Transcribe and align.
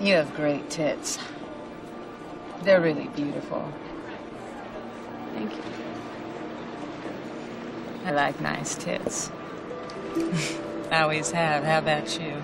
You 0.00 0.14
have 0.14 0.34
great 0.36 0.68
tits. 0.68 1.18
They're 2.62 2.82
really 2.82 3.08
beautiful. 3.08 3.72
Thank 5.32 5.56
you. 5.56 5.62
I 8.04 8.10
like 8.10 8.38
nice 8.40 8.74
tits. 8.74 9.30
I 10.90 11.00
always 11.00 11.30
have. 11.30 11.64
How 11.64 11.78
about 11.78 12.20
you? 12.20 12.42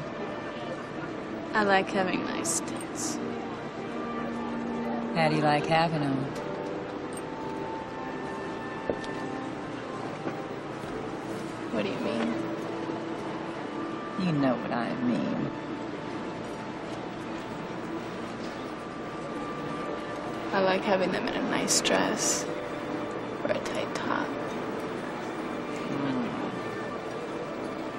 I 1.52 1.64
like 1.64 1.90
having 1.90 2.24
nice 2.24 2.60
tits. 2.60 3.18
How 5.14 5.28
do 5.28 5.36
you 5.36 5.42
like 5.42 5.66
having 5.66 6.00
them? 6.00 6.24
What 11.72 11.82
do 11.82 11.90
you 11.90 11.98
mean? 11.98 12.34
You 14.26 14.32
know 14.40 14.54
what 14.54 14.72
I 14.72 14.94
mean. 15.02 15.61
I 20.52 20.60
like 20.60 20.82
having 20.82 21.12
them 21.12 21.26
in 21.28 21.34
a 21.34 21.42
nice 21.50 21.80
dress 21.80 22.44
or 23.42 23.50
a 23.50 23.58
tight 23.58 23.94
top. 23.94 24.26
Hmm. 25.88 26.26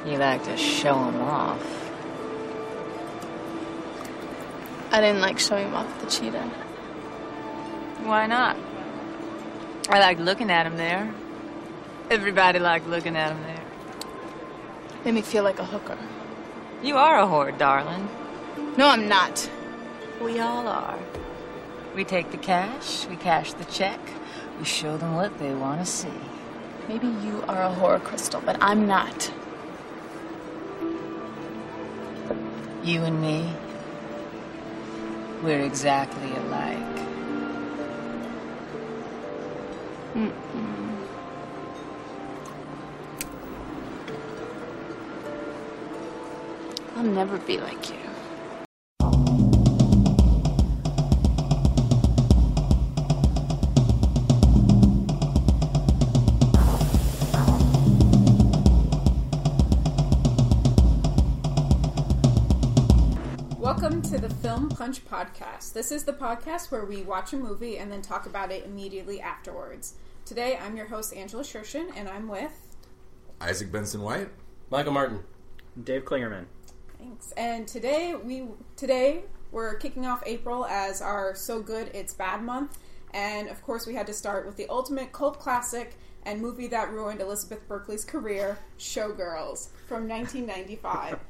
You 0.07 0.17
like 0.19 0.43
to 0.43 0.55
show 0.55 0.93
them 0.93 1.19
off. 1.21 1.65
I 4.91 5.01
didn't 5.01 5.21
like 5.21 5.39
showing 5.39 5.73
off 5.73 5.99
the 6.01 6.07
cheetah. 6.07 6.47
Why 8.03 8.27
not? 8.27 8.55
I 9.89 9.99
like 9.99 10.19
looking 10.19 10.51
at 10.51 10.67
him 10.67 10.77
there. 10.77 11.11
Everybody 12.11 12.59
liked 12.59 12.85
looking 12.85 13.15
at 13.15 13.31
him 13.31 13.41
there. 13.43 13.63
Made 15.05 15.15
me 15.15 15.23
feel 15.23 15.43
like 15.43 15.57
a 15.57 15.65
hooker. 15.65 15.97
You 16.83 16.97
are 16.97 17.19
a 17.19 17.25
whore, 17.25 17.57
darling. 17.57 18.07
No, 18.77 18.89
I'm 18.89 19.07
not. 19.07 19.49
We 20.21 20.39
all 20.39 20.67
are. 20.67 20.99
We 21.95 22.03
take 22.03 22.31
the 22.31 22.37
cash, 22.37 23.05
we 23.07 23.15
cash 23.15 23.53
the 23.53 23.65
check, 23.65 23.99
we 24.57 24.65
show 24.65 24.97
them 24.97 25.15
what 25.15 25.37
they 25.37 25.53
want 25.53 25.79
to 25.79 25.85
see. 25.85 26.09
Maybe 26.87 27.07
you 27.07 27.43
are 27.47 27.61
a 27.61 27.69
horror 27.69 27.99
Crystal, 27.99 28.41
but 28.43 28.57
I'm 28.61 28.87
not. 28.87 29.31
You 32.83 33.03
and 33.03 33.21
me, 33.21 33.53
we're 35.43 35.61
exactly 35.61 36.35
alike. 36.35 36.79
I'll 46.95 47.03
never 47.03 47.37
be 47.37 47.59
like 47.59 47.89
you. 47.89 48.02
Film 64.43 64.67
Punch 64.67 65.05
Podcast. 65.05 65.71
This 65.71 65.89
is 65.89 66.03
the 66.03 66.11
podcast 66.11 66.69
where 66.69 66.83
we 66.83 67.01
watch 67.01 67.31
a 67.31 67.37
movie 67.37 67.77
and 67.77 67.89
then 67.89 68.01
talk 68.01 68.25
about 68.25 68.51
it 68.51 68.65
immediately 68.65 69.21
afterwards. 69.21 69.93
Today, 70.25 70.59
I'm 70.61 70.75
your 70.75 70.85
host, 70.85 71.15
Angela 71.15 71.43
Shershin, 71.43 71.87
and 71.95 72.09
I'm 72.09 72.27
with. 72.27 72.51
Isaac 73.39 73.71
Benson 73.71 74.01
White. 74.01 74.27
Michael 74.69 74.91
Martin. 74.91 75.23
Dave 75.81 76.03
Klingerman. 76.03 76.43
Thanks. 76.99 77.31
And 77.37 77.65
today, 77.65 78.15
we 78.15 78.47
today 78.75 79.23
we're 79.53 79.75
kicking 79.75 80.05
off 80.05 80.21
April 80.25 80.65
as 80.65 81.01
our 81.01 81.35
So 81.35 81.61
Good 81.61 81.91
It's 81.93 82.13
Bad 82.13 82.43
month, 82.43 82.79
and 83.13 83.47
of 83.47 83.61
course, 83.61 83.87
we 83.87 83.95
had 83.95 84.07
to 84.07 84.13
start 84.13 84.45
with 84.45 84.57
the 84.57 84.67
ultimate 84.67 85.13
cult 85.13 85.39
classic 85.39 85.95
and 86.23 86.41
movie 86.41 86.67
that 86.67 86.91
ruined 86.91 87.21
Elizabeth 87.21 87.65
Berkley's 87.69 88.03
career, 88.03 88.57
Showgirls, 88.77 89.69
from 89.87 90.05
1995. 90.09 91.17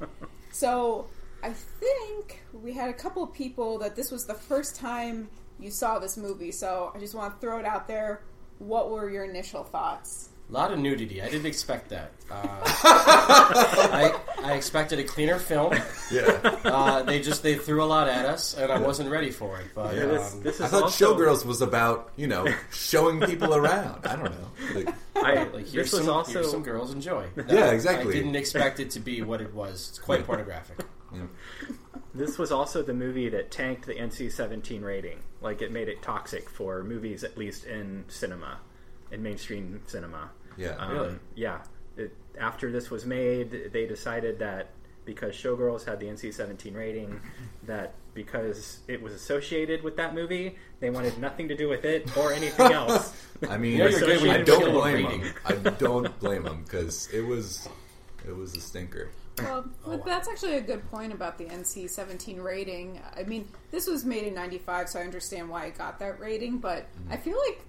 So 0.54 1.08
I 1.44 1.52
think 1.52 2.40
we 2.54 2.72
had 2.72 2.88
a 2.88 2.94
couple 2.94 3.22
of 3.22 3.34
people 3.34 3.78
that 3.80 3.94
this 3.94 4.10
was 4.10 4.24
the 4.24 4.32
first 4.32 4.76
time 4.76 5.28
you 5.60 5.70
saw 5.70 5.98
this 5.98 6.16
movie. 6.16 6.50
So 6.50 6.90
I 6.94 6.98
just 6.98 7.14
want 7.14 7.34
to 7.34 7.40
throw 7.40 7.58
it 7.58 7.66
out 7.66 7.86
there. 7.86 8.22
What 8.60 8.90
were 8.90 9.10
your 9.10 9.26
initial 9.26 9.62
thoughts? 9.62 10.30
A 10.48 10.52
lot 10.52 10.72
of 10.72 10.78
nudity. 10.78 11.20
I 11.20 11.28
didn't 11.28 11.44
expect 11.44 11.90
that. 11.90 12.12
Uh, 12.30 12.34
I, 12.64 14.18
I 14.42 14.52
expected 14.54 14.98
a 14.98 15.04
cleaner 15.04 15.38
film. 15.38 15.74
Yeah. 16.10 16.22
Uh, 16.64 17.02
they 17.02 17.20
just 17.20 17.42
they 17.42 17.56
threw 17.56 17.82
a 17.82 17.86
lot 17.86 18.08
at 18.08 18.24
us, 18.24 18.56
and 18.56 18.72
I 18.72 18.78
wasn't 18.78 19.10
ready 19.10 19.30
for 19.30 19.58
it. 19.60 19.66
But 19.74 19.94
Yeah. 19.94 20.06
This, 20.06 20.32
um, 20.34 20.42
this 20.42 20.60
I 20.62 20.64
is 20.64 20.70
thought 20.70 20.82
also, 20.84 21.14
Showgirls 21.14 21.44
was 21.44 21.60
about, 21.60 22.10
you 22.16 22.26
know, 22.26 22.46
showing 22.72 23.20
people 23.20 23.54
around. 23.54 24.06
I 24.06 24.16
don't 24.16 24.32
know. 24.32 24.50
Like, 24.74 24.88
I, 25.16 25.44
like 25.44 25.68
here's 25.68 25.90
this 25.90 25.92
was 25.92 26.04
some, 26.06 26.14
also 26.16 26.32
here's 26.32 26.50
some 26.50 26.62
girls 26.62 26.92
enjoy. 26.92 27.26
Yeah, 27.48 27.70
exactly. 27.70 28.12
I 28.12 28.16
didn't 28.16 28.34
expect 28.34 28.80
it 28.80 28.90
to 28.90 29.00
be 29.00 29.22
what 29.22 29.40
it 29.40 29.54
was. 29.54 29.90
It's 29.90 29.98
quite 29.98 30.26
pornographic. 30.26 30.84
This 32.14 32.38
was 32.38 32.52
also 32.52 32.82
the 32.82 32.94
movie 32.94 33.28
that 33.30 33.50
tanked 33.50 33.86
the 33.86 33.94
NC-17 33.94 34.82
rating. 34.82 35.18
Like 35.40 35.62
it 35.62 35.72
made 35.72 35.88
it 35.88 36.02
toxic 36.02 36.48
for 36.48 36.82
movies, 36.84 37.24
at 37.24 37.36
least 37.36 37.64
in 37.66 38.04
cinema, 38.08 38.58
in 39.10 39.22
mainstream 39.22 39.82
cinema. 39.86 40.30
yeah. 40.56 40.70
Um, 40.78 40.90
Really? 40.92 41.14
Yeah. 41.34 41.58
It, 41.96 42.16
after 42.38 42.72
this 42.72 42.90
was 42.90 43.04
made, 43.04 43.70
they 43.72 43.86
decided 43.86 44.38
that 44.40 44.70
because 45.04 45.34
Showgirls 45.34 45.84
had 45.84 46.00
the 46.00 46.06
NC-17 46.06 46.74
rating, 46.74 47.20
that 47.64 47.94
because 48.14 48.78
it 48.88 49.02
was 49.02 49.12
associated 49.12 49.82
with 49.82 49.96
that 49.96 50.14
movie, 50.14 50.56
they 50.80 50.88
wanted 50.88 51.18
nothing 51.18 51.48
to 51.48 51.54
do 51.56 51.68
with 51.68 51.84
it 51.84 52.16
or 52.16 52.32
anything 52.32 52.72
else. 52.72 53.14
I 53.48 53.58
mean, 53.58 53.72
You 53.72 53.78
know 53.78 53.86
you're 53.88 54.00
good 54.00 54.22
when 54.22 54.30
I 54.30 54.42
don't 54.42 54.72
blame 54.72 55.02
them. 55.20 55.34
I 55.44 55.52
don't 55.54 56.18
blame 56.20 56.44
them 56.44 56.62
because 56.64 57.08
it 57.12 57.20
was, 57.20 57.68
it 58.26 58.34
was 58.34 58.56
a 58.56 58.60
stinker. 58.60 59.10
Well, 59.38 59.64
but 59.84 60.00
oh, 60.00 60.02
that's 60.04 60.28
actually 60.28 60.56
a 60.56 60.60
good 60.60 60.88
point 60.90 61.12
about 61.12 61.38
the 61.38 61.44
NC 61.44 61.90
17 61.90 62.40
rating. 62.40 63.00
I 63.16 63.24
mean, 63.24 63.48
this 63.70 63.86
was 63.86 64.04
made 64.04 64.24
in 64.24 64.34
95, 64.34 64.88
so 64.88 65.00
I 65.00 65.02
understand 65.02 65.48
why 65.48 65.66
it 65.66 65.78
got 65.78 65.98
that 65.98 66.20
rating, 66.20 66.58
but 66.58 66.82
mm-hmm. 66.82 67.12
I 67.12 67.16
feel 67.16 67.38
like 67.48 67.60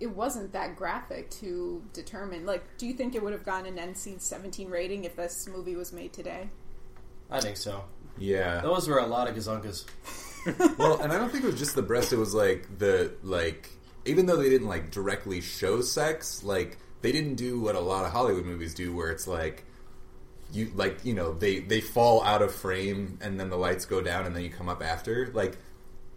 it 0.00 0.08
wasn't 0.08 0.52
that 0.52 0.76
graphic 0.76 1.30
to 1.30 1.82
determine. 1.92 2.46
Like, 2.46 2.64
do 2.78 2.86
you 2.86 2.94
think 2.94 3.14
it 3.14 3.22
would 3.22 3.32
have 3.32 3.44
gotten 3.44 3.78
an 3.78 3.94
NC 3.94 4.20
17 4.20 4.68
rating 4.68 5.04
if 5.04 5.16
this 5.16 5.48
movie 5.48 5.76
was 5.76 5.92
made 5.92 6.12
today? 6.12 6.50
I 7.30 7.40
think 7.40 7.56
so. 7.56 7.84
Yeah. 8.18 8.60
Those 8.60 8.88
were 8.88 8.98
a 8.98 9.06
lot 9.06 9.28
of 9.28 9.36
gazunkas. 9.36 9.84
well, 10.78 11.00
and 11.00 11.12
I 11.12 11.18
don't 11.18 11.30
think 11.30 11.44
it 11.44 11.46
was 11.46 11.58
just 11.58 11.74
the 11.74 11.82
breast. 11.82 12.12
It 12.12 12.16
was 12.16 12.34
like 12.34 12.78
the 12.78 13.12
like, 13.22 13.70
even 14.04 14.26
though 14.26 14.36
they 14.36 14.48
didn't 14.48 14.68
like 14.68 14.90
directly 14.90 15.40
show 15.40 15.80
sex, 15.80 16.42
like 16.42 16.78
they 17.02 17.12
didn't 17.12 17.34
do 17.34 17.60
what 17.60 17.74
a 17.74 17.80
lot 17.80 18.04
of 18.04 18.12
Hollywood 18.12 18.46
movies 18.46 18.74
do, 18.74 18.94
where 18.94 19.10
it's 19.10 19.26
like 19.26 19.64
you 20.52 20.70
like 20.74 21.04
you 21.04 21.14
know 21.14 21.32
they 21.34 21.60
they 21.60 21.80
fall 21.80 22.22
out 22.22 22.42
of 22.42 22.54
frame 22.54 23.18
and 23.20 23.38
then 23.38 23.50
the 23.50 23.56
lights 23.56 23.84
go 23.84 24.00
down 24.00 24.26
and 24.26 24.34
then 24.34 24.42
you 24.42 24.50
come 24.50 24.68
up 24.68 24.82
after. 24.82 25.30
Like 25.34 25.56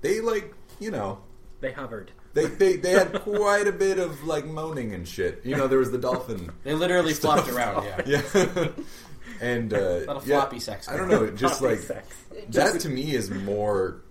they 0.02 0.22
like 0.22 0.53
you 0.80 0.92
know 0.92 1.19
they 1.59 1.72
hovered. 1.72 2.12
they 2.34 2.46
they, 2.46 2.75
they 2.78 2.92
had 2.92 3.14
quite 3.24 3.68
a 3.68 3.72
bit 3.72 4.00
of 4.00 4.24
like 4.24 4.46
moaning 4.46 4.94
and 4.94 5.08
shit. 5.08 5.42
You 5.44 5.56
know 5.58 5.68
there 5.68 5.80
was 5.80 5.92
the 5.92 5.97
dolphin. 5.97 6.52
They 6.64 6.74
literally 6.74 7.14
flopped 7.14 7.50
around. 7.50 7.86
Yeah. 8.06 8.22
Yeah. 8.34 8.68
And 9.40 9.74
uh, 9.74 9.78
A 9.78 10.06
lot 10.06 10.18
of 10.18 10.28
yeah, 10.28 10.40
floppy 10.42 10.59
sex 10.59 10.88
I 10.88 10.98
don't 10.98 11.09
know. 11.09 11.28
Just 11.31 11.59
Floppy 11.59 11.75
like 11.75 11.84
sex. 11.84 12.16
that 12.50 12.80
to 12.81 12.90
me 12.90 13.16
is 13.16 13.30
more 13.31 14.02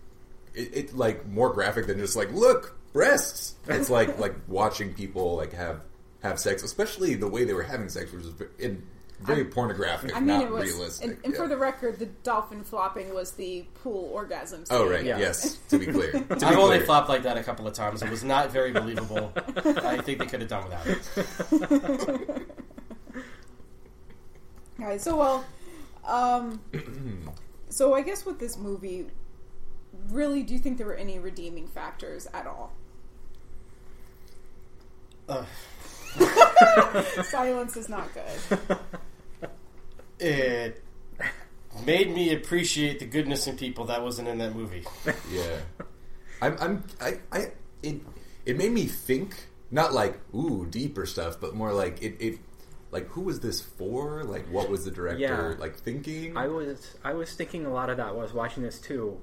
it, 0.55 0.77
it 0.77 0.97
like 0.97 1.27
more 1.27 1.53
graphic 1.53 1.87
than 1.87 1.99
just 1.99 2.17
like 2.17 2.33
look 2.33 2.77
breasts 2.93 3.55
it's 3.69 3.89
like 3.91 4.19
like 4.19 4.35
watching 4.49 4.93
people 4.95 5.37
like 5.37 5.53
have 5.53 5.81
have 6.23 6.41
sex 6.41 6.65
especially 6.65 7.15
the 7.15 7.29
way 7.29 7.45
they 7.45 7.53
were 7.55 7.63
having 7.63 7.89
sex 7.89 8.11
which 8.13 8.25
was 8.25 8.33
ve- 8.35 8.47
in, 8.59 8.83
very 9.23 9.45
pornographic 9.45 10.15
I 10.17 10.21
mean, 10.21 10.27
not 10.29 10.43
it 10.45 10.51
was. 10.51 10.65
realistic 10.73 11.09
And, 11.11 11.19
and 11.25 11.33
yeah. 11.35 11.39
for 11.41 11.49
the 11.49 11.57
record, 11.57 11.99
the 11.99 12.07
dolphin 12.07 12.65
flopping 12.65 13.13
was 13.15 13.33
the 13.33 13.65
pool 13.83 14.11
orgasm. 14.13 14.65
oh 14.71 14.89
right 14.89 15.05
Yeah. 15.05 15.19
yes 15.19 15.59
to 15.69 15.79
be 15.79 15.87
clear 15.87 16.13
to 16.13 16.19
I've 16.47 16.57
only 16.59 16.77
clear. 16.77 16.87
flopped 16.87 17.09
like 17.09 17.23
that 17.25 17.37
a 17.37 17.43
couple 17.43 17.67
of 17.67 17.75
times. 17.75 18.03
It 18.03 18.11
was 18.11 18.25
not 18.25 18.51
very 18.51 18.73
believable. 18.73 19.33
I 19.37 19.99
think 19.99 20.19
they 20.19 20.27
could 20.27 20.41
have 20.41 20.49
done 20.49 20.65
without 20.65 20.87
it. 20.87 22.47
All 24.81 24.87
right, 24.87 25.01
so 25.01 25.15
well, 25.17 25.45
um, 26.07 26.61
so 27.69 27.93
I 27.95 28.01
guess 28.01 28.25
with 28.25 28.39
this 28.39 28.57
movie, 28.57 29.07
really, 30.09 30.43
do 30.43 30.55
you 30.55 30.59
think 30.59 30.79
there 30.79 30.87
were 30.87 30.95
any 30.95 31.19
redeeming 31.19 31.67
factors 31.69 32.27
at 32.33 32.47
all? 32.47 32.73
Ugh. 35.29 35.45
Silence 37.25 37.77
is 37.77 37.89
not 37.91 38.09
good. 38.15 38.59
It 40.21 40.83
made 41.87 42.11
me 42.15 42.33
appreciate 42.35 42.99
the 42.99 43.07
goodness 43.07 43.47
in 43.47 43.57
people 43.57 43.87
that 43.87 44.03
wasn't 44.03 44.29
in 44.29 44.39
that 44.39 44.55
movie. 44.55 44.85
yeah 45.33 45.59
I'm, 46.43 46.57
I'm 46.61 46.85
I, 47.01 47.19
I 47.33 47.53
it 47.83 48.01
it 48.45 48.57
made 48.57 48.73
me 48.73 48.87
think 48.87 49.47
not 49.71 49.93
like 49.93 50.19
ooh 50.35 50.67
deeper 50.67 51.07
stuff 51.07 51.39
but 51.41 51.55
more 51.55 51.73
like 51.73 52.03
it, 52.03 52.17
it 52.19 52.39
like 52.91 53.07
who 53.09 53.21
was 53.21 53.41
this 53.41 53.61
for 53.61 54.25
like 54.25 54.47
what 54.51 54.69
was 54.69 54.85
the 54.85 54.91
director 54.91 55.55
Yeah. 55.57 55.61
like 55.61 55.77
thinking 55.77 56.37
I 56.37 56.49
was 56.49 56.97
I 57.05 57.13
was 57.15 57.33
thinking 57.35 57.67
a 57.67 57.73
lot 57.73 57.89
of 57.89 57.97
that 57.99 58.09
while 58.09 58.21
I 58.21 58.23
was 58.23 58.33
watching 58.35 58.63
this 58.63 58.81
too. 58.81 59.21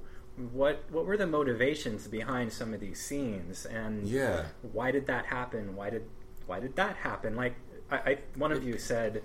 what 0.52 0.84
what 0.90 1.04
were 1.04 1.16
the 1.18 1.26
motivations 1.26 2.08
behind 2.08 2.52
some 2.52 2.72
of 2.72 2.80
these 2.80 3.00
scenes 3.00 3.66
and 3.66 4.08
Yeah. 4.08 4.46
why 4.72 4.90
did 4.90 5.06
that 5.08 5.26
happen 5.26 5.76
why 5.76 5.90
did 5.90 6.04
why 6.46 6.60
did 6.60 6.76
that 6.76 6.96
happen 6.96 7.36
like 7.36 7.54
I, 7.90 7.96
I 7.96 8.18
one 8.36 8.52
of 8.52 8.62
you 8.64 8.78
said 8.78 9.22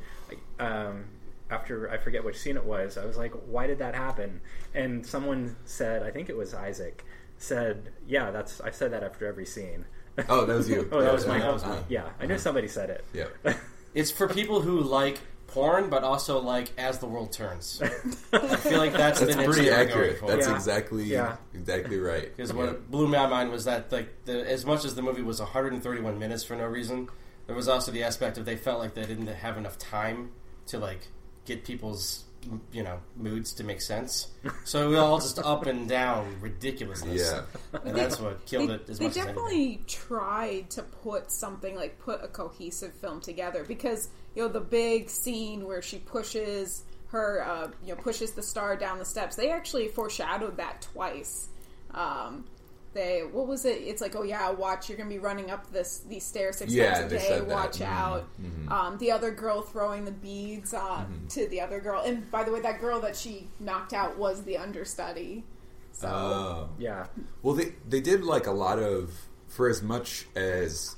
um, 0.59 1.05
after 1.49 1.89
I 1.89 1.97
forget 1.97 2.23
which 2.23 2.37
scene 2.39 2.55
it 2.57 2.65
was 2.65 2.97
I 2.97 3.05
was 3.05 3.17
like 3.17 3.33
why 3.47 3.67
did 3.67 3.79
that 3.79 3.95
happen 3.95 4.41
and 4.73 5.05
someone 5.05 5.55
said 5.65 6.01
I 6.03 6.09
think 6.11 6.29
it 6.29 6.37
was 6.37 6.53
Isaac 6.53 7.03
said 7.37 7.91
yeah 8.07 8.31
that's 8.31 8.61
I 8.61 8.71
said 8.71 8.91
that 8.93 9.03
after 9.03 9.25
every 9.27 9.45
scene 9.45 9.85
Oh, 10.29 10.45
that 10.45 10.55
was 10.55 10.69
you. 10.69 10.87
oh 10.91 10.99
that 11.01 11.07
Yeah, 11.07 11.13
was 11.13 11.27
my 11.27 11.37
yeah, 11.39 11.51
that 11.51 11.63
uh, 11.65 11.75
me. 11.75 11.81
yeah 11.89 12.09
I 12.19 12.25
knew 12.25 12.37
somebody 12.37 12.67
said 12.67 12.89
it 12.89 13.03
Yeah. 13.13 13.27
It's 13.93 14.09
for 14.09 14.27
people 14.27 14.61
who 14.61 14.79
like 14.81 15.19
porn, 15.45 15.87
but 15.91 16.03
also 16.03 16.39
like 16.41 16.71
as 16.79 16.97
the 16.97 17.05
world 17.05 17.31
turns. 17.31 17.79
I 18.33 18.55
feel 18.55 18.79
like 18.79 18.91
that's, 18.93 19.19
That's 19.19 19.35
the 19.35 19.41
niche 19.43 19.51
pretty 19.51 19.69
accurate. 19.69 20.17
for. 20.17 20.25
That's 20.27 20.47
Yeah. 20.47 20.55
exactly 20.55 21.03
Yeah. 21.03 21.35
exactly 21.53 21.99
right. 21.99 22.35
Because 22.35 22.49
Yeah. 22.49 22.55
what 22.57 22.89
blew 22.89 23.07
my 23.07 23.27
mind 23.27 23.51
was 23.51 23.65
that 23.65 23.91
like 23.91 24.25
the, 24.25 24.49
as 24.49 24.65
much 24.65 24.83
as 24.83 24.95
the 24.95 25.03
movie 25.03 25.21
was 25.21 25.39
131 25.39 26.17
minutes 26.17 26.43
for 26.43 26.55
no 26.55 26.65
reason, 26.65 27.07
there 27.45 27.55
was 27.55 27.67
also 27.67 27.91
the 27.91 28.01
aspect 28.03 28.39
of 28.39 28.45
they 28.45 28.55
felt 28.55 28.79
like 28.79 28.95
they 28.95 29.05
didn't 29.05 29.27
have 29.27 29.55
enough 29.57 29.77
time 29.77 30.31
to 30.67 30.79
like 30.79 31.09
get 31.45 31.63
people's 31.63 32.23
you 32.71 32.83
know 32.83 32.99
moods 33.15 33.53
to 33.53 33.63
make 33.63 33.81
sense. 33.81 34.27
So 34.65 34.89
we 34.89 34.97
all 34.97 35.19
just 35.19 35.39
up 35.39 35.65
and 35.65 35.87
down 35.87 36.35
ridiculousness. 36.41 37.31
Yeah. 37.31 37.79
and 37.83 37.95
that's 37.95 38.19
what 38.19 38.45
killed 38.45 38.69
they, 38.69 38.75
it 38.75 38.89
as 38.89 38.99
they 38.99 39.05
much 39.05 39.11
as 39.11 39.17
anything. 39.17 39.35
definitely 39.35 39.81
tried 39.87 40.69
to 40.71 40.83
put 40.83 41.31
something 41.31 41.75
like 41.75 41.99
put 41.99 42.23
a 42.23 42.27
cohesive 42.27 42.93
film 42.93 43.21
together 43.21 43.63
because 43.63 44.09
you 44.35 44.43
know 44.43 44.49
the 44.49 44.59
big 44.59 45.09
scene 45.09 45.65
where 45.65 45.81
she 45.81 45.99
pushes 45.99 46.83
her 47.07 47.45
uh, 47.45 47.71
you 47.85 47.95
know 47.95 48.01
pushes 48.01 48.31
the 48.33 48.43
star 48.43 48.75
down 48.75 48.99
the 48.99 49.05
steps 49.05 49.35
they 49.35 49.49
actually 49.51 49.87
foreshadowed 49.87 50.57
that 50.57 50.81
twice 50.81 51.49
um, 51.93 52.45
they 52.93 53.21
what 53.31 53.47
was 53.47 53.65
it 53.65 53.81
it's 53.81 54.01
like 54.01 54.15
oh 54.15 54.23
yeah 54.23 54.49
watch 54.51 54.87
you're 54.89 54.97
gonna 54.97 55.09
be 55.09 55.17
running 55.19 55.49
up 55.51 55.71
this 55.71 55.99
these 56.09 56.23
stairs 56.23 56.57
six 56.57 56.71
Yeah, 56.71 56.93
times 57.01 57.11
a 57.11 57.17
day 57.17 57.23
said 57.27 57.41
that. 57.41 57.47
watch 57.55 57.79
Mhm, 57.79 57.85
out 57.87 58.27
mhm. 58.41 58.71
Um, 58.71 58.97
the 58.99 59.11
other 59.11 59.31
girl 59.31 59.61
throwing 59.61 60.05
the 60.05 60.11
beads 60.11 60.73
uh, 60.73 60.79
Mm-hmm. 60.79 61.27
to 61.27 61.47
the 61.47 61.61
other 61.61 61.79
girl 61.79 62.01
and 62.05 62.29
by 62.31 62.43
the 62.43 62.51
way 62.51 62.59
that 62.61 62.79
girl 62.79 62.99
that 63.01 63.15
she 63.15 63.47
knocked 63.59 63.93
out 63.93 64.17
was 64.17 64.43
the 64.43 64.57
understudy 64.57 65.43
so 65.91 66.07
Oh. 66.07 66.69
yeah 66.79 67.07
Well, 67.41 67.55
they 67.55 67.73
they 67.87 68.01
did 68.01 68.23
like 68.23 68.47
a 68.47 68.51
lot 68.51 68.79
of 68.79 69.11
for 69.47 69.69
as 69.69 69.81
much 69.83 70.25
as 70.35 70.95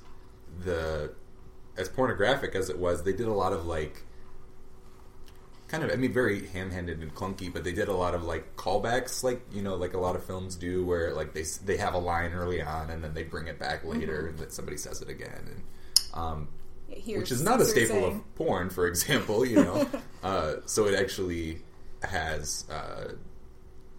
the 0.64 1.14
as 1.78 1.90
pornographic 1.90 2.56
as 2.56 2.70
it 2.70 2.80
was, 2.80 3.04
they 3.04 3.12
did 3.12 3.28
a 3.28 3.34
lot 3.34 3.52
of 3.52 3.66
like 3.66 4.05
kind 5.68 5.84
of 5.84 5.92
I 5.92 5.96
mean 5.96 6.14
very 6.14 6.48
ham-handed 6.48 7.02
and 7.02 7.14
clunky, 7.14 7.52
but 7.52 7.64
they 7.64 7.74
did 7.74 7.88
a 7.88 7.96
lot 7.96 8.14
of 8.14 8.24
like 8.24 8.56
callbacks, 8.56 9.24
like 9.24 9.42
you 9.54 9.62
know, 9.62 9.76
like 9.76 9.94
a 9.94 10.00
lot 10.00 10.16
of 10.16 10.24
films 10.24 10.56
do, 10.56 10.86
where 10.86 11.14
like 11.14 11.34
they 11.34 11.44
they 11.64 11.78
have 11.78 11.94
a 11.94 12.00
line 12.00 12.34
early 12.34 12.62
on 12.62 12.90
and 12.90 13.04
then 13.04 13.14
they 13.14 13.24
bring 13.24 13.48
it 13.48 13.60
back 13.60 13.84
later 13.84 14.28
and 14.28 14.38
then 14.38 14.50
somebody 14.50 14.78
says 14.78 15.02
it 15.02 15.10
again, 15.10 15.32
and 15.46 15.64
um, 16.14 16.48
Here's 16.88 17.20
which 17.20 17.32
is 17.32 17.42
not 17.42 17.62
a 17.62 17.66
staple 17.66 18.06
of 18.06 18.36
porn, 18.36 18.70
for 18.70 18.88
example. 18.88 19.46
You 19.46 19.58
know, 19.58 19.90
uh, 20.24 20.56
so 20.66 20.86
it 20.86 20.96
actually 20.96 21.60
has. 22.04 22.66
Uh, 22.70 23.14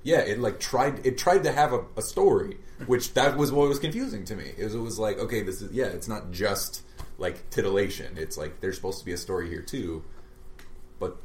yeah, 0.02 0.20
it 0.20 0.38
like 0.38 0.60
tried. 0.60 1.04
It 1.04 1.18
tried 1.18 1.44
to 1.44 1.52
have 1.52 1.72
a, 1.72 1.84
a 1.96 2.02
story, 2.02 2.58
which 2.86 3.14
that 3.14 3.36
was 3.36 3.50
what 3.50 3.68
was 3.68 3.80
confusing 3.80 4.24
to 4.26 4.36
me. 4.36 4.52
It 4.56 4.64
was, 4.64 4.74
it 4.74 4.78
was 4.78 4.98
like, 4.98 5.18
okay, 5.18 5.42
this 5.42 5.62
is 5.62 5.72
yeah, 5.72 5.86
it's 5.86 6.06
not 6.06 6.30
just 6.30 6.82
like 7.18 7.50
titillation. 7.50 8.16
It's 8.16 8.38
like 8.38 8.60
there's 8.60 8.76
supposed 8.76 9.00
to 9.00 9.04
be 9.04 9.12
a 9.12 9.18
story 9.18 9.48
here 9.48 9.62
too, 9.62 10.04
but 11.00 11.16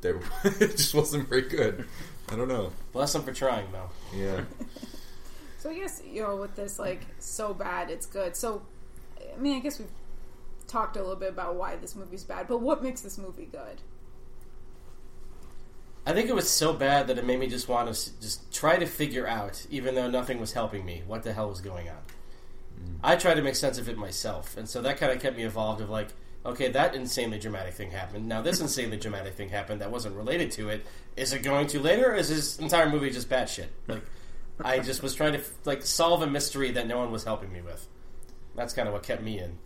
there 0.00 0.20
it 0.44 0.76
just 0.76 0.94
wasn't 0.94 1.28
very 1.28 1.42
good. 1.42 1.84
I 2.30 2.36
don't 2.36 2.48
know. 2.48 2.72
Bless 2.92 3.12
them 3.12 3.22
for 3.22 3.32
trying, 3.32 3.72
though. 3.72 3.90
Yeah, 4.14 4.42
So 5.58 5.70
I 5.70 5.74
guess 5.74 6.00
you 6.08 6.22
know 6.22 6.36
with 6.36 6.54
this 6.54 6.78
like 6.78 7.00
so 7.18 7.52
bad 7.52 7.90
it's 7.90 8.06
good. 8.06 8.36
So 8.36 8.62
I 9.20 9.38
mean 9.38 9.56
I 9.56 9.60
guess 9.60 9.78
we've 9.78 9.88
talked 10.68 10.96
a 10.96 11.00
little 11.00 11.16
bit 11.16 11.30
about 11.30 11.56
why 11.56 11.76
this 11.76 11.96
movie's 11.96 12.24
bad, 12.24 12.46
but 12.46 12.60
what 12.60 12.82
makes 12.82 13.00
this 13.00 13.18
movie 13.18 13.48
good? 13.50 13.82
I 16.06 16.12
think 16.14 16.28
it 16.28 16.34
was 16.34 16.48
so 16.48 16.72
bad 16.72 17.08
that 17.08 17.18
it 17.18 17.26
made 17.26 17.38
me 17.38 17.48
just 17.48 17.68
want 17.68 17.92
to 17.92 18.20
just 18.20 18.50
try 18.52 18.78
to 18.78 18.86
figure 18.86 19.26
out, 19.26 19.66
even 19.68 19.94
though 19.94 20.08
nothing 20.08 20.40
was 20.40 20.52
helping 20.52 20.86
me, 20.86 21.02
what 21.06 21.22
the 21.22 21.34
hell 21.34 21.50
was 21.50 21.60
going 21.60 21.88
on. 21.88 21.96
Mm. 22.80 22.96
I 23.02 23.16
tried 23.16 23.34
to 23.34 23.42
make 23.42 23.56
sense 23.56 23.78
of 23.78 23.90
it 23.90 23.98
myself, 23.98 24.56
and 24.56 24.66
so 24.66 24.80
that 24.80 24.96
kind 24.96 25.12
of 25.12 25.20
kept 25.20 25.36
me 25.36 25.42
involved. 25.42 25.82
Of 25.82 25.90
like, 25.90 26.08
okay, 26.48 26.70
that 26.70 26.94
insanely 26.94 27.38
dramatic 27.38 27.74
thing 27.74 27.90
happened. 27.90 28.26
Now 28.26 28.42
this 28.42 28.60
insanely 28.60 28.96
dramatic 28.96 29.34
thing 29.34 29.50
happened 29.50 29.80
that 29.80 29.90
wasn't 29.90 30.16
related 30.16 30.50
to 30.52 30.70
it. 30.70 30.86
Is 31.16 31.32
it 31.32 31.42
going 31.42 31.66
to 31.68 31.80
later? 31.80 32.12
Or 32.12 32.14
is 32.14 32.28
this 32.28 32.58
entire 32.58 32.88
movie 32.88 33.10
just 33.10 33.28
batshit? 33.28 33.68
Like, 33.86 34.02
I 34.62 34.80
just 34.80 35.02
was 35.02 35.14
trying 35.14 35.34
to 35.34 35.40
like 35.64 35.82
solve 35.82 36.22
a 36.22 36.26
mystery 36.26 36.70
that 36.72 36.86
no 36.86 36.98
one 36.98 37.12
was 37.12 37.24
helping 37.24 37.52
me 37.52 37.60
with. 37.60 37.86
That's 38.54 38.74
kind 38.74 38.88
of 38.88 38.94
what 38.94 39.02
kept 39.02 39.22
me 39.22 39.38
in. 39.38 39.58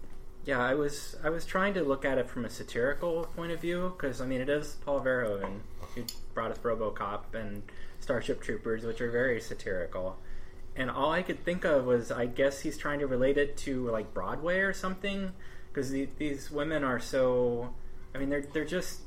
Yeah, 0.44 0.60
I 0.60 0.74
was 0.74 1.16
I 1.22 1.30
was 1.30 1.46
trying 1.46 1.74
to 1.74 1.84
look 1.84 2.04
at 2.04 2.18
it 2.18 2.28
from 2.28 2.44
a 2.44 2.50
satirical 2.50 3.24
point 3.36 3.52
of 3.52 3.60
view 3.60 3.94
because 3.96 4.20
I 4.20 4.26
mean 4.26 4.40
it 4.40 4.48
is 4.48 4.76
Paul 4.84 5.00
Verhoeven 5.00 5.60
who 5.94 6.04
brought 6.34 6.50
us 6.50 6.58
RoboCop 6.58 7.34
and 7.34 7.62
Starship 8.00 8.42
Troopers, 8.42 8.84
which 8.84 9.00
are 9.00 9.10
very 9.10 9.40
satirical. 9.40 10.18
And 10.74 10.90
all 10.90 11.12
I 11.12 11.22
could 11.22 11.44
think 11.44 11.64
of 11.64 11.84
was 11.84 12.10
I 12.10 12.26
guess 12.26 12.60
he's 12.60 12.76
trying 12.76 12.98
to 12.98 13.06
relate 13.06 13.38
it 13.38 13.56
to 13.58 13.88
like 13.90 14.12
Broadway 14.12 14.60
or 14.60 14.72
something 14.72 15.32
because 15.72 15.90
the, 15.90 16.08
these 16.18 16.50
women 16.50 16.84
are 16.84 17.00
so. 17.00 17.74
I 18.14 18.18
mean 18.18 18.28
they're 18.28 18.42
they're 18.42 18.64
just 18.64 19.00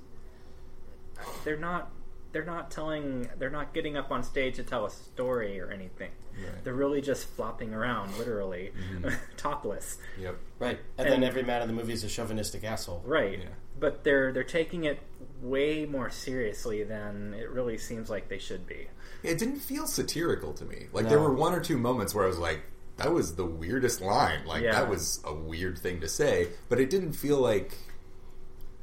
they're 1.43 1.57
not 1.57 1.91
they're 2.31 2.43
not 2.43 2.69
telling 2.69 3.29
they're 3.37 3.49
not 3.49 3.73
getting 3.73 3.95
up 3.95 4.11
on 4.11 4.23
stage 4.23 4.55
to 4.55 4.63
tell 4.63 4.85
a 4.85 4.89
story 4.89 5.59
or 5.59 5.71
anything. 5.71 6.11
Right. 6.37 6.63
They're 6.65 6.73
really 6.73 6.99
just 6.99 7.29
flopping 7.29 7.73
around, 7.73 8.17
literally, 8.17 8.73
mm-hmm. 8.91 9.07
topless. 9.37 9.99
yep. 10.19 10.37
Right, 10.59 10.77
and, 10.97 11.07
And- 11.07 11.13
then 11.13 11.23
every 11.23 11.43
man 11.43 11.61
in 11.61 11.69
the 11.69 11.73
movie 11.73 11.93
is 11.93 12.03
a 12.03 12.09
chauvinistic 12.09 12.65
asshole. 12.65 13.01
Right. 13.05 13.39
Yeah. 13.39 13.45
But 13.79 14.03
they're 14.03 14.33
they're 14.33 14.43
taking 14.43 14.83
it 14.83 14.99
way 15.41 15.85
more 15.85 16.09
seriously 16.09 16.83
than 16.83 17.33
it 17.33 17.49
really 17.49 17.77
seems 17.77 18.09
like 18.09 18.27
they 18.27 18.39
should 18.39 18.67
be. 18.67 18.87
It 19.23 19.37
didn't 19.37 19.59
feel 19.59 19.87
satirical 19.87 20.53
to 20.55 20.65
me. 20.65 20.87
Like 20.91 21.07
there 21.07 21.19
were 21.19 21.33
one 21.33 21.53
or 21.53 21.61
two 21.61 21.77
moments 21.77 22.13
where 22.13 22.25
I 22.25 22.27
was 22.27 22.37
like, 22.37 22.61
that 22.97 23.11
was 23.13 23.35
the 23.35 23.45
weirdest 23.45 24.01
line. 24.01 24.45
Like 24.45 24.63
Yeah. 24.63 24.71
that 24.73 24.89
was 24.89 25.19
a 25.25 25.33
weird 25.33 25.77
thing 25.77 26.01
to 26.01 26.07
say, 26.07 26.49
but 26.69 26.79
it 26.79 26.89
didn't 26.89 27.13
feel 27.13 27.37
like. 27.39 27.73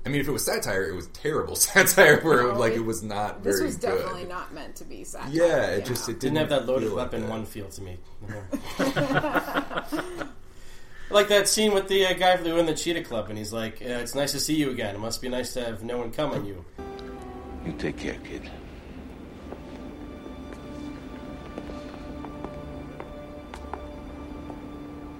I 0.04 0.08
mean, 0.08 0.20
if 0.20 0.26
it 0.26 0.32
was 0.32 0.44
satire, 0.44 0.84
it 0.88 0.96
was 0.96 1.06
terrible 1.08 1.54
satire. 1.68 2.20
Where 2.22 2.42
No, 2.42 2.58
like 2.58 2.72
it- 2.72 2.78
it 2.78 2.84
was 2.84 3.04
not 3.04 3.44
This 3.44 3.56
very 3.58 3.66
was 3.68 3.76
good. 3.76 3.98
definitely 3.98 4.24
not 4.24 4.52
meant 4.52 4.74
to 4.76 4.84
be 4.84 5.04
satire. 5.04 5.28
Yeah, 5.30 5.66
it 5.66 5.84
just 5.86 6.08
it 6.08 6.18
Didn't 6.18 6.34
didn't, 6.34 6.38
have 6.38 6.48
that 6.48 6.66
loaded 6.66 6.88
feel 6.88 6.96
like 6.96 7.04
weapon 7.12 7.20
that. 7.22 7.30
one 7.30 7.46
feel 7.46 7.68
to 7.68 7.82
me. 7.82 7.98
like 11.10 11.28
that 11.28 11.48
scene 11.48 11.72
with 11.72 11.88
the 11.88 12.06
uh, 12.06 12.12
guy 12.14 12.36
who 12.36 12.56
in 12.58 12.66
the 12.66 12.74
Cheetah 12.74 13.04
Club, 13.04 13.28
and 13.28 13.38
he's 13.38 13.52
like, 13.52 13.80
uh, 13.82 14.02
"It's 14.02 14.14
nice 14.14 14.32
to 14.32 14.40
see 14.40 14.54
you 14.56 14.70
again. 14.70 14.94
It 14.94 14.98
must 14.98 15.20
be 15.22 15.28
nice 15.28 15.52
to 15.54 15.64
have 15.64 15.82
no 15.84 15.98
one 15.98 16.10
come 16.10 16.32
on 16.32 16.44
you." 16.46 16.64
You 17.64 17.72
take 17.78 17.96
care, 17.96 18.16
kid. 18.24 18.50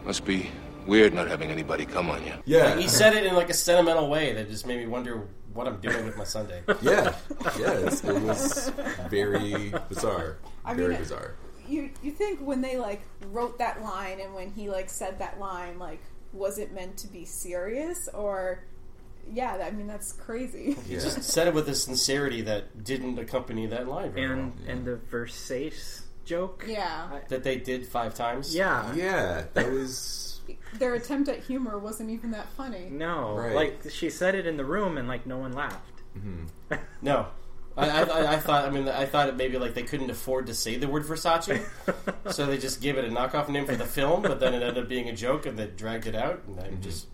Must 0.04 0.24
be 0.24 0.50
weird 0.86 1.14
not 1.14 1.28
having 1.28 1.50
anybody 1.50 1.86
come 1.86 2.10
on 2.10 2.24
you. 2.26 2.32
Yeah, 2.44 2.76
He 2.78 2.88
said 2.88 3.14
it 3.14 3.24
in 3.24 3.34
like 3.34 3.50
a 3.50 3.54
sentimental 3.54 4.08
way 4.10 4.32
that 4.32 4.48
just 4.48 4.66
made 4.66 4.78
me 4.78 4.86
wonder 4.86 5.28
what 5.54 5.68
I'm 5.68 5.80
doing 5.80 6.04
with 6.04 6.16
my 6.16 6.24
Sunday. 6.24 6.62
yeah, 6.82 7.14
yeah. 7.58 7.72
It 7.72 8.22
was 8.22 8.72
very 9.10 9.72
bizarre. 9.88 10.38
I 10.64 10.74
very 10.74 10.90
mean, 10.90 10.98
bizarre. 10.98 11.34
You 11.68 11.90
you 12.02 12.10
think 12.10 12.40
when 12.40 12.60
they 12.62 12.76
like 12.76 13.02
wrote 13.28 13.58
that 13.58 13.82
line 13.82 14.18
and 14.20 14.34
when 14.34 14.50
he 14.50 14.68
like 14.68 14.90
said 14.90 15.18
that 15.20 15.38
line, 15.38 15.78
like 15.78 16.00
was 16.32 16.58
it 16.58 16.72
meant 16.72 16.96
to 16.98 17.06
be 17.08 17.24
serious 17.24 18.08
or? 18.14 18.64
Yeah, 19.32 19.62
I 19.64 19.70
mean 19.70 19.86
that's 19.86 20.12
crazy. 20.12 20.76
He 20.86 20.94
Yeah. 20.94 21.00
just 21.00 21.22
said 21.22 21.46
it 21.46 21.54
with 21.54 21.68
a 21.68 21.74
sincerity 21.76 22.40
that 22.42 22.82
didn't 22.82 23.18
accompany 23.20 23.66
that 23.68 23.86
line 23.86 24.10
very 24.12 24.26
And 24.32 24.52
well. 24.58 24.68
and 24.68 24.84
the 24.84 24.96
Versace 24.96 26.01
joke. 26.24 26.64
Yeah, 26.68 27.20
That 27.28 27.42
they 27.42 27.56
did 27.56 27.86
five 27.86 28.14
times. 28.14 28.54
Yeah. 28.54 28.94
Yeah, 28.94 29.44
that 29.54 29.70
was. 29.70 30.40
their 30.78 30.94
attempt 30.94 31.28
at 31.28 31.40
humor 31.40 31.78
wasn't 31.78 32.10
even 32.10 32.30
that 32.32 32.48
funny. 32.56 32.88
No. 32.90 33.36
Right. 33.36 33.54
Like 33.54 33.82
she 33.90 34.10
said 34.10 34.34
it 34.34 34.46
in 34.46 34.56
the 34.56 34.64
room 34.64 34.98
and 34.98 35.08
like 35.08 35.26
no 35.26 35.38
one 35.38 35.52
laughed. 35.52 36.02
Mm-hmm. 36.16 36.74
No. 37.00 37.26
I, 37.76 38.02
I, 38.02 38.32
I 38.34 38.36
thought. 38.36 38.66
I 38.66 38.70
mean, 38.70 38.86
I 38.86 39.06
thought 39.06 39.28
it 39.28 39.36
maybe 39.36 39.56
like 39.58 39.72
they 39.72 39.82
couldn't 39.82 40.10
afford 40.10 40.46
to 40.48 40.54
say 40.54 40.76
the 40.76 40.88
word 40.88 41.04
Versace, 41.04 41.64
so 42.30 42.44
they 42.44 42.58
just 42.58 42.82
gave 42.82 42.98
it 42.98 43.04
a 43.06 43.08
knockoff 43.08 43.48
name 43.48 43.64
for 43.64 43.76
the 43.76 43.86
film. 43.86 44.20
But 44.20 44.40
then 44.40 44.52
it 44.52 44.62
ended 44.62 44.82
up 44.82 44.90
being 44.90 45.08
a 45.08 45.16
joke, 45.16 45.46
and 45.46 45.58
they 45.58 45.68
dragged 45.68 46.06
it 46.06 46.14
out. 46.14 46.42
And 46.46 46.60
I'm 46.60 46.66
mm-hmm. 46.72 46.82
just 46.82 47.06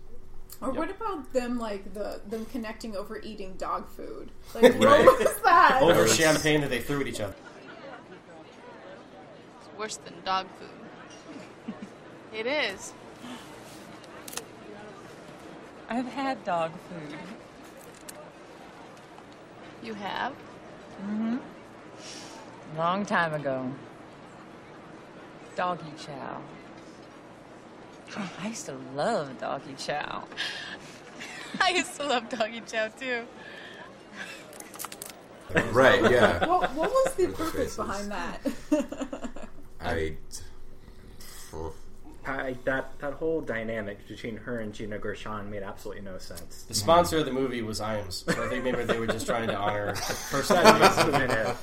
Or 0.59 0.69
Yep. 0.69 0.77
what 0.77 0.89
about 0.89 1.31
them 1.31 1.59
like 1.59 1.93
the 1.93 2.19
them 2.27 2.45
connecting 2.47 2.93
over 2.95 3.21
eating 3.21 3.53
dog 3.53 3.89
food? 3.89 4.31
Like 4.53 4.63
Right. 4.63 5.05
what 5.05 5.19
was 5.19 5.41
that? 5.43 5.79
over 5.81 6.07
champagne 6.09 6.59
that 6.59 6.69
they 6.69 6.81
threw 6.81 6.99
at 6.99 7.07
each 7.07 7.21
other. 7.21 7.35
It's 9.79 9.95
worse 9.95 9.97
than 10.03 10.13
dog 10.25 10.45
food. 10.59 11.73
It 12.33 12.45
is. 12.45 12.91
I've 15.89 16.05
had 16.05 16.43
dog 16.43 16.71
food. 16.89 17.17
You 19.81 19.93
have? 19.93 20.33
Mm-hmm. 21.01 21.37
Long 22.77 23.05
time 23.05 23.33
ago. 23.33 23.71
Doggy 25.55 25.93
Chow. 25.97 26.41
Oh, 28.17 28.31
I 28.41 28.49
used 28.49 28.65
to 28.65 28.75
love 28.93 29.39
Doggy 29.39 29.75
Chow. 29.77 30.25
I 31.61 31.69
used 31.69 31.95
to 31.95 32.05
love 32.05 32.27
Doggy 32.27 32.63
Chow 32.67 32.89
too. 32.89 33.21
Right? 35.71 36.01
Yeah. 36.11 36.45
What, 36.45 36.69
what 36.75 36.89
was 36.91 37.13
the 37.13 37.29
purpose 37.29 37.77
behind 37.77 38.11
that? 38.11 38.41
I. 39.81 40.15
I, 42.25 42.57
that 42.65 42.99
that 42.99 43.13
whole 43.13 43.41
dynamic 43.41 44.07
between 44.07 44.37
her 44.37 44.59
and 44.59 44.71
Gina 44.73 44.99
Gershon 44.99 45.49
made 45.49 45.63
absolutely 45.63 46.03
no 46.03 46.17
sense. 46.19 46.63
The 46.67 46.75
sponsor 46.75 47.17
of 47.19 47.25
the 47.25 47.31
movie 47.31 47.61
was 47.63 47.81
Iams, 47.81 48.23
so 48.27 48.43
I 48.43 48.49
think 48.49 48.63
maybe 48.63 48.83
they 48.83 48.99
were 48.99 49.07
just 49.07 49.25
trying 49.25 49.47
to 49.47 49.55
honor 49.55 49.93
the 49.93 50.27
person. 50.29 50.57
That 50.57 50.79
must 50.79 50.99
have 50.99 51.11
been 51.11 51.31
it. 51.31 51.57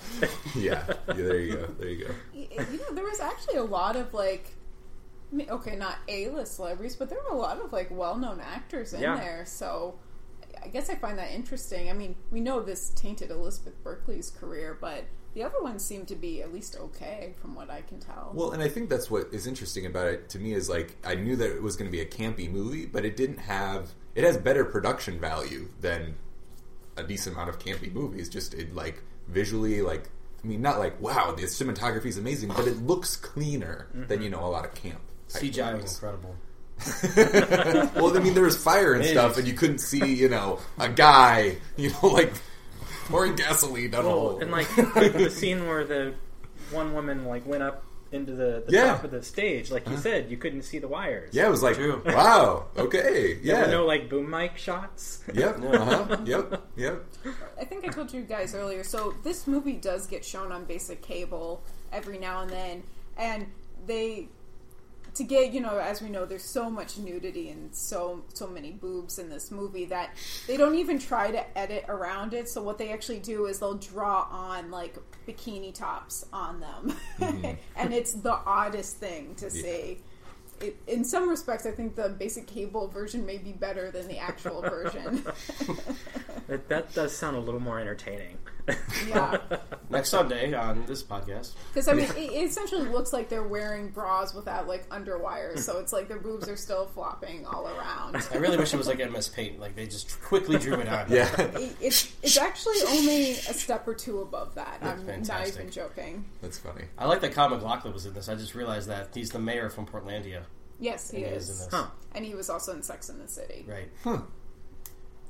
Yeah. 0.57 0.83
yeah. 1.09 1.15
There 1.15 1.39
you 1.39 1.57
go. 1.57 1.67
There 1.79 1.89
you 1.89 2.05
go. 2.07 2.15
Y- 2.35 2.49
you 2.73 2.79
know, 2.79 2.95
there 2.95 3.05
was 3.05 3.21
actually 3.21 3.57
a 3.57 3.63
lot 3.65 3.95
of 3.97 4.13
like, 4.13 4.55
I 5.33 5.37
mean, 5.37 5.51
okay, 5.51 5.77
not 5.77 5.99
A-list 6.09 6.57
celebrities, 6.57 6.97
but 6.97 7.11
there 7.11 7.19
were 7.29 7.37
a 7.37 7.39
lot 7.39 7.61
of 7.61 7.73
like 7.73 7.89
well-known 7.93 8.41
actors 8.41 8.93
in 8.93 9.03
Yeah. 9.03 9.17
there. 9.17 9.45
So, 9.47 9.99
I 10.65 10.69
guess 10.69 10.91
I 10.91 10.97
find 10.97 11.17
that 11.19 11.31
interesting. 11.31 11.91
I 11.91 11.93
mean, 11.93 12.17
we 12.33 12.41
know 12.41 12.61
this 12.61 12.89
tainted 12.91 13.31
Elizabeth 13.31 13.75
Berkley's 13.85 14.31
career, 14.31 14.77
but 14.81 15.05
the 15.37 15.45
other 15.45 15.61
ones 15.61 15.85
seem 15.85 16.07
to 16.07 16.17
be 16.17 16.41
at 16.41 16.51
least 16.51 16.77
okay, 16.81 17.35
from 17.43 17.55
what 17.55 17.69
I 17.69 17.83
can 17.83 18.01
tell. 18.01 18.33
Well, 18.33 18.53
and 18.53 18.63
I 18.63 18.69
think 18.69 18.89
that's 18.89 19.11
what 19.11 19.29
is 19.33 19.47
interesting 19.47 19.85
about 19.85 20.07
it 20.07 20.31
to 20.31 20.39
me 20.39 20.55
is 20.55 20.71
like 20.71 20.97
I 21.05 21.15
knew 21.15 21.37
that 21.37 21.55
it 21.55 21.63
was 21.63 21.77
going 21.77 21.91
to 21.91 21.93
be 21.93 22.01
a 22.01 22.07
campy 22.07 22.51
movie, 22.51 22.87
but 22.87 23.05
it 23.05 23.19
didn't 23.19 23.41
have 23.41 23.91
it 24.15 24.25
has 24.25 24.39
better 24.39 24.65
production 24.65 25.21
value 25.21 25.69
than 25.79 26.15
a 26.97 27.03
decent 27.03 27.37
amount 27.37 27.51
of 27.51 27.59
campy 27.59 27.93
movies. 27.93 28.31
Just 28.31 28.55
it 28.55 28.75
like 28.75 29.03
visually, 29.29 29.83
like 29.83 30.09
I 30.43 30.47
mean, 30.47 30.63
not 30.63 30.79
like 30.79 30.99
wow, 31.03 31.33
the 31.33 31.43
cinematography 31.43 32.07
is 32.07 32.17
amazing, 32.17 32.49
but 32.49 32.67
it 32.67 32.79
looks 32.79 33.15
cleaner 33.15 33.89
than 33.93 34.23
you 34.23 34.31
mm-hmm. 34.31 34.41
know 34.41 34.47
a 34.47 34.49
lot 34.49 34.65
of 34.65 34.75
camp. 34.75 35.01
type 35.29 35.43
CGI 35.43 35.83
was 35.83 35.93
incredible. 35.93 36.35
well, 38.01 38.17
I 38.17 38.21
mean, 38.21 38.33
there 38.33 38.45
was 38.45 38.57
fire 38.57 38.95
and 38.95 39.05
It 39.05 39.09
stuff, 39.09 39.33
is. 39.33 39.39
and 39.39 39.49
you 39.49 39.53
couldn't 39.55 39.79
see, 39.79 40.15
you 40.15 40.29
know, 40.31 40.61
a 40.79 40.89
guy, 40.89 41.57
you 41.77 41.91
know, 41.91 42.09
like 42.09 42.33
pouring 43.07 43.35
gasoline 43.37 43.91
down 43.91 44.05
a 44.05 44.09
Well, 44.09 44.19
hole. 44.19 44.39
and 44.41 44.51
like 44.51 44.69
the, 44.77 45.13
the 45.17 45.31
scene 45.41 45.67
where 45.67 45.85
the 45.85 46.15
one 46.71 46.95
woman 46.95 47.25
like 47.25 47.47
went 47.47 47.63
up 47.63 47.83
into 48.13 48.33
the, 48.33 48.63
the 48.67 48.73
Yeah. 48.73 48.93
top 48.95 49.05
of 49.05 49.11
the 49.11 49.23
stage, 49.23 49.71
like 49.71 49.89
you 49.89 49.97
said, 49.97 50.31
you 50.31 50.37
couldn't 50.37 50.63
see 50.63 50.79
the 50.79 50.87
wires. 50.89 51.31
yeah, 51.33 51.47
it 51.47 51.51
was 51.51 51.63
like, 51.63 51.75
True. 51.75 52.01
wow, 52.07 52.67
okay, 52.77 53.35
There 53.35 53.39
yeah, 53.43 53.63
were 53.67 53.71
no 53.73 53.85
like 53.87 54.09
boom 54.09 54.31
mic 54.31 54.57
shots. 54.57 55.23
yep, 55.35 55.59
uh-huh, 55.63 56.19
yep, 56.25 56.63
yep. 56.77 57.05
I 57.61 57.65
think 57.65 57.85
I 57.85 57.89
told 57.89 58.13
you 58.13 58.23
guys 58.23 58.55
earlier. 58.55 58.85
So 58.85 59.13
this 59.25 59.47
movie 59.49 59.73
does 59.75 60.07
get 60.07 60.25
shown 60.25 60.53
on 60.53 60.65
basic 60.67 61.03
cable 61.03 61.63
every 61.93 62.19
now 62.19 62.43
and 62.43 62.51
then, 62.51 62.83
and 63.19 63.47
they 63.87 64.29
to 65.17 65.25
get 65.25 65.53
you 65.53 65.61
know 65.61 65.79
as 65.79 66.03
we 66.03 66.09
know 66.09 66.25
there's 66.25 66.45
so 66.45 66.71
much 66.71 66.99
nudity 66.99 67.51
and 67.51 67.75
so 67.75 68.23
so 68.33 68.47
many 68.47 68.73
boobs 68.73 69.19
in 69.19 69.29
this 69.29 69.51
movie 69.51 69.85
that 69.87 70.11
they 70.47 70.57
don't 70.57 70.75
even 70.75 70.99
try 70.99 71.31
to 71.31 71.59
edit 71.59 71.85
around 71.89 72.35
it. 72.35 72.49
So 72.49 72.63
what 72.63 72.79
they 72.79 72.93
actually 72.93 73.21
do 73.21 73.47
is 73.47 73.59
they'll 73.59 73.75
draw 73.75 74.27
on 74.31 74.71
like 74.71 74.97
bikini 75.27 75.75
tops 75.75 76.27
on 76.33 76.61
them. 76.61 76.97
Mm-hmm. 77.19 77.53
And 77.77 77.93
it's 77.93 78.15
the 78.15 78.33
oddest 78.33 78.97
thing 78.97 79.35
to 79.37 79.51
see. 79.51 79.99
It, 80.61 80.77
in 80.87 81.05
some 81.05 81.29
respects 81.29 81.67
i 81.67 81.71
think 81.71 81.97
the 81.97 82.09
basic 82.09 82.47
cable 82.47 82.89
version 82.89 83.27
may 83.27 83.37
be 83.37 83.53
better 83.53 83.91
than 83.91 84.09
the 84.09 84.19
actual 84.19 84.63
version. 84.63 85.25
That, 86.49 86.69
that 86.69 86.95
does 86.95 87.13
sound 87.13 87.37
a 87.37 87.41
little 87.41 87.59
more 87.59 87.81
entertaining. 87.81 88.39
Yeah 89.09 89.39
Next 89.89 90.09
Sunday 90.09 90.53
on 90.53 90.85
this 90.87 91.03
podcast. 91.03 91.53
Because 91.69 91.87
I 91.87 91.93
mean, 91.93 92.07
it, 92.07 92.17
it 92.17 92.45
essentially 92.45 92.89
looks 92.89 93.13
like 93.13 93.29
they're 93.29 93.47
wearing 93.47 93.91
bras 93.91 94.35
without 94.35 94.67
like 94.67 94.89
underwires, 94.89 95.61
so 95.61 95.79
it's 95.79 95.93
like 95.93 96.09
their 96.09 96.19
boobs 96.19 96.49
are 96.49 96.57
still 96.57 96.87
flopping 96.87 97.47
all 97.47 97.69
around. 97.69 98.17
I 98.33 98.37
really 98.39 98.57
wish 98.57 98.75
it 98.75 98.77
was 98.79 98.89
like 98.89 98.99
MS 98.99 99.29
Paint, 99.29 99.61
like 99.61 99.77
they 99.77 99.87
just 99.87 100.21
quickly 100.23 100.59
drew 100.59 100.81
it 100.81 100.89
on. 100.89 101.11
Yeah, 101.11 101.31
It, 101.41 101.77
it's 101.81 102.13
it's 102.23 102.37
actually 102.37 102.77
only 102.89 103.31
a 103.33 103.55
step 103.55 103.87
or 103.87 103.95
two 103.95 104.21
above 104.23 104.57
that. 104.57 104.79
That's 104.81 105.01
I'm 105.01 105.07
not 105.07 105.15
fantastic. 105.15 105.55
even 105.55 105.71
joking. 105.71 106.25
that's 106.43 106.59
funny. 106.59 106.87
I 106.99 107.07
like 107.07 107.21
that 107.21 107.33
Kyle 107.33 107.49
MacLachlan 107.49 107.95
was 107.95 108.07
in 108.07 108.13
this. 108.13 108.29
I 108.29 108.35
just 108.35 108.57
realized 108.57 108.89
that 108.89 109.11
he's 109.15 109.31
the 109.31 109.39
mayor 109.39 109.71
from 109.71 109.87
Portlandia. 109.87 110.43
Yes, 110.81 111.11
he 111.11 111.19
he 111.19 111.25
is 111.25 111.49
in 111.49 111.57
this. 111.59 111.69
Huh. 111.71 111.87
and 112.13 112.25
he 112.25 112.35
was 112.35 112.51
also 112.51 112.73
in 112.73 112.83
Sex 112.83 113.09
in 113.09 113.19
the 113.21 113.29
City. 113.29 113.65
Right. 113.69 114.21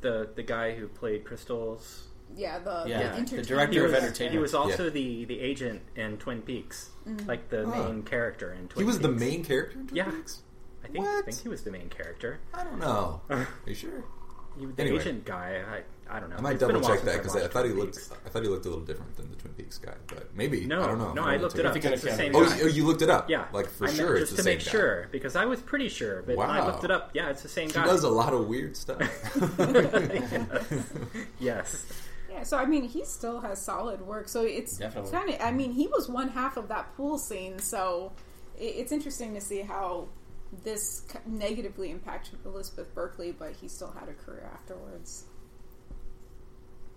The 0.00 0.30
the 0.34 0.42
guy 0.42 0.74
who 0.74 0.88
played 0.88 1.24
Crystal's 1.24 2.05
Yeah, 2.34 2.58
the 2.58 2.84
Yeah, 2.86 3.20
the, 3.20 3.36
the 3.36 3.42
director 3.42 3.84
of 3.86 3.92
was, 3.92 4.02
entertainment. 4.02 4.32
he 4.32 4.38
was 4.38 4.54
also 4.54 4.84
Yeah. 4.84 4.90
the 4.90 5.24
the 5.26 5.40
agent 5.40 5.82
in 5.94 6.18
Twin 6.18 6.42
Peaks, 6.42 6.90
mm-hmm. 7.08 7.26
like 7.28 7.48
the 7.50 7.64
Huh. 7.66 7.84
main 7.84 8.02
character 8.02 8.52
in 8.52 8.68
Twin 8.68 8.82
He 8.82 8.86
was 8.86 8.98
the 8.98 9.08
Peaks. 9.08 9.20
main 9.20 9.44
character 9.44 9.78
in 9.78 9.86
Twin 9.86 9.96
Yeah. 9.96 10.10
Peaks? 10.10 10.42
I 10.84 10.88
think 10.88 11.04
I 11.06 11.14
What? 11.16 11.24
think 11.24 11.40
he 11.42 11.48
was 11.48 11.62
the 11.62 11.70
main 11.70 11.88
character. 11.88 12.40
I 12.54 12.64
don't 12.64 12.78
know. 12.78 13.20
Are 13.30 13.46
you 13.66 13.74
sure? 13.74 14.04
He, 14.58 14.64
the 14.66 14.82
Anyway. 14.82 15.00
agent 15.00 15.24
guy. 15.26 15.62
I 15.68 15.82
I 16.08 16.20
don't 16.20 16.30
know. 16.30 16.36
I 16.36 16.40
might 16.40 16.52
It's 16.52 16.60
been 16.60 16.70
a 16.70 16.72
double 16.74 16.86
while 16.88 16.96
check 16.96 17.04
that 17.04 17.10
since 17.14 17.22
because 17.24 17.36
I 17.36 17.40
watched 17.42 17.52
thought 17.52 17.64
he 17.64 17.70
Twin 17.72 17.80
looked. 17.80 17.96
Peaks. 17.96 18.10
I 18.24 18.28
thought 18.28 18.42
he 18.42 18.48
looked 18.48 18.64
a 18.64 18.68
little 18.68 18.84
different 18.84 19.16
than 19.16 19.28
the 19.28 19.36
Twin 19.36 19.52
Peaks 19.54 19.78
guy, 19.78 19.94
but 20.06 20.34
maybe 20.36 20.64
No, 20.66 20.82
I 20.82 20.86
don't 20.86 20.98
know. 20.98 21.12
no, 21.14 21.22
I'm 21.22 21.28
I 21.28 21.30
gonna 21.32 21.42
looked 21.42 21.58
it 21.58 21.66
up. 21.66 21.72
Significant 21.72 21.94
It's 21.94 22.02
the 22.04 22.10
same. 22.22 22.36
Oh, 22.36 22.44
guy. 22.48 22.56
you, 22.58 22.64
oh, 22.64 22.68
you 22.68 22.84
looked 22.86 23.02
it 23.02 23.10
up? 23.10 23.28
Yeah, 23.28 23.46
like 23.52 23.68
for 23.68 23.84
I 23.84 23.86
meant 23.88 23.96
sure, 23.98 24.16
it's 24.16 24.20
just 24.30 24.30
the 24.32 24.36
to 24.36 24.42
same 24.44 24.56
make 24.58 24.64
guy. 24.64 24.70
sure 24.70 25.08
because 25.10 25.34
I 25.36 25.44
was 25.46 25.60
pretty 25.60 25.88
sure, 25.88 26.22
but 26.22 26.36
when 26.36 26.48
I 26.48 26.60
Wow. 26.60 26.66
looked 26.68 26.84
it 26.84 26.90
up. 26.92 27.10
Yeah, 27.12 27.28
it's 27.30 27.42
the 27.42 27.48
same 27.48 27.66
He 27.68 27.74
guy. 27.74 27.84
does 27.86 28.04
a 28.04 28.08
lot 28.08 28.32
of 28.32 28.46
weird 28.46 28.76
stuff. 28.76 29.00
yes. 31.40 31.84
Yeah, 32.46 32.50
so 32.50 32.58
I 32.58 32.66
mean, 32.66 32.84
he 32.88 33.04
still 33.04 33.40
has 33.40 33.60
solid 33.60 34.00
work. 34.06 34.28
So 34.28 34.42
it's 34.42 34.78
Definitely. 34.78 35.10
kind 35.12 35.30
of. 35.30 35.40
I 35.40 35.50
mean, 35.52 35.72
he 35.72 35.86
was 35.88 36.08
one 36.08 36.28
half 36.28 36.56
of 36.56 36.68
that 36.68 36.94
pool 36.96 37.18
scene, 37.18 37.58
so 37.58 38.12
it, 38.58 38.64
it's 38.76 38.92
interesting 38.92 39.34
to 39.34 39.40
see 39.40 39.60
how 39.62 40.08
this 40.62 41.02
negatively 41.26 41.90
impacted 41.90 42.38
Elizabeth 42.44 42.94
Berkley, 42.94 43.32
but 43.32 43.52
he 43.60 43.68
still 43.68 43.90
had 43.98 44.08
a 44.08 44.14
career 44.14 44.48
afterwards. 44.54 45.24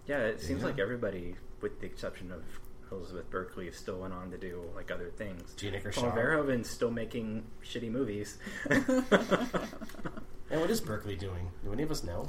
Yeah, 0.08 0.20
it 0.20 0.41
seems 0.41 0.62
Yeah. 0.62 0.68
like 0.68 0.79
everybody, 0.79 1.36
with 1.62 1.79
the 1.79 1.86
exception 1.88 2.32
of 2.32 2.44
Elizabeth 2.91 3.29
Berkley, 3.29 3.72
still 3.72 4.00
went 4.00 4.13
on 4.13 4.32
to 4.32 4.38
do 4.38 4.63
like 4.75 4.91
other 4.91 5.10
things. 5.18 5.53
Gina 5.56 5.77
Paul 5.79 5.84
Gershon. 5.84 6.12
Verhoeven's 6.12 6.70
still 6.70 6.91
making 6.91 7.44
shitty 7.63 7.91
movies. 7.91 8.38
And 10.51 10.60
what 10.62 10.72
is 10.72 10.82
Berkley 10.82 11.15
doing? 11.15 11.51
Do 11.63 11.72
any 11.74 11.84
of 11.84 11.91
us 11.91 12.03
know? 12.03 12.27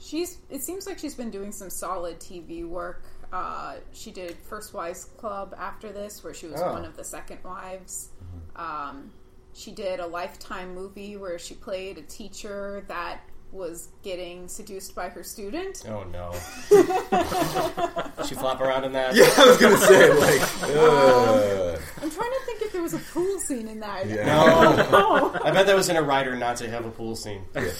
She's. 0.00 0.38
It 0.50 0.62
seems 0.62 0.86
like 0.86 0.98
she's 0.98 1.14
been 1.14 1.30
doing 1.30 1.52
some 1.52 1.70
solid 1.70 2.18
TV 2.20 2.66
work. 2.66 3.04
Uh, 3.32 3.76
she 3.92 4.10
did 4.10 4.36
First 4.48 4.74
Wives 4.74 5.04
Club 5.16 5.54
after 5.58 5.90
this, 5.92 6.22
where 6.22 6.34
she 6.34 6.46
was 6.46 6.60
Oh. 6.60 6.72
one 6.72 6.84
of 6.84 6.96
the 6.96 7.04
second 7.04 7.38
wives. 7.44 8.10
Um, 8.56 9.10
she 9.54 9.72
did 9.72 10.00
a 10.00 10.06
Lifetime 10.06 10.74
movie 10.74 11.16
where 11.16 11.38
she 11.38 11.54
played 11.54 11.98
a 11.98 12.02
teacher 12.02 12.84
that 12.88 13.20
was 13.50 13.88
getting 14.02 14.48
seduced 14.48 14.94
by 14.94 15.08
her 15.10 15.22
student. 15.22 15.82
Oh 15.86 16.04
no. 16.04 16.32
she 18.26 18.34
flop 18.34 18.60
around 18.60 18.84
in 18.84 18.92
that. 18.92 19.14
yeah, 19.14 19.24
I 19.36 19.46
was 19.46 19.58
gonna 19.58 19.76
say 19.78 20.10
like. 20.14 20.42
uh, 20.62 21.78
I'm 22.02 22.10
trying 22.10 22.30
to 22.30 22.40
think 22.46 22.62
if 22.62 22.72
there 22.72 22.82
was 22.82 22.94
a 22.94 22.98
pool 22.98 23.38
scene 23.40 23.68
in 23.68 23.80
that. 23.80 24.06
yeah. 24.06 24.24
No. 24.26 24.86
Oh. 24.92 25.38
I 25.44 25.50
bet 25.50 25.66
that 25.66 25.76
was 25.76 25.88
in 25.88 25.96
a 25.96 26.02
writer 26.02 26.34
not 26.36 26.56
to 26.58 26.70
have 26.70 26.84
a 26.86 26.90
pool 26.90 27.14
scene. 27.16 27.42
Yeah. 27.54 27.70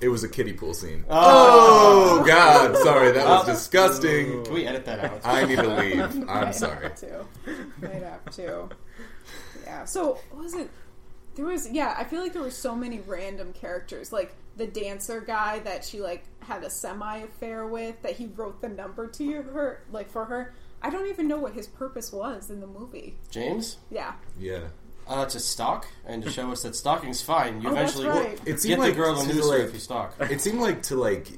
It 0.00 0.08
was 0.08 0.24
a 0.24 0.28
kiddie 0.28 0.52
pool 0.52 0.74
scene. 0.74 1.04
Oh, 1.08 2.20
Oh 2.20 2.24
God, 2.26 2.76
sorry, 2.78 3.12
that 3.12 3.26
was 3.26 3.48
Oh. 3.48 3.52
disgusting. 3.52 4.44
can 4.44 4.52
we 4.54 4.66
edit 4.66 4.84
that 4.86 5.04
out? 5.04 5.20
I 5.24 5.44
need 5.44 5.56
to 5.56 5.68
leave. 5.76 6.00
I'm 6.00 6.26
Might 6.26 6.54
sorry. 6.54 6.82
Have 6.84 6.96
to. 6.96 7.24
Might 7.80 8.02
have 8.02 8.24
to. 8.32 8.68
Yeah. 9.64 9.84
So 9.84 10.18
what 10.30 10.42
was 10.44 10.54
it? 10.54 10.70
There 11.36 11.44
was 11.46 11.70
yeah. 11.70 11.94
I 11.96 12.04
feel 12.04 12.20
like 12.20 12.32
there 12.32 12.42
were 12.42 12.50
so 12.50 12.74
many 12.74 13.00
random 13.00 13.52
characters, 13.52 14.12
like 14.12 14.34
the 14.56 14.66
dancer 14.66 15.20
guy 15.20 15.60
that 15.60 15.84
she 15.84 16.00
like 16.00 16.24
had 16.40 16.64
a 16.64 16.70
semi 16.70 17.18
affair 17.18 17.66
with, 17.66 18.00
that 18.02 18.16
he 18.16 18.26
wrote 18.34 18.60
the 18.60 18.68
number 18.68 19.06
to 19.06 19.24
you, 19.24 19.42
her 19.42 19.82
like 19.92 20.10
for 20.10 20.24
her. 20.24 20.54
I 20.82 20.90
don't 20.90 21.08
even 21.08 21.28
know 21.28 21.38
what 21.38 21.52
his 21.54 21.66
purpose 21.66 22.12
was 22.12 22.50
in 22.50 22.60
the 22.60 22.66
movie. 22.66 23.16
James? 23.30 23.78
Yeah. 23.90 24.14
Yeah. 24.38 24.68
Uh, 25.08 25.24
to 25.24 25.40
stalk 25.40 25.88
and 26.06 26.22
to 26.22 26.30
show 26.30 26.52
us 26.52 26.62
that 26.62 26.76
stalking's 26.76 27.22
fine. 27.22 27.62
You 27.62 27.70
Oh, 27.70 27.74
that's 27.74 27.96
eventually 27.96 28.24
right. 28.26 28.40
It 28.44 28.60
seemed 28.60 28.76
get 28.76 28.78
like 28.80 28.92
the 28.94 28.96
girl 29.00 29.16
to 29.16 29.26
to, 29.26 29.34
lose 29.34 29.46
like- 29.46 29.60
if 29.62 29.72
you 29.72 29.80
stalk. 29.80 30.14
it 30.20 30.40
seemed 30.42 30.60
like 30.60 30.82
to 30.84 30.96
like 30.96 31.28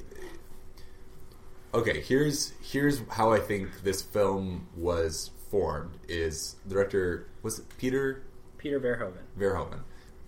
okay 1.73 2.01
here's 2.01 2.53
here's 2.61 3.01
how 3.11 3.33
i 3.33 3.39
think 3.39 3.69
this 3.85 4.03
film 4.03 4.67
was 4.77 5.31
formed 5.51 5.93
is 6.09 6.57
the 6.67 6.75
director 6.75 7.29
was 7.43 7.61
it 7.61 7.65
peter 7.79 8.23
Peter 8.59 8.81
Verhoeven. 8.81 9.23
verhoeven 9.39 9.81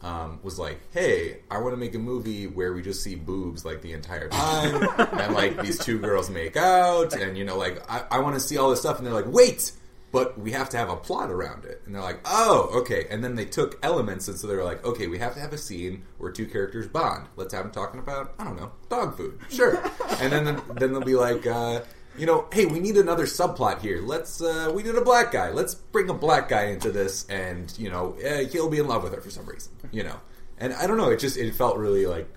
um, 0.03 0.39
was 0.45 0.59
like 0.59 0.81
hey 0.93 1.39
i 1.51 1.59
want 1.59 1.73
to 1.73 1.77
make 1.77 1.95
a 1.97 1.99
movie 1.99 2.47
where 2.47 2.73
we 2.73 2.81
just 2.81 3.03
see 3.03 3.15
boobs 3.17 3.65
like 3.65 3.83
the 3.83 3.93
entire 3.93 4.29
time 4.29 4.89
and 5.21 5.35
like 5.35 5.61
these 5.63 5.79
two 5.79 5.99
girls 5.99 6.31
make 6.31 6.57
out 6.57 7.13
and 7.13 7.37
you 7.37 7.45
know 7.45 7.57
like 7.57 7.83
i, 7.91 8.05
I 8.11 8.19
want 8.21 8.35
to 8.35 8.41
see 8.41 8.57
all 8.57 8.71
this 8.71 8.79
stuff 8.81 8.99
and 8.99 9.07
they're 9.07 9.13
like 9.15 9.27
wait 9.27 9.73
but 10.13 10.39
we 10.39 10.53
have 10.53 10.69
to 10.69 10.77
have 10.77 10.91
a 10.91 10.97
plot 10.97 11.31
around 11.31 11.65
it. 11.65 11.83
And 11.87 11.95
they're 11.95 12.03
like, 12.03 12.21
oh, 12.27 12.71
okay. 12.81 13.07
And 13.11 13.25
then 13.25 13.35
they 13.35 13.47
took 13.47 13.79
elements, 13.83 14.29
and 14.29 14.39
so 14.39 14.47
they 14.47 14.55
were 14.55 14.63
like, 14.63 14.85
okay, 14.85 15.07
we 15.07 15.19
have 15.19 15.35
to 15.35 15.41
have 15.41 15.55
a 15.55 15.59
scene 15.59 16.05
where 16.19 16.31
two 16.31 16.47
characters 16.47 16.87
bond. 16.87 17.29
Let's 17.37 17.55
have 17.55 17.65
them 17.65 17.73
talking 17.73 17.99
about, 17.99 18.35
I 18.39 18.45
don't 18.45 18.57
know, 18.57 18.73
dog 18.91 19.17
food. 19.17 19.41
Sure. 19.49 19.83
and 20.21 20.31
then 20.31 20.63
then 20.77 20.93
they'll 20.93 21.01
be 21.01 21.17
like, 21.17 21.47
uh, 21.47 21.81
you 22.17 22.27
know, 22.27 22.47
hey, 22.53 22.67
we 22.67 22.79
need 22.79 22.99
another 22.99 23.25
subplot 23.25 23.81
here. 23.81 24.03
Let's 24.03 24.43
uh, 24.43 24.71
we 24.75 24.83
need 24.83 24.95
a 24.95 25.01
black 25.01 25.33
guy. 25.33 25.51
Let's 25.51 25.75
bring 25.75 26.11
a 26.11 26.15
black 26.15 26.49
guy 26.49 26.67
into 26.67 26.93
this, 26.93 27.27
and 27.29 27.73
you 27.79 27.91
know, 27.91 28.15
uh, 28.25 28.47
he'll 28.49 28.69
be 28.69 28.79
in 28.79 28.87
love 28.87 29.03
with 29.03 29.15
her 29.15 29.21
for 29.23 29.31
some 29.31 29.47
reason. 29.47 29.73
You 29.93 30.05
know, 30.05 30.17
and 30.59 30.75
I 30.75 30.87
don't 30.87 30.99
know. 30.99 31.09
It 31.09 31.21
just 31.21 31.39
it 31.39 31.55
felt 31.55 31.79
really 31.79 32.07
like 32.07 32.29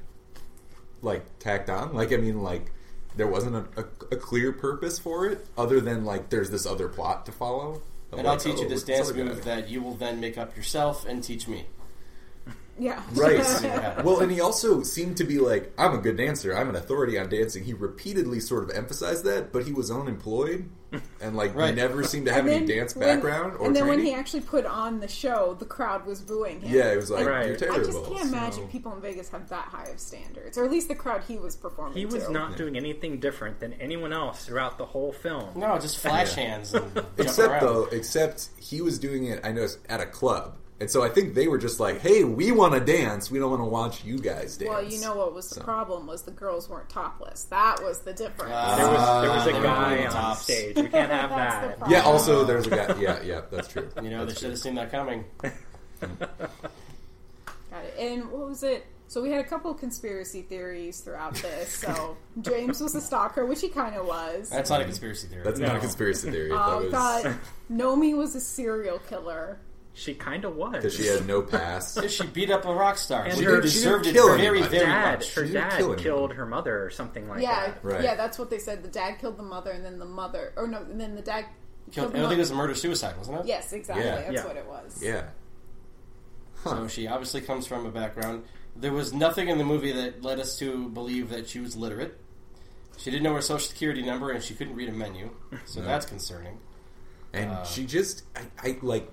like 1.02 1.40
tacked 1.40 1.70
on. 1.70 1.94
Like 1.94 2.14
I 2.14 2.18
mean, 2.18 2.42
like 2.42 2.72
there 3.16 3.28
wasn't 3.28 3.56
a, 3.56 3.82
a, 3.82 3.86
a 4.12 4.18
clear 4.18 4.52
purpose 4.52 5.00
for 5.00 5.28
it 5.28 5.46
other 5.58 5.80
than 5.82 6.06
like 6.06 6.30
there's 6.30 6.50
this 6.50 6.66
other 6.66 6.88
plot 6.88 7.26
to 7.26 7.32
follow. 7.32 7.82
And 8.12 8.28
I'll 8.28 8.38
teach 8.38 8.60
you 8.60 8.66
oh, 8.66 8.70
this 8.70 8.84
dance 8.84 9.14
move 9.14 9.44
that 9.44 9.70
you 9.70 9.82
will 9.82 9.96
then 9.96 10.20
make 10.20 10.38
up 10.38 10.56
yourself 10.56 11.06
and 11.06 11.24
teach 11.24 11.48
me. 11.48 11.66
Yeah. 12.78 13.02
Right. 13.14 13.36
Yeah. 13.64 14.02
Well, 14.02 14.20
and 14.20 14.32
he 14.32 14.42
also 14.42 14.84
seemed 14.84 15.18
to 15.18 15.24
be 15.24 15.40
like, 15.40 15.72
I'm 15.78 15.94
a 15.94 15.98
good 15.98 16.18
dancer. 16.18 16.56
I'm 16.56 16.70
an 16.70 16.76
authority 16.76 17.18
on 17.18 17.30
dancing. 17.30 17.64
He 17.64 17.74
repeatedly 17.74 18.40
sort 18.40 18.64
of 18.64 18.76
emphasized 18.76 19.24
that, 19.26 19.52
but 19.54 19.66
he 19.66 19.72
was 19.72 19.90
unemployed 19.90 20.70
and 21.22 21.36
like 21.36 21.54
Right. 21.56 21.76
never 21.76 22.04
seemed 22.04 22.26
to 22.28 22.34
have 22.34 22.48
any 22.48 22.66
then 22.66 22.78
dance 22.78 22.96
when- 22.96 23.08
background 23.08 23.56
or 23.60 23.68
and 23.68 23.76
then 23.76 23.88
when 23.88 24.00
he 24.00 24.14
actually 24.14 24.42
put 24.42 24.66
on 24.66 25.00
the 25.00 25.08
show, 25.08 25.56
the 25.60 25.66
crowd 25.66 26.06
was 26.06 26.22
booing 26.22 26.62
him. 26.62 26.74
yeah, 26.74 26.92
it 26.92 26.96
was 26.98 27.10
like 27.10 27.26
Right. 27.26 27.48
you're 27.48 27.56
terrible. 27.58 27.80
I 27.82 27.84
just 27.86 28.06
can't 28.14 28.30
imagine 28.30 28.64
So- 28.64 28.68
people 28.68 28.94
in 28.94 29.02
Vegas 29.02 29.30
have 29.30 29.50
that 29.50 29.66
high 29.66 29.86
of 29.90 30.00
standards, 30.00 30.58
or 30.58 30.64
at 30.66 30.72
least 30.72 30.88
the 30.90 30.96
crowd 30.96 31.24
he 31.28 31.38
was 31.38 31.56
performing. 31.56 31.98
He 31.98 32.06
was 32.06 32.26
to. 32.26 32.32
not 32.32 32.56
doing 32.58 32.78
anything 32.78 33.20
different 33.20 33.60
than 33.60 33.74
anyone 33.74 34.14
else 34.14 34.46
throughout 34.46 34.78
the 34.78 34.86
whole 34.86 35.12
film. 35.14 35.50
No, 35.56 35.78
just 35.80 35.98
flash 35.98 36.34
hands 36.36 36.74
and 36.74 37.04
Except 37.18 37.62
though, 37.62 37.86
except 37.92 38.50
he 38.58 38.82
was 38.82 39.00
doing 39.00 39.26
it. 39.26 39.42
I 39.44 39.52
noticed 39.52 39.80
at 39.90 40.00
a 40.02 40.06
club, 40.06 40.56
and 40.80 40.90
so 40.92 41.04
I 41.04 41.10
think 41.10 41.36
they 41.36 41.48
were 41.48 41.58
just 41.58 41.80
like, 41.80 42.00
"Hey, 42.02 42.24
we 42.24 42.52
want 42.52 42.74
to 42.74 42.80
dance. 42.80 43.32
We 43.32 43.40
don't 43.40 43.50
want 43.50 43.62
to 43.62 43.66
watch 43.66 44.04
you 44.04 44.18
guys 44.18 44.58
dance." 44.58 44.70
Well, 44.70 44.84
you 44.84 45.00
know 45.02 45.16
what 45.16 45.34
was 45.34 45.50
the 45.50 45.56
So- 45.56 45.62
problem 45.62 46.06
was 46.08 46.24
the 46.24 46.32
girls 46.32 46.68
weren't 46.70 46.90
topless. 46.90 47.46
That 47.46 47.82
was 47.84 48.00
the 48.00 48.14
difference. 48.14 48.52
Ah. 48.54 48.76
There 48.76 48.88
was 48.90 49.22
there 49.22 49.32
was 49.32 49.48
a 49.48 49.52
they 49.54 49.66
guy 49.68 50.06
over 50.08 50.18
on 50.18 50.36
stage. 50.36 50.76
We 50.76 50.90
can't 50.90 51.12
have 51.12 51.30
That's 51.36 51.80
that. 51.80 51.90
Yeah. 51.90 52.02
Also, 52.02 52.44
there's 52.44 52.68
a 52.68 52.70
guy. 52.72 52.96
Yeah, 53.00 53.22
yeah, 53.24 53.42
that's 53.52 53.68
true. 53.68 53.90
You 54.02 54.10
know, 54.10 54.26
they 54.26 54.34
should 54.34 54.50
have 54.52 54.60
seen 54.60 54.76
that 54.76 54.92
coming. 54.92 55.26
Got 56.02 57.84
it. 57.86 57.96
And 58.00 58.32
what 58.32 58.48
was 58.50 58.64
it? 58.64 58.86
So 59.08 59.22
we 59.22 59.30
had 59.32 59.40
a 59.40 59.48
couple 59.48 59.70
of 59.72 59.80
conspiracy 59.80 60.42
theories 60.42 61.00
throughout 61.02 61.36
this. 61.36 61.70
So 61.76 62.18
James 62.42 62.82
was 62.82 62.96
a 62.96 63.02
stalker, 63.02 63.46
which 63.46 63.62
he 63.62 63.70
kind 63.70 63.96
of 63.96 64.08
was. 64.08 64.50
That's 64.50 64.70
not 64.70 64.82
a 64.82 64.86
conspiracy 64.86 65.28
theory. 65.28 65.44
That's 65.44 65.60
not 65.60 65.76
a 65.76 65.80
conspiracy 65.80 66.32
theory. 66.32 66.52
Uh, 66.52 66.80
that 66.90 67.24
was 67.26 67.36
Nomi 67.72 68.16
was 68.18 68.36
a 68.36 68.40
serial 68.42 69.00
killer. 69.00 69.60
She 69.98 70.14
kind 70.14 70.44
of 70.44 70.56
was. 70.58 70.74
because 70.74 70.96
she 70.96 71.06
had 71.08 71.26
no 71.26 71.42
past. 71.42 71.96
Because 71.96 72.14
she 72.16 72.28
beat 72.28 72.52
up 72.52 72.66
a 72.66 72.74
rock 72.74 72.98
star. 72.98 73.24
And 73.24 73.38
she 73.38 73.46
her- 73.46 73.62
deserved 73.62 74.04
she 74.06 74.12
it 74.12 74.14
didn't 74.14 74.26
kill 74.28 74.36
very, 74.38 74.48
anybody. 74.60 74.78
very 74.78 74.86
dad, 74.86 75.20
much. 75.20 75.34
her 75.36 75.46
She 75.48 75.54
didn't 75.54 75.70
dad 75.70 75.78
kill 75.78 75.86
anybody. 75.88 76.04
killed 76.04 76.34
her 76.34 76.46
mother 76.46 76.84
or 76.84 76.90
something 76.90 77.28
like 77.30 77.42
yeah, 77.42 77.68
that. 77.68 77.80
Right. 77.84 78.04
yeah, 78.04 78.16
that's 78.16 78.38
what 78.38 78.50
they 78.50 78.60
said. 78.60 78.84
The 78.84 78.90
dad 78.90 79.20
killed 79.20 79.38
the 79.38 79.44
mother, 79.44 79.72
and 79.72 79.86
then 79.86 79.98
the 79.98 80.06
mother, 80.06 80.52
or 80.58 80.68
no, 80.68 80.80
and 80.82 81.00
then 81.00 81.16
the 81.16 81.22
dad 81.22 81.46
Killed, 81.92 81.94
killed 81.94 82.08
I 82.08 82.10
the 82.14 82.20
don't 82.20 82.30
think 82.30 82.38
it 82.40 82.42
was 82.42 82.52
a 82.52 82.56
murder 82.56 82.76
suicide, 82.76 83.16
wasn't 83.18 83.40
it? 83.40 83.46
Yes, 83.46 83.72
exactly. 83.72 84.06
Yeah. 84.06 84.16
That's 84.16 84.34
Yeah. 84.34 84.46
what 84.46 84.58
it 84.58 84.66
was. 84.68 85.02
Yeah. 85.02 85.28
So 86.64 86.88
she 86.88 87.08
obviously 87.08 87.42
comes 87.42 87.68
from 87.68 87.86
a 87.86 87.92
background. 87.92 88.44
There 88.76 88.92
was 88.92 89.14
nothing 89.14 89.50
in 89.50 89.58
the 89.58 89.64
movie 89.64 89.92
that 89.92 90.24
led 90.24 90.40
us 90.40 90.58
to 90.60 90.90
believe 90.90 91.30
that 91.30 91.48
she 91.48 91.60
was 91.60 91.76
literate. 91.78 92.20
She 92.98 93.12
didn't 93.12 93.24
know 93.24 93.34
her 93.36 93.42
social 93.42 93.68
security 93.68 94.02
number 94.02 94.32
and 94.32 94.44
she 94.44 94.56
couldn't 94.56 94.76
read 94.76 94.90
a 94.90 94.94
menu, 94.94 95.30
so 95.66 95.80
No. 95.82 95.86
that's 95.86 96.06
concerning. 96.06 96.58
and 97.34 97.52
Uh, 97.52 97.64
she 97.66 97.86
just 97.86 98.24
I, 98.36 98.42
I 98.70 98.78
like 98.82 99.12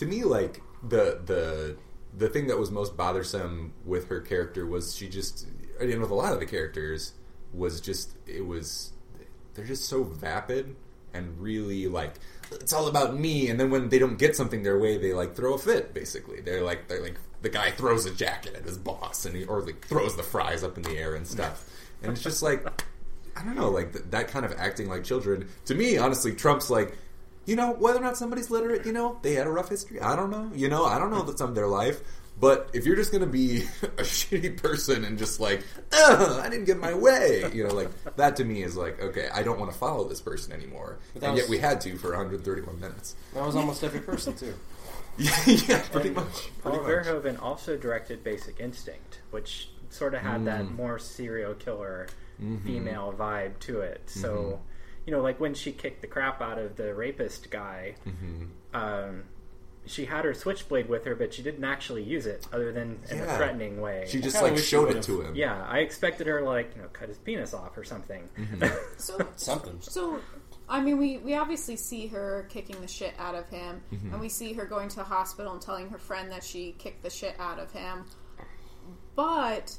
to 0.00 0.06
me 0.06 0.24
like 0.24 0.62
the 0.82 1.20
the 1.26 1.76
the 2.16 2.28
thing 2.30 2.46
that 2.46 2.58
was 2.58 2.70
most 2.70 2.96
bothersome 2.96 3.74
with 3.84 4.08
her 4.08 4.18
character 4.20 4.66
was 4.66 4.96
she 4.96 5.10
just 5.10 5.46
and 5.78 6.00
with 6.00 6.10
a 6.10 6.14
lot 6.14 6.32
of 6.32 6.40
the 6.40 6.46
characters 6.46 7.12
was 7.52 7.82
just 7.82 8.16
it 8.26 8.46
was 8.46 8.92
they're 9.54 9.66
just 9.66 9.84
so 9.84 10.02
vapid 10.02 10.74
and 11.12 11.38
really 11.38 11.86
like 11.86 12.14
it's 12.50 12.72
all 12.72 12.88
about 12.88 13.16
me. 13.16 13.48
And 13.48 13.60
then 13.60 13.70
when 13.70 13.90
they 13.90 13.98
don't 13.98 14.18
get 14.18 14.34
something 14.34 14.62
their 14.62 14.78
way 14.78 14.96
they 14.96 15.12
like 15.12 15.36
throw 15.36 15.52
a 15.52 15.58
fit 15.58 15.92
basically. 15.92 16.40
They're 16.40 16.62
like 16.62 16.88
they're 16.88 17.02
like 17.02 17.18
the 17.42 17.50
guy 17.50 17.70
throws 17.70 18.06
a 18.06 18.14
jacket 18.14 18.54
at 18.54 18.64
his 18.64 18.78
boss 18.78 19.26
and 19.26 19.36
he 19.36 19.44
or 19.44 19.60
like 19.60 19.86
throws 19.86 20.16
the 20.16 20.22
fries 20.22 20.64
up 20.64 20.78
in 20.78 20.82
the 20.82 20.96
air 20.96 21.14
and 21.14 21.26
stuff. 21.26 21.68
And 22.02 22.10
it's 22.10 22.22
just 22.22 22.42
like 22.42 22.66
I 23.36 23.44
don't 23.44 23.54
know, 23.54 23.68
like 23.68 23.92
th- 23.92 24.06
that 24.10 24.28
kind 24.28 24.46
of 24.46 24.52
acting 24.58 24.88
like 24.88 25.04
children. 25.04 25.48
To 25.66 25.74
me, 25.74 25.98
honestly, 25.98 26.32
Trump's 26.34 26.70
like, 26.70 26.96
you 27.50 27.56
know, 27.56 27.72
whether 27.72 27.98
or 27.98 28.02
not 28.02 28.16
somebody's 28.16 28.48
literate, 28.48 28.86
you 28.86 28.92
know, 28.92 29.18
they 29.22 29.34
had 29.34 29.48
a 29.48 29.50
rough 29.50 29.70
history. 29.70 30.00
I 30.00 30.14
don't 30.14 30.30
know, 30.30 30.52
you 30.54 30.68
know, 30.68 30.84
I 30.84 31.00
don't 31.00 31.10
know 31.10 31.22
that's 31.22 31.38
some 31.38 31.48
of 31.48 31.56
their 31.56 31.66
life. 31.66 32.00
But 32.38 32.70
if 32.72 32.86
you're 32.86 32.94
just 32.94 33.10
going 33.10 33.24
to 33.24 33.26
be 33.26 33.62
a 33.82 34.02
shitty 34.02 34.56
person 34.62 35.04
and 35.04 35.18
just 35.18 35.40
like, 35.40 35.64
Ugh, 35.92 36.40
I 36.40 36.48
didn't 36.48 36.66
get 36.66 36.78
my 36.78 36.94
way, 36.94 37.50
you 37.52 37.66
know, 37.66 37.74
like 37.74 37.90
that 38.14 38.36
to 38.36 38.44
me 38.44 38.62
is 38.62 38.76
like, 38.76 39.02
okay, 39.02 39.28
I 39.34 39.42
don't 39.42 39.58
want 39.58 39.72
to 39.72 39.76
follow 39.76 40.08
this 40.08 40.20
person 40.20 40.52
anymore. 40.52 41.00
But 41.12 41.22
that 41.22 41.28
And 41.30 41.38
yet 41.38 41.48
we 41.48 41.58
had 41.58 41.80
to 41.80 41.98
for 41.98 42.10
131 42.10 42.78
minutes. 42.78 43.16
That 43.34 43.44
was 43.44 43.56
almost 43.56 43.82
every 43.82 44.00
person 44.00 44.36
too. 44.36 44.54
yeah, 45.18 45.82
pretty 45.90 46.10
much. 46.10 46.50
Paul 46.62 46.78
Pretty 46.78 46.98
much. 46.98 47.06
Verhoeven 47.06 47.42
also 47.42 47.76
directed 47.76 48.22
Basic 48.22 48.60
Instinct, 48.60 49.18
which 49.32 49.70
sort 49.90 50.14
of 50.14 50.20
had 50.20 50.44
that 50.44 50.62
mm. 50.62 50.76
more 50.76 51.00
serial 51.00 51.54
killer 51.54 52.06
mm-hmm. 52.40 52.64
female 52.64 53.12
vibe 53.18 53.58
to 53.58 53.80
it. 53.80 54.08
So, 54.08 54.34
mm-hmm. 54.34 54.62
You 55.06 55.12
know, 55.12 55.20
like 55.22 55.40
when 55.40 55.54
she 55.54 55.72
kicked 55.72 56.00
the 56.02 56.06
crap 56.06 56.40
out 56.42 56.58
of 56.58 56.76
the 56.76 56.94
rapist 56.94 57.50
guy, 57.50 57.94
um, 58.74 59.24
she 59.86 60.04
had 60.04 60.24
her 60.24 60.34
switchblade 60.34 60.88
with 60.88 61.04
her, 61.06 61.14
but 61.14 61.32
she 61.34 61.42
didn't 61.42 61.64
actually 61.64 62.02
use 62.02 62.26
it, 62.26 62.46
other 62.52 62.70
than 62.72 63.00
in 63.10 63.18
a 63.20 63.36
threatening 63.36 63.80
way. 63.80 64.04
She 64.08 64.20
just 64.20 64.40
like 64.42 64.56
showed 64.58 64.94
it 64.94 65.02
to 65.04 65.22
him. 65.22 65.34
yeah, 65.34 65.64
I 65.66 65.78
expected 65.78 66.26
her 66.26 66.40
to, 66.40 66.44
like 66.44 66.72
you 66.76 66.82
know 66.82 66.88
cut 66.88 67.08
his 67.08 67.18
penis 67.18 67.54
off 67.54 67.76
or 67.76 67.84
something. 67.84 68.28
So, 68.98 69.18
Something. 69.36 69.78
so 69.80 70.20
I 70.68 70.80
mean, 70.82 70.98
we 70.98 71.16
we 71.18 71.34
obviously 71.34 71.76
see 71.76 72.06
her 72.08 72.46
kicking 72.50 72.78
the 72.82 72.86
shit 72.86 73.14
out 73.18 73.34
of 73.34 73.48
him, 73.48 73.80
Mm-hmm. 73.92 74.12
and 74.12 74.20
we 74.20 74.28
see 74.28 74.52
her 74.52 74.66
going 74.66 74.88
to 74.90 74.96
the 74.96 75.04
hospital 75.04 75.52
and 75.54 75.60
telling 75.62 75.88
her 75.88 75.98
friend 75.98 76.30
that 76.30 76.44
she 76.44 76.72
kicked 76.78 77.02
the 77.02 77.10
shit 77.10 77.34
out 77.40 77.58
of 77.58 77.72
him. 77.72 78.04
But 79.16 79.76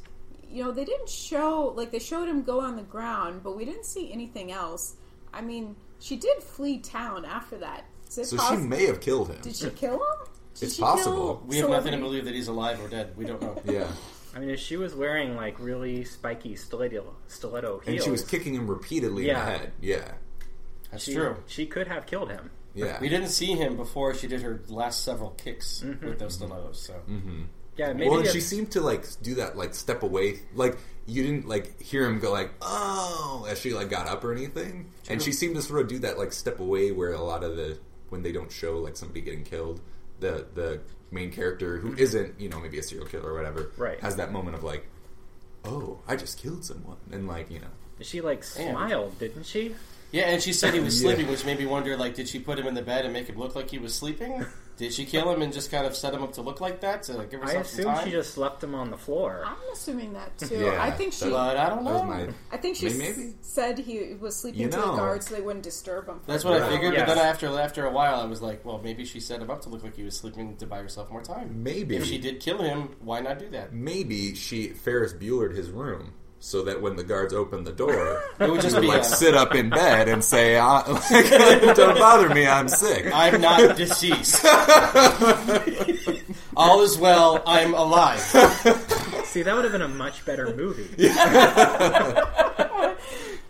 you 0.50 0.64
know, 0.64 0.72
they 0.72 0.84
didn't 0.84 1.08
show 1.10 1.74
like 1.78 1.92
they 1.92 2.00
showed 2.00 2.28
him 2.28 2.44
go 2.44 2.60
on 2.62 2.76
the 2.76 2.82
ground, 2.82 3.42
but 3.44 3.56
we 3.56 3.64
didn't 3.66 3.86
see 3.86 4.12
anything 4.12 4.52
else. 4.52 4.96
I 5.34 5.42
mean, 5.42 5.76
she 6.00 6.16
did 6.16 6.42
flee 6.42 6.80
town 6.80 7.26
after 7.26 7.58
that. 7.58 7.86
it 8.06 8.26
So 8.26 8.38
she 8.38 8.58
may 8.58 8.86
have 8.86 9.00
killed 9.00 9.30
him. 9.30 9.42
Did 9.42 9.56
she 9.56 9.70
kill 9.70 9.96
him? 9.96 10.28
Did 10.56 10.64
It's 10.64 10.78
possible. 10.78 11.38
kill 11.38 11.44
We 11.48 11.58
have 11.58 11.70
nothing 11.70 11.94
to 11.94 11.98
believe 11.98 12.26
that 12.26 12.34
he's 12.34 12.48
alive 12.48 12.84
or 12.84 12.88
dead. 12.88 13.14
We 13.16 13.26
don't 13.26 13.42
know. 13.42 13.60
Yeah. 13.72 13.88
I 14.34 14.40
mean, 14.40 14.50
if 14.50 14.62
she 14.62 14.78
was 14.78 14.96
wearing 14.96 15.36
like 15.36 15.60
really 15.60 16.06
spiky 16.06 16.56
stiletto 16.56 17.16
stiletto 17.28 17.80
heels, 17.80 17.88
And 17.88 18.02
she 18.02 18.10
was 18.10 18.24
kicking 18.24 18.54
him 18.54 18.66
repeatedly 18.66 19.28
Yeah. 19.28 19.40
in 19.40 19.46
the 19.46 19.60
head. 19.60 19.74
Yeah. 19.82 20.12
That's 20.90 21.04
she, 21.04 21.14
true. 21.14 21.36
She 21.48 21.66
could 21.66 21.88
have 21.88 22.06
killed 22.06 22.32
him. 22.32 22.50
Yeah. 22.74 22.98
We 23.02 23.10
didn't 23.10 23.30
see 23.30 23.54
him 23.54 23.76
before 23.76 24.14
she 24.14 24.28
did 24.28 24.42
her 24.42 24.62
last 24.68 25.04
several 25.04 25.32
kicks 25.32 25.84
mm-hmm. 25.86 26.06
with 26.06 26.20
those 26.20 26.36
stilettos. 26.36 26.82
So 26.82 26.94
mm-hmm. 27.10 27.44
Yeah, 27.78 27.94
maybe 27.94 28.10
well, 28.10 28.20
and 28.20 28.28
she 28.28 28.42
seemed 28.42 28.72
to 28.72 28.82
like 28.82 29.06
do 29.22 29.36
that 29.36 29.58
like 29.58 29.74
step 29.74 30.04
away, 30.04 30.40
like 30.54 30.78
you 31.08 31.24
didn't 31.24 31.48
like 31.48 31.82
hear 31.82 32.06
him 32.06 32.20
go 32.20 32.32
like 32.32 32.52
oh 32.62 33.46
as 33.50 33.60
she 33.60 33.74
like 33.74 33.90
got 33.90 34.08
up 34.08 34.24
or 34.24 34.32
anything, 34.34 34.92
and 35.10 35.22
she 35.22 35.32
seemed 35.32 35.56
to 35.56 35.62
sort 35.62 35.82
of 35.82 35.88
do 35.88 36.00
that 36.00 36.18
like 36.18 36.32
step 36.34 36.60
away 36.60 36.92
where 36.92 37.14
a 37.14 37.22
lot 37.22 37.44
of 37.44 37.56
the 37.56 37.78
when 38.10 38.22
they 38.24 38.32
don't 38.32 38.52
show 38.52 38.78
like 38.78 38.96
somebody 38.98 39.22
getting 39.22 39.44
killed, 39.44 39.82
the 40.20 40.46
the 40.54 40.80
main 41.12 41.32
character 41.32 41.78
who 41.78 41.90
mm-hmm. 41.90 42.00
isn't 42.00 42.40
you 42.40 42.50
know 42.50 42.60
maybe 42.60 42.80
a 42.80 42.84
serial 42.84 43.08
killer 43.08 43.32
or 43.32 43.36
whatever, 43.36 43.72
Right. 43.78 44.00
has 44.00 44.16
that 44.18 44.32
moment 44.32 44.56
of 44.56 44.64
like 44.64 44.88
oh 45.66 46.00
I 46.08 46.16
just 46.16 46.40
killed 46.40 46.64
someone 46.66 46.98
and 47.12 47.28
like 47.28 47.52
you 47.52 47.60
know 47.60 47.68
she 48.02 48.22
like 48.22 48.44
Damn. 48.56 48.72
smiled, 48.72 49.20
didn't 49.20 49.46
she? 49.46 49.76
yeah, 50.12 50.24
and 50.30 50.42
she 50.42 50.54
said 50.54 50.74
he 50.74 50.80
was 50.80 51.02
Yeah. 51.04 51.14
sleeping, 51.14 51.32
which 51.32 51.46
made 51.46 51.60
me 51.60 51.66
wonder: 51.66 51.96
like, 51.98 52.16
did 52.16 52.28
she 52.28 52.40
put 52.40 52.58
him 52.60 52.68
in 52.68 52.74
the 52.74 52.82
bed 52.82 53.06
and 53.06 53.14
make 53.14 53.28
him 53.28 53.38
look 53.38 53.56
like 53.56 53.70
he 53.70 53.78
was 53.78 53.94
sleeping? 53.96 54.46
Did 54.82 54.92
she 54.92 55.06
kill 55.06 55.32
him 55.32 55.44
and 55.44 55.54
just 55.54 55.70
kind 55.70 55.86
of 55.86 55.96
set 55.96 56.12
him 56.12 56.24
up 56.24 56.34
to 56.34 56.42
look 56.42 56.60
like 56.60 56.82
that 56.82 57.04
to 57.04 57.28
give 57.30 57.40
I 57.44 57.46
herself 57.46 57.68
some 57.68 57.80
assume 57.82 57.94
time? 57.94 58.06
she 58.06 58.10
just 58.12 58.36
left 58.36 58.64
him 58.64 58.74
on 58.74 58.90
the 58.90 58.98
floor. 58.98 59.44
I'm 59.46 59.56
assuming 59.72 60.14
that 60.14 60.36
too. 60.40 60.58
Yeah, 60.58 60.82
I 60.82 60.90
think 60.90 61.14
she. 61.14 61.30
but 61.30 61.56
I 61.56 61.70
don't 61.70 61.84
that 61.84 61.94
was 61.94 62.02
know. 62.02 62.08
my 62.08 62.28
I 62.52 62.58
think 62.58 62.78
she 62.78 62.88
I 62.88 62.90
mean, 62.90 62.98
maybe. 62.98 63.22
s- 63.28 63.34
said 63.42 63.78
he 63.78 64.16
was 64.20 64.36
sleeping 64.36 64.62
You 64.62 64.70
to 64.70 64.78
know. 64.78 64.92
the 64.94 64.98
guards 64.98 65.28
so 65.28 65.36
they 65.36 65.42
wouldn't 65.42 65.64
disturb 65.64 66.08
him. 66.10 66.20
That's 66.26 66.44
what 66.44 66.56
I 66.56 66.62
Right. 66.62 66.72
figured. 66.72 66.94
Yes. 66.96 67.08
But 67.08 67.14
then 67.14 67.24
after 67.28 67.60
after 67.60 67.86
a 67.86 67.92
while, 67.92 68.20
I 68.20 68.26
was 68.26 68.42
like, 68.42 68.66
well, 68.66 68.80
maybe 68.84 69.06
she 69.06 69.20
set 69.20 69.40
him 69.40 69.52
up 69.52 69.62
to 69.62 69.70
look 69.70 69.84
like 69.84 69.96
he 69.96 70.02
was 70.04 70.18
sleeping 70.18 70.58
to 70.58 70.66
buy 70.66 70.80
herself 70.80 71.12
more 71.12 71.22
time. 71.22 71.62
maybe 71.62 71.98
If 71.98 72.06
she 72.06 72.18
did 72.18 72.40
kill 72.40 72.58
him, 72.64 72.96
why 73.02 73.20
not 73.20 73.38
do 73.38 73.50
that? 73.52 73.74
maybe 73.74 74.34
she 74.34 74.70
Ferris 74.70 75.14
Buellered 75.14 75.56
his 75.56 75.70
room. 75.70 76.14
So 76.44 76.64
that 76.64 76.82
when 76.82 76.96
the 76.96 77.04
guards 77.04 77.36
opened 77.36 77.68
the 77.68 77.72
door, 77.72 78.24
It 78.40 78.50
would 78.50 78.62
just 78.62 78.74
would 78.76 78.82
be 78.82 78.88
like 78.88 79.02
a, 79.02 79.06
sit 79.06 79.36
up 79.36 79.54
in 79.54 79.70
bed 79.70 80.10
and 80.10 80.24
say, 80.24 80.58
"Ah, 80.58 80.84
like, 81.12 81.76
"Don't 81.76 82.00
bother 82.00 82.34
me, 82.34 82.48
I'm 82.48 82.68
sick." 82.68 83.06
I'm 83.14 83.40
not 83.40 83.78
deceased. 83.78 84.44
All 86.58 86.82
is 86.82 86.98
well. 86.98 87.44
I'm 87.46 87.76
alive. 87.76 88.20
See, 89.26 89.44
that 89.44 89.54
would 89.56 89.66
have 89.66 89.72
been 89.72 89.84
a 89.84 89.88
much 89.88 90.26
better 90.26 90.52
movie. 90.56 90.90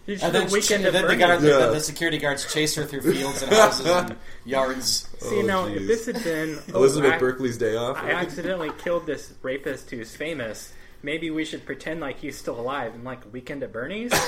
You 0.07 0.17
And 0.21 0.33
then, 0.33 0.41
have 0.43 0.51
weekend 0.51 0.81
she, 0.81 0.87
at 0.87 0.93
then 0.93 1.07
the, 1.07 1.15
guard, 1.15 1.43
Yeah. 1.43 1.57
the, 1.67 1.73
the 1.73 1.79
security 1.79 2.17
guards 2.17 2.51
chase 2.51 2.73
her 2.75 2.83
through 2.85 3.01
fields 3.13 3.43
and 3.43 3.53
houses 3.53 3.85
and 3.85 4.15
yards. 4.45 5.07
See, 5.19 5.39
Oh, 5.39 5.41
now 5.43 5.67
jeez. 5.67 5.75
if 5.77 5.87
this 5.87 6.05
had 6.07 6.23
been 6.23 6.57
oh, 6.73 6.77
Elizabeth 6.79 7.13
I, 7.13 7.17
Berkley's 7.19 7.57
day 7.57 7.75
off. 7.75 7.97
I 7.97 8.11
accidentally 8.11 8.71
killed 8.79 9.05
this 9.05 9.31
rapist 9.43 9.91
who's 9.91 10.15
famous. 10.15 10.73
Maybe 11.03 11.29
we 11.31 11.45
should 11.45 11.65
pretend 11.65 11.99
like 11.99 12.19
he's 12.19 12.37
still 12.37 12.59
alive 12.59 12.93
and 12.93 13.03
like 13.03 13.21
Weekend 13.33 13.63
at 13.63 13.71
Bernie's. 13.71 14.11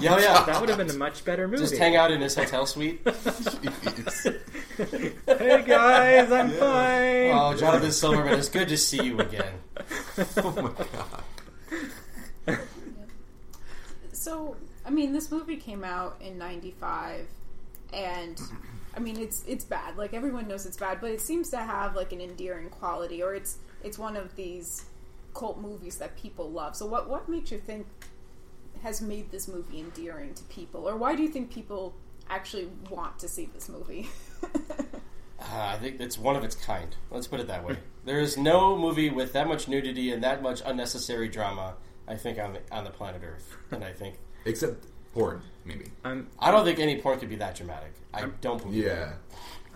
Yeah, 0.00 0.14
oh, 0.14 0.18
yeah. 0.18 0.44
that 0.44 0.60
would 0.60 0.68
have 0.68 0.78
been 0.78 0.90
a 0.90 0.94
much 0.94 1.24
better 1.24 1.48
movie. 1.48 1.62
Just 1.62 1.76
hang 1.76 1.96
out 1.96 2.10
in 2.10 2.20
his 2.20 2.34
hotel 2.34 2.66
suite. 2.66 3.00
Hey 4.76 5.64
guys, 5.66 6.30
I'm 6.30 6.50
fine. 6.50 7.30
Oh, 7.32 7.54
Jonathan 7.58 7.90
Silverman, 7.90 8.38
it's 8.38 8.48
good 8.48 8.68
to 8.68 8.76
see 8.76 9.02
you 9.02 9.18
again. 9.18 9.52
oh 10.36 10.74
my 10.76 10.84
god. 12.46 12.60
So, 14.12 14.56
I 14.86 14.90
mean, 14.90 15.12
this 15.12 15.30
movie 15.32 15.56
came 15.56 15.82
out 15.82 16.20
in 16.20 16.38
'95, 16.38 17.26
and 17.92 18.40
I 18.94 19.00
mean, 19.00 19.18
it's 19.18 19.42
it's 19.46 19.64
bad. 19.64 19.96
Like 19.96 20.14
everyone 20.14 20.46
knows 20.46 20.64
it's 20.64 20.76
bad, 20.76 21.00
but 21.00 21.10
it 21.10 21.20
seems 21.20 21.50
to 21.50 21.58
have 21.58 21.96
like 21.96 22.12
an 22.12 22.20
endearing 22.20 22.68
quality, 22.70 23.22
or 23.22 23.34
it's 23.34 23.58
it's 23.82 23.98
one 23.98 24.16
of 24.16 24.34
these 24.36 24.84
cult 25.38 25.60
movies 25.60 25.98
that 25.98 26.16
people 26.16 26.50
love. 26.50 26.74
So, 26.76 26.86
what 26.86 27.08
what 27.08 27.28
makes 27.28 27.50
you 27.52 27.58
think 27.58 27.86
has 28.82 29.00
made 29.00 29.30
this 29.30 29.48
movie 29.48 29.80
endearing 29.80 30.34
to 30.34 30.42
people, 30.44 30.88
or 30.88 30.96
why 30.96 31.14
do 31.14 31.22
you 31.22 31.28
think 31.28 31.50
people 31.52 31.94
actually 32.28 32.68
want 32.90 33.18
to 33.20 33.28
see 33.28 33.48
this 33.54 33.68
movie? 33.68 34.08
Uh, 35.40 35.74
I 35.74 35.78
think 35.78 36.00
it's 36.00 36.18
one 36.18 36.34
of 36.34 36.42
its 36.42 36.56
kind. 36.56 36.96
Let's 37.12 37.28
put 37.28 37.38
it 37.38 37.46
that 37.46 37.64
way. 37.64 37.76
There 38.04 38.18
is 38.20 38.36
no 38.36 38.76
movie 38.76 39.08
with 39.08 39.34
that 39.34 39.46
much 39.46 39.68
nudity 39.68 40.12
and 40.12 40.22
that 40.24 40.42
much 40.42 40.62
unnecessary 40.66 41.28
drama. 41.28 41.74
I 42.08 42.16
think 42.16 42.38
on 42.38 42.54
the 42.54 42.60
on 42.72 42.82
the 42.82 42.90
planet 42.90 43.22
Earth, 43.24 43.56
and 43.70 43.84
I 43.84 43.92
think 43.92 44.16
Except 44.46 44.84
porn, 45.14 45.42
maybe. 45.64 45.86
I'm 46.04 46.26
I 46.40 46.50
don't 46.50 46.64
think 46.64 46.78
any 46.80 47.00
porn 47.00 47.20
could 47.20 47.28
be 47.28 47.36
that 47.36 47.54
dramatic. 47.54 47.92
I 48.12 48.26
don't 48.40 48.60
believe. 48.62 48.84
it. 48.84 48.88
Yeah. 48.88 49.12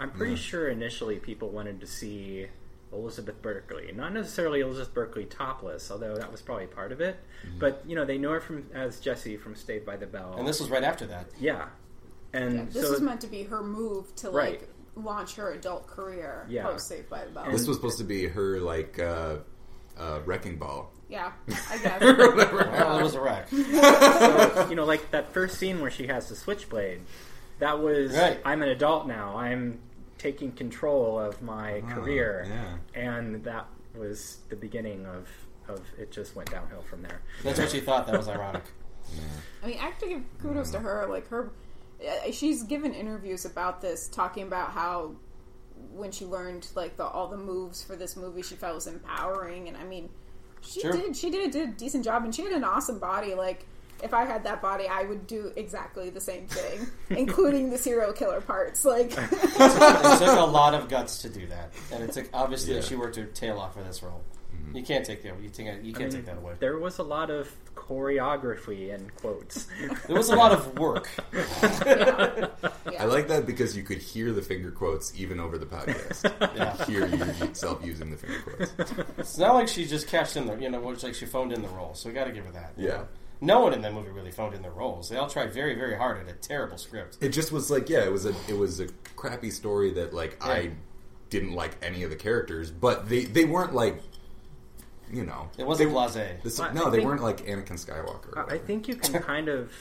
I'm 0.01 0.11
pretty 0.11 0.37
sure 0.37 0.69
initially 0.69 1.19
people 1.19 1.51
wanted 1.51 1.81
to 1.81 1.87
see 1.87 2.47
Elizabeth 2.93 3.41
Berkley, 3.43 3.91
not 3.95 4.13
necessarily 4.13 4.61
Elizabeth 4.61 4.93
Berkley 4.93 5.25
topless, 5.25 5.91
although 5.91 6.17
that 6.17 6.31
was 6.31 6.43
probably 6.43 6.67
part 6.67 6.93
of 6.93 7.01
it. 7.01 7.17
But 7.59 7.83
you 7.87 7.97
know, 7.97 8.05
they 8.05 8.19
know 8.19 8.31
her 8.33 8.41
from 8.41 8.67
as 8.75 9.01
Jessie 9.01 9.37
from 9.37 9.55
Saved 9.57 9.87
by 9.87 9.97
the 9.97 10.07
Bell, 10.07 10.35
And 10.39 10.47
this 10.47 10.61
was 10.61 10.69
right 10.71 10.85
after 10.85 11.07
that. 11.07 11.27
yeah, 11.41 11.67
and 12.33 12.55
Yeah, 12.55 12.65
this 12.71 12.83
so 12.85 12.91
was 12.91 13.01
meant 13.01 13.21
to 13.23 13.27
be 13.27 13.45
her 13.45 13.63
move 13.63 14.15
to 14.17 14.31
Right. 14.31 14.61
like 14.61 14.69
launch 14.95 15.37
her 15.37 15.53
adult 15.53 15.87
career 15.87 16.45
Yeah. 16.51 16.65
post 16.65 16.87
Saved 16.89 17.09
by 17.09 17.25
the 17.25 17.31
Bell. 17.31 17.51
This 17.51 17.67
was 17.67 17.77
supposed 17.79 17.99
to 17.99 18.05
be 18.05 18.27
her 18.29 18.61
like 18.61 18.99
uh, 18.99 19.37
uh, 19.99 20.21
wrecking 20.27 20.59
ball. 20.59 20.93
yeah, 21.09 21.33
I 21.71 21.79
guess. 21.83 22.01
Well, 22.01 22.99
it 22.99 23.03
was 23.03 23.15
a 23.15 23.21
wreck. 23.21 23.51
you 24.71 24.75
know, 24.77 24.85
like 24.85 25.11
that 25.13 25.33
first 25.33 25.59
scene 25.59 25.81
where 25.81 25.91
she 25.91 26.07
has 26.09 26.29
the 26.29 26.37
switchblade. 26.37 27.01
That 27.59 27.81
was 27.81 28.13
Right. 28.17 28.41
I'm 28.45 28.63
an 28.63 28.69
adult 28.71 29.07
now. 29.07 29.37
I'm 29.37 29.79
taking 30.23 30.53
control 30.53 31.19
of 31.19 31.43
my 31.43 31.83
ah, 31.85 31.95
career, 31.95 32.47
yeah. 32.49 33.01
and 33.01 33.43
that 33.43 33.67
was 33.97 34.39
the 34.49 34.57
beginning 34.57 35.05
of 35.07 35.29
of 35.69 35.81
it. 35.99 36.13
Just 36.13 36.37
went 36.37 36.51
downhill 36.51 36.83
from 36.83 37.03
there. 37.03 37.21
That's 37.43 37.59
what 37.59 37.71
she 37.71 37.81
thought. 37.81 38.07
That 38.07 38.17
was 38.17 38.29
ironic. 38.29 38.63
I 39.63 39.67
mean, 39.67 39.79
I 39.79 39.87
have 39.87 39.99
to 39.99 40.07
give 40.07 40.23
kudos 40.41 40.71
to 40.71 40.79
her. 40.79 41.07
Like 41.09 41.29
her, 41.29 41.51
she's 42.31 42.63
given 42.63 42.95
interviews 42.95 43.45
about 43.45 43.81
this, 43.81 44.09
talking 44.09 44.45
about 44.45 44.71
how 44.71 45.17
when 45.93 46.13
she 46.13 46.25
learned 46.25 46.69
like 46.77 46.97
the, 46.97 47.05
all 47.05 47.27
the 47.27 47.37
moves 47.37 47.83
for 47.83 47.97
this 47.97 48.17
movie, 48.17 48.43
she 48.43 48.55
felt 48.55 48.77
was 48.77 48.87
empowering. 48.87 49.67
And 49.67 49.77
I 49.77 49.83
mean, 49.83 50.09
she 50.61 50.81
Sure. 50.81 50.93
did. 50.93 51.17
She 51.17 51.31
did, 51.31 51.51
did 51.51 51.69
a 51.69 51.73
decent 51.73 52.05
job, 52.05 52.23
and 52.23 52.33
she 52.33 52.43
had 52.43 52.53
an 52.53 52.63
awesome 52.63 53.01
body. 53.01 53.35
Like 53.35 53.67
if 54.03 54.13
I 54.15 54.25
had 54.25 54.45
that 54.45 54.61
body, 54.63 54.87
I 54.89 55.05
would 55.05 55.27
do 55.27 55.53
exactly 55.57 56.11
the 56.11 56.21
same 56.21 56.47
thing, 56.47 56.87
including 57.11 57.71
the 57.71 57.79
serial 57.79 58.13
killer 58.13 58.41
parts. 58.41 58.85
Like 58.85 59.13
It 59.13 59.31
took 59.31 60.39
a 60.39 60.47
lot 60.51 60.75
of 60.75 60.89
guts 60.89 61.23
to 61.23 61.29
do 61.29 61.47
that, 61.47 61.73
and 61.93 62.03
it 62.03 62.13
took 62.13 62.29
obviously 62.35 62.75
Yeah. 62.75 62.81
she 62.81 62.97
worked 62.97 63.17
her 63.17 63.25
tail 63.27 63.59
off 63.59 63.75
for 63.75 63.83
this 63.83 64.03
role. 64.03 64.23
Mm-hmm. 64.55 64.77
You 64.77 64.83
can't 64.85 65.05
take 65.07 65.23
that. 65.23 65.41
You 65.43 65.49
can't. 65.51 65.83
You 65.83 65.93
can't 65.95 66.13
take 66.13 66.27
that 66.27 66.37
away. 66.37 66.53
There 66.59 66.79
was 66.79 66.99
a 66.99 67.03
lot 67.03 67.31
of 67.31 67.51
choreography 67.75 68.95
and 68.95 69.15
quotes. 69.17 69.67
There 70.07 70.17
was 70.17 70.29
a 70.29 70.37
lot 70.37 70.53
of 70.53 70.79
work. 70.79 71.09
yeah. 71.33 72.49
I 72.99 73.05
like 73.07 73.29
that 73.29 73.47
because 73.47 73.77
you 73.77 73.83
could 73.83 73.99
hear 73.99 74.33
the 74.33 74.43
finger 74.43 74.71
quotes 74.71 75.13
even 75.19 75.41
over 75.41 75.59
the 75.59 75.67
podcast. 75.67 76.31
Yeah. 76.57 76.85
hear 76.85 77.07
yourself 77.07 77.85
using 77.85 78.11
the 78.11 78.17
finger 78.17 78.41
quotes. 78.41 78.95
It's 79.19 79.39
not 79.39 79.55
like 79.55 79.69
she 79.69 79.87
just 79.87 80.07
cashed 80.07 80.37
in 80.37 80.47
the. 80.47 80.55
You 80.57 80.71
know, 80.71 80.91
it's 80.91 81.03
like 81.03 81.15
she 81.15 81.25
phoned 81.27 81.53
in 81.53 81.63
the 81.63 81.69
role. 81.69 81.95
So 81.95 82.09
we 82.09 82.15
got 82.15 82.25
to 82.25 82.33
give 82.33 82.45
her 82.45 82.53
that. 82.53 82.73
Yeah. 82.77 82.89
know? 82.89 83.09
No 83.43 83.61
one 83.61 83.75
in 83.75 83.83
that 83.83 83.93
movie 83.93 84.11
really 84.11 84.31
phoned 84.31 84.55
in 84.55 84.63
their 84.63 84.71
roles. 84.71 85.09
They 85.09 85.17
all 85.17 85.29
tried 85.29 85.53
very, 85.53 85.75
very 85.75 85.97
hard 85.97 86.17
at 86.27 86.33
a 86.33 86.39
terrible 86.39 86.79
script. 86.79 87.19
It 87.21 87.31
just 87.31 87.51
was 87.53 87.71
like, 87.71 87.89
yeah, 87.91 88.05
it 88.05 88.13
was 88.13 88.25
a 88.25 88.35
it 88.49 88.57
was 88.57 88.81
a 88.81 88.87
crappy 89.17 89.51
story 89.51 89.91
that 89.95 90.15
like 90.15 90.37
Yeah. 90.41 90.47
I 90.53 90.71
didn't 91.29 91.53
like 91.53 91.77
any 91.83 92.05
of 92.05 92.11
the 92.11 92.17
characters, 92.17 92.71
but 92.71 93.09
they 93.09 93.25
they 93.25 93.45
weren't 93.45 93.75
like, 93.75 94.01
you 95.13 95.25
know, 95.25 95.49
It 95.59 95.67
wasn't 95.67 95.91
they, 95.91 95.95
blasé. 95.95 96.43
This, 96.43 96.61
I- 96.61 96.73
no, 96.73 96.85
I 96.87 96.91
they 96.91 96.99
think- 96.99 97.09
weren't 97.09 97.23
like 97.23 97.45
Anakin 97.47 97.85
Skywalker. 97.85 98.49
I 98.49 98.55
I 98.55 98.59
think 98.59 98.87
you 98.87 98.95
can 98.95 99.21
kind 99.33 99.49
of, 99.49 99.73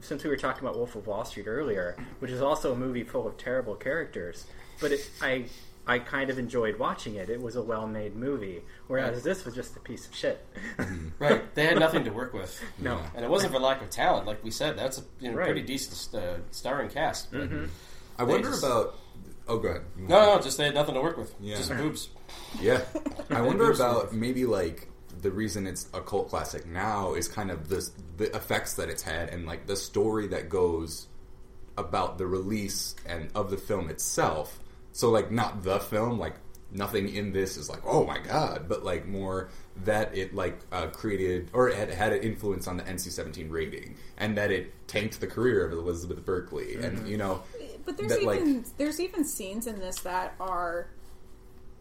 since 0.00 0.22
we 0.24 0.30
were 0.30 0.36
talking 0.36 0.62
about 0.62 0.76
Wolf 0.76 0.94
of 0.94 1.06
Wall 1.06 1.24
Street 1.24 1.46
earlier, 1.48 1.96
which 2.20 2.30
is 2.30 2.40
also 2.40 2.72
a 2.72 2.76
movie 2.76 3.02
full 3.02 3.26
of 3.26 3.36
terrible 3.36 3.74
characters, 3.74 4.46
but 4.80 4.92
it, 4.92 5.10
I 5.20 5.46
I 5.86 5.98
kind 5.98 6.30
of 6.30 6.38
enjoyed 6.38 6.78
watching 6.78 7.16
it. 7.16 7.28
It 7.28 7.40
was 7.42 7.56
a 7.56 7.62
well-made 7.62 8.16
movie, 8.16 8.62
whereas 8.86 9.16
Right. 9.16 9.22
this 9.24 9.44
was 9.44 9.54
just 9.54 9.76
a 9.76 9.80
piece 9.80 10.06
of 10.06 10.14
shit. 10.14 10.44
Right. 11.18 11.54
They 11.54 11.66
had 11.66 11.78
nothing 11.78 12.04
to 12.04 12.10
work 12.10 12.32
with. 12.32 12.58
no, 12.78 12.96
Yeah. 12.96 13.10
And 13.14 13.24
it 13.24 13.30
wasn't 13.30 13.52
for 13.52 13.58
lack 13.60 13.82
of 13.82 13.90
talent, 13.90 14.26
like 14.26 14.42
we 14.42 14.50
said. 14.50 14.78
That's 14.78 14.98
a 14.98 15.02
you 15.20 15.30
know, 15.30 15.36
Right. 15.36 15.44
pretty 15.46 15.62
decent 15.62 16.14
uh, 16.22 16.36
starring 16.50 16.88
cast. 16.90 17.30
But 17.30 17.48
I 18.18 18.22
wonder 18.24 18.48
just- 18.50 18.64
about. 18.64 18.98
Oh, 19.46 19.58
go 19.58 19.68
ahead. 19.68 19.82
No, 19.98 20.36
no, 20.36 20.40
just 20.40 20.56
they 20.56 20.64
had 20.64 20.74
nothing 20.74 20.94
to 20.94 21.02
work 21.02 21.18
with. 21.18 21.34
Yeah. 21.38 21.56
Just 21.56 21.68
boobs. 21.70 22.08
Yeah, 22.60 22.80
I 23.30 23.40
wonder 23.48 23.70
about 23.70 23.96
Willis. 23.96 24.12
maybe 24.14 24.46
like 24.46 24.88
the 25.20 25.30
reason 25.30 25.66
it's 25.66 25.86
a 25.92 26.00
cult 26.00 26.30
classic 26.30 26.64
now 26.66 27.12
is 27.12 27.28
kind 27.28 27.50
of 27.50 27.68
the 27.68 27.86
the 28.16 28.34
effects 28.34 28.74
that 28.74 28.88
it's 28.88 29.02
had 29.02 29.28
and 29.28 29.44
like 29.46 29.66
the 29.66 29.76
story 29.76 30.28
that 30.28 30.48
goes 30.48 31.08
about 31.76 32.16
the 32.18 32.26
release 32.26 32.94
and 33.04 33.28
of 33.34 33.50
the 33.50 33.58
film 33.58 33.90
itself. 33.90 34.58
So 34.94 35.10
like 35.10 35.30
not 35.30 35.62
the 35.62 35.78
film, 35.80 36.18
like 36.18 36.36
nothing 36.70 37.08
in 37.14 37.32
this 37.32 37.56
is 37.56 37.68
like 37.68 37.82
oh 37.84 38.06
my 38.06 38.18
god, 38.18 38.66
but 38.68 38.84
like 38.84 39.06
more 39.06 39.50
that 39.84 40.16
it 40.16 40.34
like 40.34 40.58
uh, 40.72 40.86
created 40.86 41.50
or 41.52 41.68
it 41.68 41.76
had 41.76 41.90
had 41.90 42.12
an 42.12 42.22
influence 42.22 42.66
on 42.66 42.76
the 42.76 42.84
NC-17 42.84 43.50
rating 43.50 43.96
and 44.16 44.38
that 44.38 44.50
it 44.50 44.72
tanked 44.88 45.20
the 45.20 45.26
career 45.26 45.66
of 45.66 45.72
Elizabeth 45.72 46.24
Berkley 46.24 46.76
and 46.76 47.06
you 47.08 47.16
know 47.16 47.42
But 47.84 47.96
there's 47.96 48.12
that, 48.12 48.22
like- 48.24 48.40
even 48.40 48.64
there's 48.78 49.00
even 49.00 49.24
scenes 49.24 49.66
in 49.66 49.78
this 49.78 49.98
that 50.00 50.34
are 50.40 50.88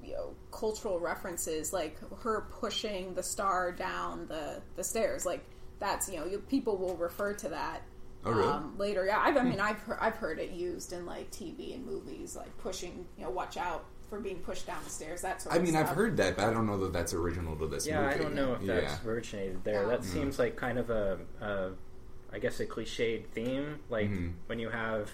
you 0.04 0.14
know 0.14 0.36
cultural 0.52 1.00
references, 1.00 1.72
like 1.72 1.98
her 2.24 2.42
pushing 2.60 3.14
the 3.14 3.24
star 3.24 3.72
down 3.72 4.28
the 4.28 4.62
the 4.76 4.84
stairs. 4.84 5.26
Like 5.26 5.44
that's 5.80 6.10
you 6.10 6.18
know 6.20 6.26
you, 6.26 6.40
people 6.40 6.78
will 6.78 6.98
refer 6.98 7.34
to 7.34 7.50
that. 7.50 7.84
Oh, 8.26 8.32
really? 8.32 8.48
Um, 8.48 8.78
later, 8.78 9.06
yeah. 9.06 9.20
I've, 9.20 9.36
I 9.38 9.44
mean, 9.44 9.60
I've 9.60 9.80
heard, 9.80 9.98
I've 10.00 10.16
heard 10.16 10.40
it 10.40 10.52
used 10.52 10.94
in 10.94 11.06
like 11.06 11.30
TV 11.32 11.76
and 11.76 11.86
movies, 11.86 12.36
like 12.36 12.56
pushing. 12.58 13.06
You 13.18 13.26
know, 13.26 13.30
watch 13.32 13.58
out 13.58 13.86
for 14.10 14.20
being 14.20 14.38
pushed 14.40 14.66
down 14.68 14.78
the 14.84 14.90
stairs. 14.90 15.22
That 15.22 15.42
sort 15.42 15.54
I 15.54 15.58
of 15.58 15.64
mean 15.64 15.74
stuff. 15.74 15.90
I've 15.90 15.96
heard 15.96 16.18
that, 16.18 16.36
but 16.38 16.46
I 16.46 16.54
don't 16.54 16.66
know 16.66 16.78
that 16.80 16.94
that's 16.94 17.14
original 17.14 17.56
to 17.58 17.68
this 17.68 17.86
yeah, 17.86 18.02
movie. 18.02 18.16
I 18.16 18.18
don't 18.18 18.36
know 18.36 18.54
if 18.54 18.62
that's 18.66 19.00
Yeah. 19.04 19.10
originated 19.10 19.64
there. 19.64 19.82
Yeah. 19.84 19.88
That 19.90 20.04
seems 20.06 20.40
like 20.40 20.56
kind 20.56 20.78
of 20.80 20.90
a, 20.90 21.20
a, 21.42 21.72
I 22.32 22.40
guess, 22.40 22.60
a 22.62 22.66
cliched 22.66 23.26
theme. 23.34 23.80
Like 23.90 24.10
Mhm. 24.10 24.34
when 24.48 24.60
you 24.60 24.70
have 24.70 25.12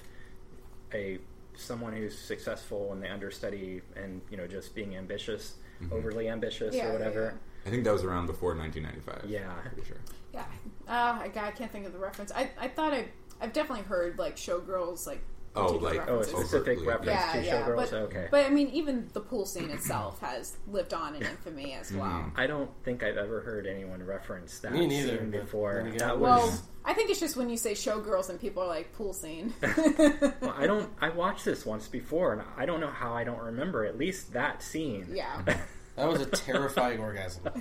a 0.93 1.19
someone 1.55 1.93
who's 1.93 2.17
successful 2.17 2.93
and 2.93 3.03
they 3.03 3.09
understudy 3.09 3.81
and 3.95 4.21
you 4.29 4.37
know 4.37 4.47
just 4.47 4.73
being 4.75 4.95
ambitious, 4.95 5.55
overly 5.91 6.29
ambitious 6.29 6.75
Yeah, 6.75 6.83
or 6.83 6.87
yeah, 6.87 6.93
whatever. 6.93 7.33
I 7.65 7.69
think 7.69 7.83
that 7.83 7.93
was 7.93 8.03
around 8.03 8.25
before 8.27 8.55
1995. 8.55 9.29
Yeah. 9.29 9.51
pretty 9.73 9.87
sure. 9.87 9.97
Yeah, 10.33 10.45
uh, 10.87 11.19
I, 11.21 11.31
I 11.35 11.51
can't 11.51 11.71
think 11.71 11.85
of 11.87 11.93
the 11.93 11.99
reference. 11.99 12.31
I, 12.31 12.49
I 12.59 12.67
thought 12.67 12.93
I 12.93 13.05
I've 13.41 13.53
definitely 13.53 13.85
heard 13.85 14.17
like 14.19 14.35
showgirls 14.35 15.07
like 15.07 15.21
Oh, 15.55 15.79
particular 15.79 15.95
like- 15.95 16.09
Oh, 16.09 16.19
a 16.19 16.23
specific 16.23 16.77
Overtly, 16.79 16.87
reference 16.87 17.09
yeah, 17.09 17.33
to 17.33 17.45
yeah, 17.45 17.61
Showgirls. 17.63 17.75
but, 17.75 17.93
okay. 17.93 18.27
but 18.29 18.45
I 18.45 18.49
mean, 18.49 18.67
even 18.69 19.09
the 19.13 19.19
pool 19.19 19.47
scene 19.47 19.71
itself 19.71 20.19
has 20.21 20.55
lived 20.67 20.93
on 20.93 21.15
in 21.15 21.23
infamy 21.23 21.73
as 21.73 21.91
well. 21.91 22.05
Mm-hmm. 22.07 22.39
I 22.39 22.45
don't 22.45 22.69
think 22.83 23.01
I've 23.01 23.17
ever 23.17 23.41
heard 23.41 23.65
anyone 23.65 24.05
reference 24.05 24.59
that 24.59 24.73
Me 24.73 24.85
neither, 24.85 25.17
scene 25.17 25.31
before. 25.31 25.73
then 25.73 25.87
again- 25.87 25.97
That 25.97 26.19
Well, 26.19 26.53
I 26.85 26.93
think 26.93 27.09
it's 27.09 27.19
just 27.19 27.35
when 27.35 27.49
you 27.49 27.57
say 27.57 27.71
showgirls 27.73 28.29
and 28.29 28.39
people 28.39 28.61
are 28.61 28.67
like 28.67 28.93
pool 28.93 29.11
scene. 29.11 29.51
well, 29.61 30.53
I 30.55 30.67
don't. 30.67 30.87
I 31.01 31.09
watched 31.09 31.45
this 31.45 31.65
once 31.65 31.87
before, 31.87 32.33
and 32.33 32.43
I 32.55 32.67
don't 32.67 32.79
know 32.79 32.91
how 32.91 33.13
I 33.15 33.23
don't 33.23 33.41
remember 33.41 33.85
at 33.85 33.97
least 33.97 34.33
that 34.33 34.61
scene. 34.61 35.07
yeah, 35.11 35.41
That 35.99 36.07
was 36.07 36.21
a 36.21 36.25
terrifying 36.27 37.01
orgasm. 37.01 37.43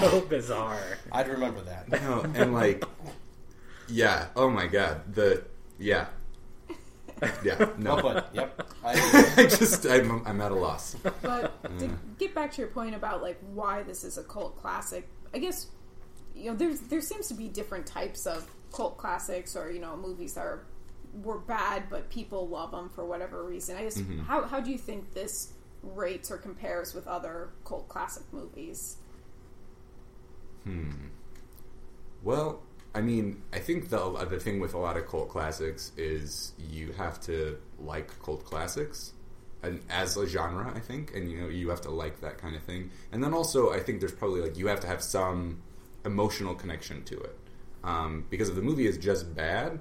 so 0.00 0.22
bizarre. 0.22 0.98
I'd 1.12 1.28
remember 1.28 1.60
that. 1.60 1.90
No, 1.90 2.22
and 2.34 2.54
like, 2.54 2.82
yeah. 3.86 4.28
Oh 4.34 4.48
my 4.48 4.66
god. 4.66 5.14
The 5.14 5.44
yeah, 5.78 6.06
yeah. 7.44 7.68
No, 7.76 7.90
oh, 7.90 8.02
Well 8.02 8.14
put. 8.14 8.24
Yep. 8.32 8.66
I, 8.82 9.32
I 9.36 9.42
just 9.42 9.84
I'm, 9.84 10.26
I'm 10.26 10.40
at 10.40 10.52
a 10.52 10.54
loss. 10.54 10.96
but 11.20 11.62
to 11.78 11.78
mm. 11.84 11.98
get 12.18 12.34
back 12.34 12.52
to 12.52 12.62
your 12.62 12.70
point 12.70 12.94
about 12.94 13.20
like 13.20 13.38
why 13.52 13.82
this 13.82 14.04
is 14.04 14.16
a 14.16 14.24
cult 14.24 14.58
classic, 14.62 15.06
I 15.34 15.38
guess 15.38 15.66
you 16.34 16.50
know 16.50 16.56
there's 16.56 16.80
there 16.80 17.02
seems 17.02 17.28
to 17.28 17.34
be 17.34 17.48
different 17.48 17.84
types 17.84 18.24
of 18.24 18.50
cult 18.72 18.96
classics 18.96 19.54
or 19.54 19.70
you 19.70 19.80
know 19.80 19.98
movies 19.98 20.32
that 20.32 20.46
are 20.46 20.64
were 21.22 21.38
bad 21.38 21.84
but 21.88 22.10
people 22.10 22.46
love 22.48 22.70
them 22.70 22.88
for 22.88 23.04
whatever 23.04 23.42
reason. 23.44 23.76
I 23.76 23.84
guess 23.84 24.00
how 24.26 24.44
how 24.44 24.60
do 24.60 24.70
you 24.70 24.78
think 24.78 25.14
this 25.14 25.52
rates 25.94 26.30
or 26.30 26.36
compares 26.36 26.94
with 26.94 27.06
other 27.06 27.50
cult 27.64 27.88
classic 27.88 28.24
movies. 28.32 28.96
Hmm. 30.64 30.90
Well, 32.22 32.62
I 32.94 33.02
mean, 33.02 33.42
I 33.52 33.58
think 33.58 33.90
the 33.90 34.26
the 34.28 34.40
thing 34.40 34.58
with 34.58 34.74
a 34.74 34.78
lot 34.78 34.96
of 34.96 35.06
cult 35.06 35.28
classics 35.28 35.92
is 35.96 36.52
you 36.58 36.92
have 36.92 37.20
to 37.22 37.58
like 37.78 38.10
cult 38.22 38.44
classics, 38.44 39.12
and 39.62 39.80
as 39.90 40.16
a 40.16 40.26
genre, 40.26 40.72
I 40.74 40.80
think, 40.80 41.14
and 41.14 41.30
you 41.30 41.40
know, 41.40 41.48
you 41.48 41.68
have 41.70 41.82
to 41.82 41.90
like 41.90 42.20
that 42.20 42.38
kind 42.38 42.56
of 42.56 42.62
thing. 42.62 42.90
And 43.12 43.22
then 43.22 43.32
also, 43.32 43.72
I 43.72 43.80
think 43.80 44.00
there's 44.00 44.14
probably 44.14 44.40
like 44.40 44.56
you 44.56 44.66
have 44.68 44.80
to 44.80 44.86
have 44.86 45.02
some 45.02 45.62
emotional 46.04 46.54
connection 46.54 47.04
to 47.04 47.20
it, 47.20 47.38
um, 47.84 48.24
because 48.30 48.48
if 48.48 48.54
the 48.54 48.62
movie 48.62 48.86
is 48.86 48.98
just 48.98 49.34
bad, 49.34 49.78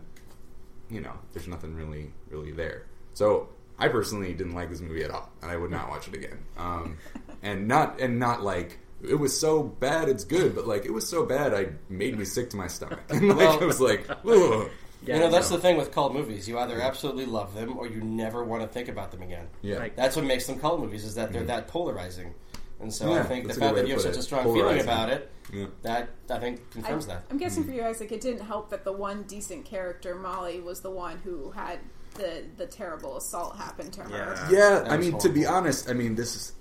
you 0.90 1.02
know, 1.02 1.14
there's 1.34 1.48
nothing 1.48 1.76
really 1.76 2.12
really 2.30 2.52
there. 2.52 2.86
So 3.14 3.50
I 3.80 3.88
personally 3.90 4.34
didn't 4.34 4.54
like 4.56 4.70
this 4.70 4.82
movie 4.82 5.04
at 5.04 5.12
all, 5.12 5.30
and 5.42 5.52
I 5.52 5.58
would 5.58 5.72
not 5.72 5.90
watch 5.90 6.08
it 6.08 6.14
again. 6.14 6.40
Um, 6.58 6.98
and 7.44 7.68
not 7.68 8.00
and 8.00 8.20
not 8.20 8.44
like 8.44 8.80
it 9.08 9.16
was 9.16 9.38
so 9.40 9.62
bad 9.64 10.10
it's 10.10 10.24
good, 10.24 10.56
but 10.56 10.66
like 10.68 10.86
it 10.86 10.92
was 10.94 11.08
so 11.08 11.26
bad 11.26 11.54
I 11.54 11.68
made 11.90 12.18
me 12.18 12.26
sick 12.26 12.50
to 12.52 12.58
my 12.58 12.68
stomach. 12.68 13.00
And 13.10 13.28
like 13.30 13.38
Well- 13.38 13.62
I 13.62 13.66
was 13.66 13.80
like, 13.82 14.10
Ugh. 14.10 14.70
you 15.06 15.14
know, 15.14 15.30
that's 15.30 15.52
no. 15.52 15.58
the 15.58 15.62
thing 15.62 15.78
with 15.78 15.92
cult 15.92 16.14
movies. 16.14 16.48
You 16.48 16.58
either 16.58 16.82
absolutely 16.82 17.26
love 17.26 17.54
them 17.54 17.78
or 17.78 17.88
you 17.88 18.02
never 18.02 18.44
want 18.44 18.64
to 18.64 18.68
think 18.68 18.88
about 18.88 19.12
them 19.12 19.22
again. 19.22 19.48
yeah, 19.62 19.78
Like- 19.78 19.96
That's 19.96 20.16
what 20.16 20.26
makes 20.26 20.48
them 20.48 20.60
cult 20.60 20.80
movies 20.80 21.04
is 21.04 21.16
that 21.16 21.32
they're 21.34 21.44
that 21.44 21.68
polarizing. 21.68 22.34
And 22.80 22.94
so 22.94 23.14
I 23.14 23.24
think 23.24 23.48
the 23.48 23.54
fact 23.54 23.76
that 23.76 23.88
you 23.88 23.94
have 23.94 24.02
such 24.02 24.12
put 24.12 24.18
a 24.18 24.20
it. 24.20 24.24
strong 24.24 24.54
feeling 24.54 24.82
about 24.82 25.10
it, 25.10 25.32
yeah. 25.54 25.66
that 25.84 26.10
I 26.30 26.40
think 26.40 26.60
I, 26.60 26.74
confirms 26.74 27.08
that. 27.08 27.24
I'm 27.32 27.38
guessing 27.38 27.64
for 27.64 27.72
you, 27.72 27.84
Isaac, 27.84 28.12
it 28.12 28.22
didn't 28.22 28.46
help 28.46 28.70
that 28.72 28.84
the 28.84 28.92
one 28.92 29.24
decent 29.24 29.66
character, 29.66 30.16
Molly, 30.16 30.60
was 30.60 30.82
the 30.82 30.92
one 30.92 31.18
who 31.20 31.52
had 31.52 31.80
the 32.16 32.44
the 32.58 32.66
terrible 32.66 33.18
assault 33.18 33.58
happen 33.58 33.92
to 33.92 34.02
her. 34.02 34.50
Yeah. 34.52 34.84
Yeah, 34.84 34.84
I 34.90 34.98
was 34.98 35.08
mean, 35.08 35.20
to 35.20 35.30
be 35.30 35.46
honest, 35.46 35.90
I 35.90 35.94
mean, 35.94 36.16
this 36.16 36.36
is. 36.36 36.52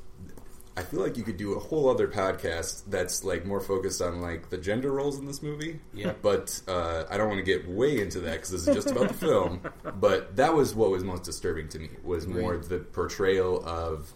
I 0.77 0.83
feel 0.83 1.01
like 1.01 1.17
you 1.17 1.23
could 1.23 1.37
do 1.37 1.55
a 1.55 1.61
whole 1.61 1.89
other 1.89 2.09
podcast 2.09 2.83
that's 2.89 3.23
like 3.23 3.47
more 3.47 3.61
focused 3.61 4.03
on 4.03 4.21
like 4.21 4.51
the 4.51 4.59
gender 4.59 4.91
roles 4.91 5.21
in 5.21 5.25
this 5.25 5.41
movie. 5.41 5.79
Yeah. 5.93 6.15
But 6.21 6.61
uh, 6.67 7.05
I 7.09 7.17
don't 7.17 7.29
want 7.29 7.39
to 7.39 7.45
get 7.45 7.69
way 7.69 8.01
into 8.01 8.19
that 8.21 8.33
because 8.33 8.51
this 8.51 8.67
is 8.67 8.75
just 8.75 8.91
about 8.91 9.09
the 9.09 9.15
film. 9.15 9.61
But 10.01 10.35
that 10.35 10.53
was 10.53 10.75
what 10.75 10.91
was 10.91 11.05
most 11.05 11.23
disturbing 11.23 11.69
to 11.71 11.79
me 11.79 11.91
was 12.03 12.27
more 12.27 12.55
Agreed. 12.55 12.69
the 12.69 12.79
portrayal 12.79 13.65
of 13.65 14.13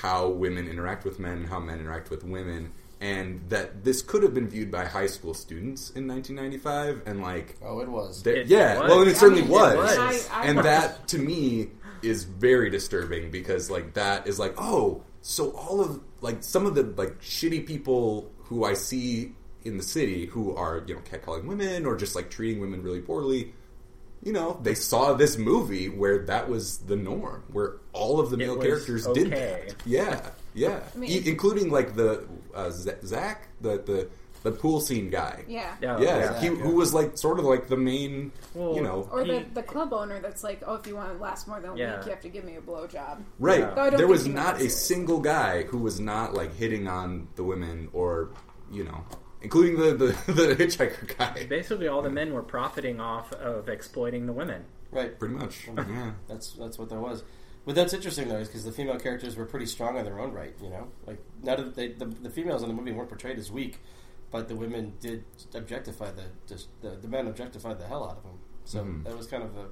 how 0.00 0.28
women 0.28 0.68
interact 0.68 1.04
with 1.04 1.18
men, 1.18 1.44
how 1.44 1.60
men 1.60 1.80
interact 1.80 2.10
with 2.10 2.24
women, 2.24 2.72
and 3.00 3.40
that 3.48 3.84
this 3.84 4.02
could 4.02 4.22
have 4.22 4.34
been 4.34 4.48
viewed 4.48 4.70
by 4.70 4.84
high 4.84 5.06
school 5.06 5.34
students 5.34 5.90
in 5.90 6.06
1995, 6.08 7.02
and 7.06 7.20
like 7.22 7.56
Oh, 7.62 7.80
it 7.80 7.88
was. 7.88 8.22
there- 8.22 8.36
It 8.36 8.46
yeah, 8.48 8.80
was. 8.80 8.88
well, 8.90 9.00
and 9.00 9.10
it 9.10 9.16
I 9.16 9.18
certainly 9.18 9.42
mean, 9.42 9.50
it 9.50 9.54
was. 9.54 9.76
was. 9.98 10.28
I- 10.30 10.40
I 10.42 10.46
and 10.46 10.56
was- 10.56 10.64
that 10.64 11.08
to 11.08 11.18
me 11.18 11.70
is 12.02 12.24
very 12.24 12.70
disturbing 12.70 13.30
because 13.30 13.70
like 13.70 13.94
that 13.94 14.26
is 14.26 14.38
like, 14.38 14.54
oh, 14.58 15.02
so 15.22 15.50
all 15.52 15.80
of 15.80 16.00
like 16.20 16.42
some 16.42 16.66
of 16.66 16.74
the 16.74 16.82
like 16.82 17.20
shitty 17.20 17.66
people 17.66 18.30
who 18.44 18.64
I 18.64 18.74
see 18.74 19.32
in 19.64 19.78
the 19.78 19.82
city 19.82 20.26
who 20.26 20.54
are 20.54 20.82
you 20.86 20.94
know 20.94 21.00
catcalling 21.00 21.44
women 21.46 21.86
or 21.86 21.96
just 21.96 22.14
like 22.14 22.28
treating 22.30 22.60
women 22.60 22.82
really 22.82 23.00
poorly. 23.00 23.54
You 24.24 24.32
know, 24.32 24.58
they 24.62 24.74
saw 24.74 25.12
this 25.14 25.36
movie 25.36 25.88
where 25.88 26.24
that 26.26 26.48
was 26.48 26.78
the 26.78 26.96
norm, 26.96 27.44
where 27.52 27.76
all 27.92 28.18
of 28.20 28.30
the 28.30 28.36
male 28.38 28.56
was 28.56 28.64
characters 28.66 29.06
did 29.08 29.30
that. 29.32 29.74
Yeah, 29.84 30.20
yeah, 30.54 30.80
mean, 30.96 31.10
E- 31.10 31.28
including 31.28 31.70
like 31.70 31.94
the 31.94 32.24
uh, 32.54 32.70
Zach, 32.70 33.48
the 33.60 33.78
the 33.78 34.08
the 34.42 34.50
pool 34.52 34.78
scene 34.80 35.08
guy. 35.10 35.42
Yeah. 35.48 35.74
Yeah, 35.80 35.98
Yeah, 36.00 36.18
yeah. 36.18 36.40
he, 36.40 36.46
who 36.48 36.74
was 36.74 36.92
like 36.92 37.16
sort 37.16 37.38
of 37.38 37.46
like 37.46 37.66
the 37.68 37.78
main, 37.78 38.30
Well, 38.52 38.74
you 38.76 38.82
know, 38.82 39.08
Or 39.10 39.24
the, 39.24 39.42
the 39.54 39.62
club 39.62 39.94
owner 39.94 40.20
that's 40.20 40.44
like, 40.44 40.62
oh, 40.66 40.74
if 40.74 40.86
you 40.86 40.96
want 40.96 41.12
to 41.16 41.18
last 41.18 41.48
more 41.48 41.60
than 41.60 41.70
a 41.70 41.76
Yeah. 41.76 41.96
week, 41.96 42.04
you 42.04 42.10
have 42.12 42.20
to 42.20 42.28
give 42.28 42.44
me 42.44 42.56
a 42.56 42.60
blowjob. 42.60 43.22
right. 43.38 43.60
Yeah. 43.60 43.70
Though 43.74 43.80
I 43.84 43.88
don't 43.90 43.96
There 43.96 44.06
was 44.06 44.26
not 44.26 44.60
a 44.60 44.64
was. 44.64 44.76
single 44.76 45.20
guy 45.20 45.62
who 45.62 45.78
was 45.78 45.98
not 45.98 46.34
like 46.34 46.54
hitting 46.56 46.86
on 46.88 47.26
the 47.36 47.42
women 47.42 47.88
or, 47.94 48.32
you 48.70 48.84
know, 48.84 49.02
including 49.44 49.78
the 49.78 49.94
the, 49.94 50.32
the 50.32 50.56
hitchhiker 50.56 51.16
guy. 51.16 51.46
Basically, 51.46 51.86
all 51.88 52.02
the 52.02 52.10
men 52.10 52.32
were 52.32 52.42
profiting 52.42 53.00
off 53.00 53.32
of 53.34 53.68
exploiting 53.68 54.26
the 54.26 54.32
women. 54.32 54.64
Right. 54.90 55.16
Pretty 55.18 55.34
much. 55.34 55.68
Yeah. 55.76 56.12
That's 56.28 56.52
that's 56.54 56.78
what 56.78 56.88
that 56.88 56.98
was. 57.00 57.22
But 57.66 57.74
that's 57.76 57.94
interesting 57.94 58.28
though, 58.28 58.36
is 58.38 58.48
because 58.48 58.64
the 58.64 58.72
female 58.72 58.98
characters 58.98 59.36
were 59.36 59.46
pretty 59.46 59.66
strong 59.66 59.96
in 59.96 60.04
their 60.04 60.18
own 60.20 60.32
right. 60.32 60.54
You 60.62 60.70
know, 60.70 60.88
like 61.06 61.18
not 61.42 61.56
that 61.58 61.74
they, 61.74 61.88
the 61.92 62.06
the 62.06 62.30
females 62.30 62.62
in 62.62 62.68
the 62.68 62.74
movie 62.74 62.92
weren't 62.92 63.08
portrayed 63.08 63.38
as 63.38 63.50
weak, 63.50 63.78
but 64.30 64.48
the 64.48 64.56
women 64.56 64.92
did 65.00 65.24
objectify 65.54 66.10
the 66.12 66.24
just 66.46 66.68
the, 66.82 66.90
the 67.00 67.08
men 67.08 67.26
objectified 67.26 67.78
the 67.78 67.86
hell 67.86 68.04
out 68.04 68.18
of 68.18 68.22
them. 68.22 68.38
So 68.64 68.84
Mhm. 68.84 69.04
that 69.04 69.16
was 69.16 69.26
kind 69.26 69.42
of 69.42 69.56
a 69.56 69.66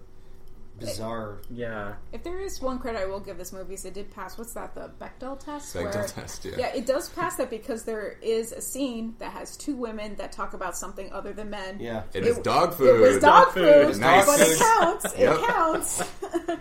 bizarre. 0.78 1.38
Yeah, 1.50 1.94
If 2.12 2.24
there 2.24 2.40
is 2.40 2.60
one 2.60 2.78
credit 2.78 3.00
I 3.02 3.06
will 3.06 3.20
give 3.20 3.38
this 3.38 3.52
movie 3.52 3.74
is 3.74 3.84
it 3.84 3.94
did 3.94 4.10
pass. 4.10 4.36
What's 4.38 4.54
that? 4.54 4.74
The 4.74 4.90
Bechdel 5.00 5.38
test. 5.38 5.74
Bechdel 5.76 5.94
where- 5.94 6.06
test, 6.08 6.44
yeah. 6.44 6.52
Yeah, 6.58 6.74
it 6.74 6.86
does 6.86 7.08
pass 7.10 7.36
that 7.36 7.50
because 7.50 7.84
there 7.84 8.16
is 8.22 8.52
a 8.52 8.60
scene 8.60 9.14
that 9.18 9.32
has 9.32 9.56
two 9.56 9.76
women 9.76 10.16
that 10.16 10.32
talk 10.32 10.54
about 10.54 10.76
something 10.76 11.12
other 11.12 11.32
than 11.32 11.50
men. 11.50 11.78
Yeah. 11.78 12.02
It 12.14 12.26
is 12.26 12.38
It- 12.38 12.44
dog 12.44 12.74
food. 12.74 12.96
It 12.96 13.00
was 13.00 13.18
dog, 13.20 13.44
Dog 13.46 13.54
food, 13.54 13.92
food. 13.92 14.00
Nice. 14.00 14.26
but 14.26 14.40
it 14.40 14.58
counts. 14.58 15.18
Yep. 15.18 15.38
It 15.38 15.46
counts. 15.46 16.02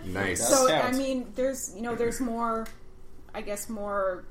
Nice. 0.06 0.48
So 0.48 0.68
count. 0.68 0.84
I 0.94 0.96
mean, 0.96 1.32
there's 1.34 1.72
you 1.74 1.82
know, 1.82 1.94
there's 1.94 2.20
more, 2.20 2.66
I 3.34 3.40
guess, 3.40 3.68
more 3.68 4.24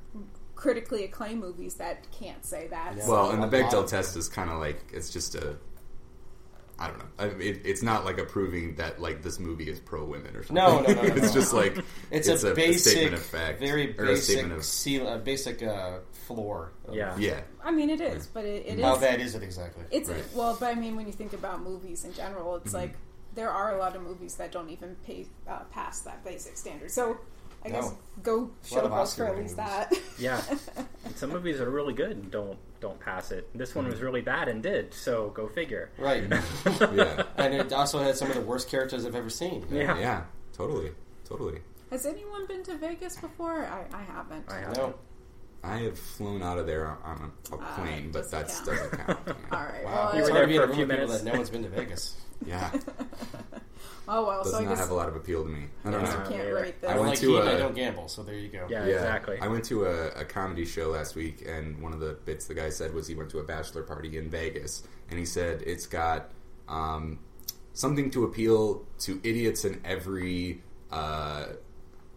critically 0.55 1.03
acclaimed 1.05 1.39
movies 1.41 1.73
that 1.75 2.05
can't 2.11 2.45
say 2.45 2.67
that. 2.67 2.93
Yeah. 2.97 3.07
well, 3.07 3.31
and 3.31 3.41
the 3.41 3.47
A. 3.47 3.63
Bechdel 3.63 3.87
test 3.89 4.15
is 4.15 4.29
kind 4.29 4.49
of 4.49 4.59
like 4.59 4.79
it's 4.93 5.09
just 5.09 5.35
a. 5.35 5.55
I 6.81 6.87
don't 6.87 6.97
know. 6.97 7.05
I, 7.19 7.25
it, 7.41 7.61
it's 7.63 7.83
not 7.83 8.05
like 8.05 8.17
approving 8.17 8.75
that 8.75 8.99
like 8.99 9.21
this 9.21 9.37
movie 9.39 9.69
is 9.69 9.79
pro 9.79 10.03
women 10.03 10.35
or 10.35 10.43
something. 10.43 10.55
No, 10.55 10.81
no, 10.81 10.87
no, 10.93 11.01
no, 11.01 11.07
it's 11.15 11.27
no. 11.27 11.31
just 11.33 11.53
like 11.53 11.77
It's, 12.09 12.27
a, 12.27 12.53
basic, 12.55 12.91
statement 12.93 13.13
of 13.13 13.21
fact, 13.25 13.59
very 13.59 13.95
or 13.99 14.05
a 14.05 14.07
basic, 14.07 14.23
statement 14.23 14.53
of 14.55 14.65
seal, 14.65 15.07
uh, 15.07 15.17
basic 15.19 15.61
uh, 15.61 15.99
floor. 16.11 16.71
Of 16.87 16.95
yeah, 16.95 17.15
yeah. 17.19 17.41
I 17.63 17.69
mean, 17.69 17.91
it 17.91 18.01
is, 18.01 18.25
but 18.25 18.45
it, 18.45 18.65
it 18.65 18.79
is. 18.79 18.83
How 18.83 18.97
bad 18.97 19.21
is 19.21 19.35
it 19.35 19.43
exactly? 19.43 19.83
It's 19.91 20.09
Right. 20.09 20.23
well, 20.33 20.57
but 20.59 20.75
I 20.75 20.79
mean, 20.79 20.95
when 20.95 21.05
you 21.05 21.13
think 21.13 21.33
about 21.33 21.61
movies 21.61 22.03
in 22.03 22.13
general, 22.13 22.55
it's 22.55 22.67
Mm-hmm. 22.67 22.77
like 22.77 22.93
there 23.35 23.51
are 23.51 23.75
a 23.75 23.77
lot 23.77 23.95
of 23.95 24.01
movies 24.01 24.35
that 24.35 24.51
don't 24.51 24.69
even 24.71 24.95
pay 25.05 25.27
uh, 25.47 25.59
past 25.71 26.03
that 26.05 26.23
basic 26.25 26.57
standard. 26.57 26.89
So 26.91 27.17
I 27.63 27.69
guess 27.69 27.93
go 28.23 28.35
A 28.37 28.39
lot 28.39 28.51
show 28.65 28.79
of 28.81 28.93
us 28.93 29.15
for 29.15 29.25
at 29.27 29.37
least 29.37 29.55
that. 29.57 29.93
yeah. 30.17 30.41
And 31.05 31.15
some 31.17 31.29
movies 31.31 31.59
are 31.59 31.69
really 31.69 31.93
good 31.93 32.11
and 32.11 32.31
don't 32.31 32.57
don't 32.79 32.99
pass 32.99 33.31
it. 33.31 33.47
This 33.57 33.75
one 33.75 33.87
was 33.87 34.01
really 34.01 34.21
bad 34.21 34.47
and 34.47 34.61
did. 34.63 34.93
So 34.93 35.29
go 35.29 35.47
figure. 35.47 35.91
Right. 35.97 36.23
yeah. 36.93 37.23
and 37.37 37.53
it 37.53 37.71
also 37.73 37.99
had 37.99 38.15
some 38.17 38.29
of 38.29 38.35
the 38.35 38.41
worst 38.41 38.69
characters 38.69 39.05
I've 39.05 39.15
ever 39.15 39.29
seen. 39.29 39.65
Yeah, 39.71 39.97
Yeah. 39.99 40.23
Totally. 40.53 40.91
Totally. 41.25 41.59
Has 41.91 42.05
anyone 42.05 42.45
been 42.47 42.63
to 42.63 42.75
Vegas 42.77 43.17
before? 43.17 43.65
I, 43.65 43.85
I 43.95 44.01
haven't. 44.03 44.45
I 44.49 44.59
have. 44.59 44.77
No. 44.77 44.95
I 45.63 45.77
have 45.77 45.99
flown 45.99 46.41
out 46.41 46.57
of 46.57 46.65
there 46.65 46.87
on 47.03 47.31
a, 47.51 47.55
a 47.55 47.59
Ah, 47.61 47.75
plane, 47.75 48.11
but 48.11 48.31
that 48.31 48.47
doesn't 48.47 48.91
count. 48.91 49.19
All 49.51 49.59
right. 49.59 49.83
Wow. 49.85 49.93
Well, 49.93 50.13
You 50.15 50.19
it's 50.21 50.29
were 50.29 50.33
there 50.33 50.41
to 50.43 50.47
be 50.47 50.55
in 50.55 50.61
for 50.61 50.67
a 50.67 50.71
a 50.71 50.75
few 50.75 50.85
people 50.85 51.05
minutes. 51.05 51.21
that 51.21 51.31
no 51.31 51.37
one's 51.37 51.49
been 51.51 51.63
to 51.63 51.69
Vegas. 51.69 52.15
Yeah. 52.45 52.71
Oh 54.07 54.25
well. 54.25 54.43
Does 54.43 54.51
So 54.51 54.57
I 54.59 54.63
not 54.63 54.69
guess 54.69 54.79
have 54.79 54.91
a 54.91 54.93
lot 54.93 55.07
of 55.09 55.15
appeal 55.15 55.43
to 55.43 55.49
me. 55.49 55.65
I 55.85 55.91
don't 55.91 56.03
know. 56.03 56.09
I 56.09 56.13
can't 56.27 56.33
either. 56.41 56.53
rate 56.55 56.81
this. 56.81 56.89
I 56.89 56.93
I 56.93 56.97
went 56.97 57.09
like 57.09 57.19
to 57.19 57.31
eating, 57.37 57.47
I 57.47 57.51
a- 57.51 57.57
don't 57.59 57.75
gamble, 57.75 58.07
so 58.07 58.23
there 58.23 58.35
you 58.35 58.47
go. 58.49 58.67
Yeah, 58.69 58.85
Yeah, 58.85 58.93
exactly. 58.95 59.37
I 59.39 59.47
went 59.47 59.63
to 59.65 59.85
a, 59.85 60.07
a 60.11 60.25
comedy 60.25 60.65
show 60.65 60.89
last 60.89 61.15
week, 61.15 61.43
and 61.47 61.81
one 61.81 61.93
of 61.93 61.99
the 61.99 62.13
bits 62.25 62.45
the 62.47 62.53
guy 62.53 62.69
said 62.69 62.93
was 62.93 63.07
he 63.07 63.15
went 63.15 63.29
to 63.31 63.39
a 63.39 63.43
bachelor 63.43 63.83
party 63.83 64.17
in 64.17 64.29
Vegas, 64.29 64.83
and 65.09 65.17
he 65.19 65.25
said 65.25 65.61
it's 65.65 65.87
got 65.87 66.31
um, 66.67 67.19
something 67.73 68.09
to 68.11 68.23
appeal 68.25 68.85
to 68.99 69.19
idiots 69.23 69.65
in 69.65 69.79
every 69.85 70.61
uh, 70.91 71.45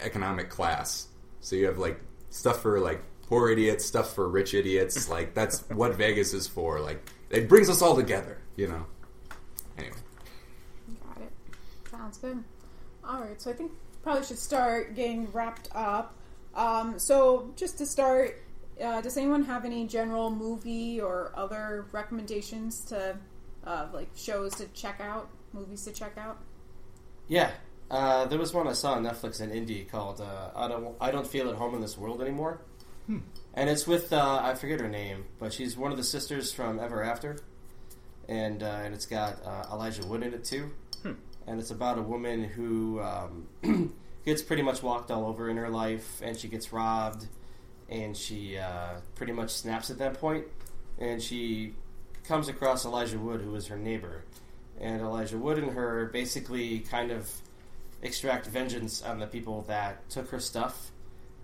economic 0.00 0.48
class. 0.50 1.08
So 1.40 1.56
you 1.56 1.66
have 1.66 1.78
like 1.78 2.00
stuff 2.30 2.62
for 2.62 2.80
like 2.80 3.02
poor 3.26 3.50
idiots, 3.50 3.84
stuff 3.84 4.14
for 4.14 4.28
rich 4.28 4.52
idiots. 4.54 5.08
like 5.08 5.34
that's 5.34 5.60
what 5.70 5.94
Vegas 5.94 6.34
is 6.34 6.46
for. 6.48 6.80
Like 6.80 7.06
it 7.30 7.48
brings 7.48 7.68
us 7.70 7.82
all 7.82 7.96
together, 7.96 8.38
you 8.56 8.68
know. 8.68 8.86
Anyway, 9.76 9.96
Got 11.02 11.18
it. 11.22 11.32
Sounds 12.04 12.18
good. 12.18 12.44
All 13.02 13.18
right, 13.18 13.40
so 13.40 13.50
I 13.50 13.54
think 13.54 13.72
probably 14.02 14.24
should 14.24 14.38
start 14.38 14.94
getting 14.94 15.32
wrapped 15.32 15.70
up. 15.74 16.14
Um, 16.54 16.98
so 16.98 17.50
just 17.56 17.78
to 17.78 17.86
start, 17.86 18.42
uh, 18.78 19.00
does 19.00 19.16
anyone 19.16 19.42
have 19.44 19.64
any 19.64 19.86
general 19.86 20.30
movie 20.30 21.00
or 21.00 21.32
other 21.34 21.86
recommendations 21.92 22.84
to 22.88 23.16
uh, 23.66 23.86
like 23.94 24.10
shows 24.14 24.54
to 24.56 24.66
check 24.74 25.00
out, 25.00 25.30
movies 25.54 25.82
to 25.84 25.92
check 25.92 26.18
out? 26.18 26.36
Yeah. 27.26 27.52
Uh, 27.90 28.26
there 28.26 28.38
was 28.38 28.52
one 28.52 28.68
I 28.68 28.74
saw 28.74 28.92
on 28.92 29.04
Netflix 29.04 29.40
in 29.40 29.48
Indie 29.48 29.88
called 29.88 30.20
uh, 30.20 30.50
"I 30.54 30.68
don't 30.68 30.94
I 31.00 31.10
don't 31.10 31.26
feel 31.26 31.48
at 31.48 31.56
home 31.56 31.74
in 31.74 31.80
this 31.80 31.96
world 31.96 32.20
anymore," 32.20 32.60
and 33.54 33.70
it's 33.70 33.86
with 33.86 34.12
uh, 34.12 34.40
I 34.42 34.56
forget 34.56 34.78
her 34.78 34.90
name, 34.90 35.24
but 35.38 35.54
she's 35.54 35.74
one 35.74 35.90
of 35.90 35.96
the 35.96 36.04
sisters 36.04 36.52
from 36.52 36.78
Ever 36.78 37.02
After, 37.02 37.38
and 38.28 38.62
uh, 38.62 38.82
and 38.84 38.92
it's 38.92 39.06
got 39.06 39.42
uh, 39.42 39.68
Elijah 39.72 40.06
Wood 40.06 40.22
in 40.22 40.34
it 40.34 40.44
too, 40.44 40.70
and 41.46 41.60
it's 41.60 41.70
about 41.70 41.98
a 41.98 42.02
woman 42.02 42.44
who 42.44 43.00
um, 43.00 43.94
gets 44.24 44.42
pretty 44.42 44.62
much 44.62 44.82
walked 44.82 45.10
all 45.10 45.26
over 45.26 45.50
in 45.50 45.56
her 45.56 45.68
life, 45.68 46.20
and 46.22 46.36
she 46.36 46.48
gets 46.48 46.72
robbed, 46.72 47.26
and 47.88 48.16
she 48.16 48.58
uh, 48.58 48.94
pretty 49.14 49.32
much 49.32 49.50
snaps 49.50 49.90
at 49.90 49.98
that 49.98 50.14
point, 50.14 50.46
and 50.98 51.22
she 51.22 51.74
comes 52.24 52.48
across 52.48 52.84
Elijah 52.84 53.18
Wood, 53.18 53.40
who 53.40 53.54
is 53.54 53.66
her 53.66 53.76
neighbor, 53.76 54.24
and 54.80 55.02
Elijah 55.02 55.38
Wood 55.38 55.58
and 55.58 55.72
her 55.72 56.06
basically 56.06 56.80
kind 56.80 57.10
of 57.10 57.30
extract 58.02 58.46
vengeance 58.46 59.02
on 59.02 59.18
the 59.18 59.26
people 59.26 59.62
that 59.62 60.08
took 60.10 60.28
her 60.30 60.40
stuff. 60.40 60.90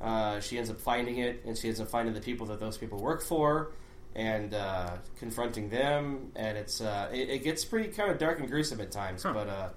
Uh, 0.00 0.40
she 0.40 0.56
ends 0.56 0.70
up 0.70 0.80
finding 0.80 1.18
it, 1.18 1.42
and 1.44 1.56
she 1.56 1.68
ends 1.68 1.80
up 1.80 1.88
finding 1.88 2.14
the 2.14 2.20
people 2.20 2.46
that 2.46 2.60
those 2.60 2.78
people 2.78 2.98
work 2.98 3.22
for, 3.22 3.72
and 4.14 4.54
uh, 4.54 4.96
confronting 5.18 5.68
them. 5.70 6.32
And 6.36 6.58
it's 6.58 6.80
uh, 6.80 7.08
it, 7.12 7.28
it 7.30 7.44
gets 7.44 7.64
pretty 7.64 7.88
kind 7.90 8.10
of 8.10 8.18
dark 8.18 8.38
and 8.40 8.48
gruesome 8.50 8.80
at 8.80 8.90
times, 8.90 9.22
Huh. 9.22 9.32
but 9.32 9.48
uh, 9.48 9.68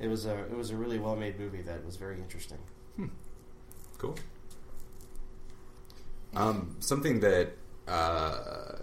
it 0.00 0.08
was 0.08 0.26
a 0.26 0.38
it 0.44 0.56
was 0.56 0.70
a 0.70 0.76
really 0.76 0.98
well 0.98 1.16
made 1.16 1.38
movie 1.38 1.62
that 1.62 1.84
was 1.84 1.96
very 1.96 2.16
interesting. 2.18 2.58
Cool. 3.98 4.16
Um, 6.34 6.76
something 6.80 7.20
that 7.20 7.50
uh, 7.86 8.76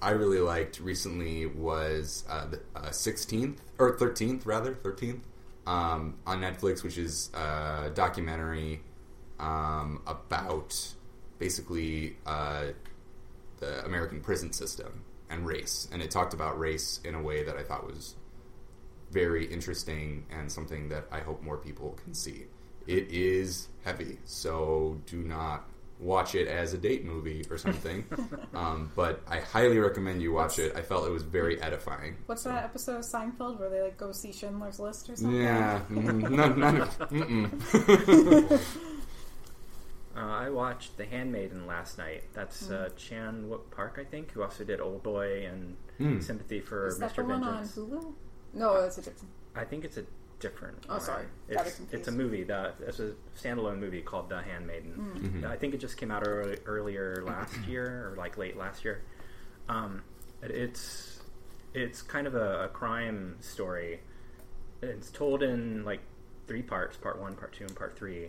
I 0.00 0.10
really 0.10 0.38
liked 0.38 0.78
recently 0.80 1.44
was 1.46 2.24
uh, 2.30 2.46
the 2.46 2.60
uh, 2.76 2.88
16th 2.90 3.56
or 3.78 3.96
13th 3.96 4.46
rather 4.46 4.74
13th 4.74 5.20
um, 5.66 6.14
on 6.26 6.40
Netflix, 6.40 6.84
which 6.84 6.96
is 6.96 7.30
a 7.34 7.90
documentary 7.94 8.80
um, 9.40 10.00
about 10.06 10.94
basically 11.40 12.16
uh, 12.26 12.66
the 13.60 13.84
American 13.84 14.20
prison 14.20 14.52
system 14.52 15.04
and 15.30 15.46
race, 15.46 15.88
and 15.92 16.02
it 16.02 16.10
talked 16.10 16.34
about 16.34 16.58
race 16.58 17.00
in 17.04 17.14
a 17.14 17.22
way 17.22 17.44
that 17.44 17.56
I 17.56 17.62
thought 17.62 17.86
was 17.86 18.16
very 19.10 19.46
interesting 19.46 20.26
and 20.30 20.50
something 20.50 20.88
that 20.90 21.06
I 21.10 21.20
hope 21.20 21.42
more 21.42 21.56
people 21.56 21.98
can 22.04 22.14
see. 22.14 22.46
It 22.86 23.08
is 23.10 23.68
heavy, 23.84 24.18
so 24.24 25.00
do 25.06 25.18
not 25.18 25.68
watch 26.00 26.34
it 26.34 26.46
as 26.46 26.74
a 26.74 26.78
date 26.78 27.04
movie 27.04 27.44
or 27.50 27.58
something. 27.58 28.04
um, 28.54 28.90
but 28.94 29.20
I 29.26 29.40
highly 29.40 29.78
recommend 29.78 30.22
you 30.22 30.32
watch 30.32 30.58
it. 30.58 30.74
I 30.76 30.82
felt 30.82 31.06
it 31.06 31.10
was 31.10 31.22
very 31.22 31.60
edifying. 31.60 32.16
What's 32.26 32.44
that 32.44 32.64
episode 32.64 32.98
of 32.98 33.04
Seinfeld 33.04 33.58
where 33.58 33.68
they 33.68 33.82
like 33.82 33.98
go 33.98 34.12
see 34.12 34.32
Schindler's 34.32 34.78
List 34.78 35.10
or 35.10 35.16
something? 35.16 35.40
Yeah, 35.40 35.80
mm, 35.90 36.30
none, 36.30 36.58
none 36.58 36.80
of. 36.82 38.88
Uh, 40.16 40.20
I 40.20 40.50
watched 40.50 40.96
The 40.96 41.04
Handmaiden 41.04 41.66
last 41.66 41.98
night. 41.98 42.24
That's 42.32 42.70
uh, 42.70 42.88
Chan 42.96 43.46
Wook 43.48 43.70
Park, 43.70 43.98
I 44.00 44.04
think, 44.04 44.32
who 44.32 44.42
also 44.42 44.64
did 44.64 44.80
Old 44.80 45.02
Boy 45.02 45.46
and 45.46 45.76
Hmm. 45.98 46.20
Sympathy 46.20 46.60
for 46.60 46.86
Is 46.86 46.98
that 46.98 47.12
Mr. 47.12 47.16
the 47.16 47.24
one 47.24 47.42
on 47.42 47.54
Vengeance. 47.64 47.76
Hulu? 47.76 48.12
No, 48.54 48.80
that's 48.80 48.98
a 48.98 49.02
different. 49.02 49.28
I 49.56 49.64
think 49.64 49.84
it's 49.84 49.96
a 49.96 50.04
different. 50.38 50.86
Oh, 50.88 50.92
one. 50.92 51.00
sorry. 51.00 51.24
It's, 51.48 51.80
it's 51.90 52.06
a 52.08 52.12
movie. 52.12 52.44
The, 52.44 52.72
it's 52.86 53.00
a 53.00 53.12
standalone 53.36 53.78
movie 53.78 54.00
called 54.02 54.28
The 54.28 54.40
Handmaiden. 54.40 54.92
Hmm. 54.92 55.44
I 55.46 55.56
think 55.56 55.74
it 55.74 55.78
just 55.78 55.96
came 55.96 56.10
out 56.12 56.22
early, 56.26 56.56
earlier 56.66 57.22
last 57.26 57.56
year 57.68 58.10
or 58.12 58.16
like 58.16 58.38
late 58.38 58.56
last 58.56 58.84
year. 58.84 59.02
Um, 59.68 60.02
it's 60.42 61.20
it's 61.74 62.00
kind 62.02 62.26
of 62.28 62.34
a, 62.36 62.64
a 62.64 62.68
crime 62.68 63.36
story. 63.40 64.00
It's 64.82 65.10
told 65.10 65.42
in 65.42 65.84
like 65.84 66.00
three 66.46 66.62
parts: 66.62 66.96
part 66.96 67.20
one, 67.20 67.34
part 67.34 67.52
two, 67.52 67.64
and 67.64 67.74
part 67.74 67.96
three. 67.98 68.28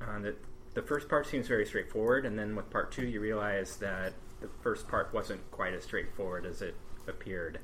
And 0.00 0.26
it, 0.26 0.38
the 0.74 0.82
first 0.82 1.08
part 1.08 1.26
seems 1.26 1.46
very 1.48 1.66
straightforward, 1.66 2.24
and 2.26 2.38
then 2.38 2.54
with 2.56 2.70
part 2.70 2.92
two, 2.92 3.06
you 3.06 3.20
realize 3.20 3.76
that 3.78 4.12
the 4.40 4.48
first 4.62 4.88
part 4.88 5.12
wasn't 5.14 5.48
quite 5.50 5.72
as 5.74 5.84
straightforward 5.84 6.46
as 6.46 6.62
it 6.62 6.74
appeared. 7.08 7.58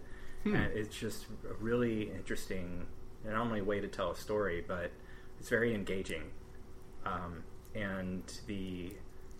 And 0.45 0.57
it's 0.73 0.97
just 0.97 1.27
a 1.51 1.53
really 1.63 2.11
interesting, 2.11 2.87
not 3.25 3.35
only 3.35 3.61
way 3.61 3.81
to 3.81 3.89
tell 3.89 4.13
a 4.13 4.17
story, 4.17 4.65
but 4.67 4.91
it's 5.39 5.49
very 5.51 5.75
engaging. 5.75 6.23
Um, 7.05 7.43
and 7.75 8.23
the 8.47 8.93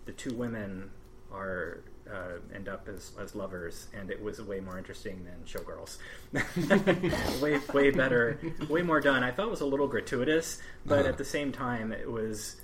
the 0.05 0.11
two 0.11 0.35
women 0.35 0.91
are 1.31 1.81
uh, 2.11 2.39
end 2.53 2.67
up 2.69 2.87
as, 2.87 3.11
as 3.19 3.33
lovers, 3.33 3.87
and 3.93 4.11
it 4.11 4.21
was 4.21 4.39
way 4.41 4.59
more 4.59 4.77
interesting 4.77 5.25
than 5.25 5.43
Showgirls. 5.45 5.97
way 7.41 7.59
way 7.73 7.89
better, 7.91 8.39
way 8.69 8.81
more 8.81 8.99
done. 8.99 9.23
I 9.23 9.31
thought 9.31 9.47
it 9.47 9.51
was 9.51 9.61
a 9.61 9.65
little 9.65 9.87
gratuitous, 9.87 10.61
but 10.85 10.99
Uh-huh. 10.99 11.09
at 11.09 11.17
the 11.17 11.25
same 11.25 11.51
time, 11.51 11.91
it 11.91 12.09
was 12.11 12.57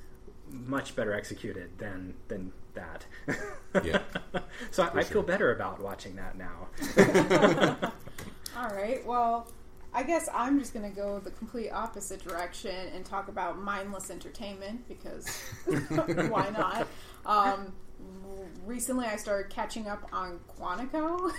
much 0.49 0.95
better 0.95 1.13
executed 1.13 1.77
than 1.77 2.13
than 2.27 2.51
that. 2.73 3.05
Yeah. 3.83 3.99
so 4.71 4.83
I, 4.83 4.87
I 4.87 4.91
sure. 4.91 5.03
feel 5.03 5.23
better 5.23 5.53
about 5.53 5.81
watching 5.81 6.15
that 6.15 6.37
now. 6.37 6.67
All 8.57 8.69
right. 8.69 9.05
Well, 9.05 9.47
I 9.93 10.03
guess 10.03 10.29
I'm 10.33 10.59
just 10.59 10.73
going 10.73 10.89
to 10.89 10.95
go 10.95 11.19
the 11.19 11.31
complete 11.31 11.69
opposite 11.69 12.21
direction 12.21 12.75
and 12.93 13.05
talk 13.05 13.29
about 13.29 13.57
mindless 13.59 14.11
entertainment 14.11 14.87
because 14.87 15.27
why 15.65 16.49
not? 16.49 16.87
Um, 17.25 17.73
recently, 18.65 19.05
I 19.05 19.15
started 19.15 19.49
catching 19.49 19.87
up 19.87 20.07
on 20.11 20.39
Quantico, 20.59 21.31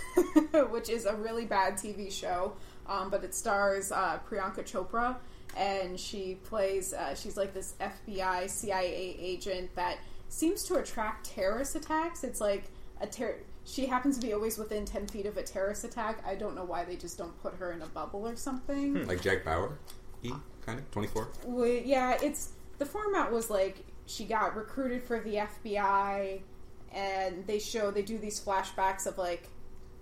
which 0.71 0.89
is 0.89 1.05
a 1.05 1.15
really 1.15 1.45
bad 1.45 1.75
TV 1.75 2.11
show, 2.11 2.53
um, 2.87 3.09
but 3.09 3.23
it 3.23 3.35
stars 3.35 3.91
uh, 3.91 4.19
Priyanka 4.27 4.63
Chopra, 4.63 5.17
and 5.57 5.99
she 5.99 6.35
plays. 6.43 6.93
Uh, 6.93 7.15
she's 7.15 7.35
like 7.37 7.53
this 7.53 7.75
FBI 7.81 8.49
CIA 8.49 9.15
agent 9.19 9.73
that 9.75 9.97
seems 10.29 10.63
to 10.65 10.75
attract 10.75 11.25
terrorist 11.25 11.75
attacks. 11.75 12.23
It's 12.23 12.39
like 12.41 12.65
a 13.01 13.07
ter- 13.07 13.39
she 13.65 13.85
happens 13.85 14.17
to 14.17 14.25
be 14.25 14.33
always 14.33 14.57
within 14.57 14.85
10 14.85 15.07
feet 15.07 15.25
of 15.25 15.35
a 15.37 15.43
terrorist 15.43 15.83
attack. 15.83 16.23
I 16.25 16.35
don't 16.35 16.55
know 16.55 16.63
why 16.63 16.85
they 16.85 16.95
just 16.95 17.17
don't 17.17 17.37
put 17.41 17.55
her 17.55 17.71
in 17.73 17.81
a 17.81 17.87
bubble 17.87 18.27
or 18.27 18.35
something. 18.35 19.05
like 19.07 19.21
Jack 19.21 19.43
Bauer, 19.43 19.77
E 20.23 20.31
kind 20.65 20.79
of 20.79 20.89
twenty 20.91 21.07
four. 21.07 21.29
We, 21.45 21.81
yeah, 21.85 22.17
it's 22.21 22.51
the 22.77 22.85
format 22.85 23.31
was 23.31 23.49
like 23.49 23.83
she 24.05 24.25
got 24.25 24.55
recruited 24.55 25.03
for 25.03 25.19
the 25.19 25.35
FBI, 25.65 26.39
and 26.93 27.45
they 27.47 27.59
show 27.59 27.91
they 27.91 28.01
do 28.03 28.17
these 28.17 28.39
flashbacks 28.39 29.05
of 29.05 29.17
like, 29.17 29.49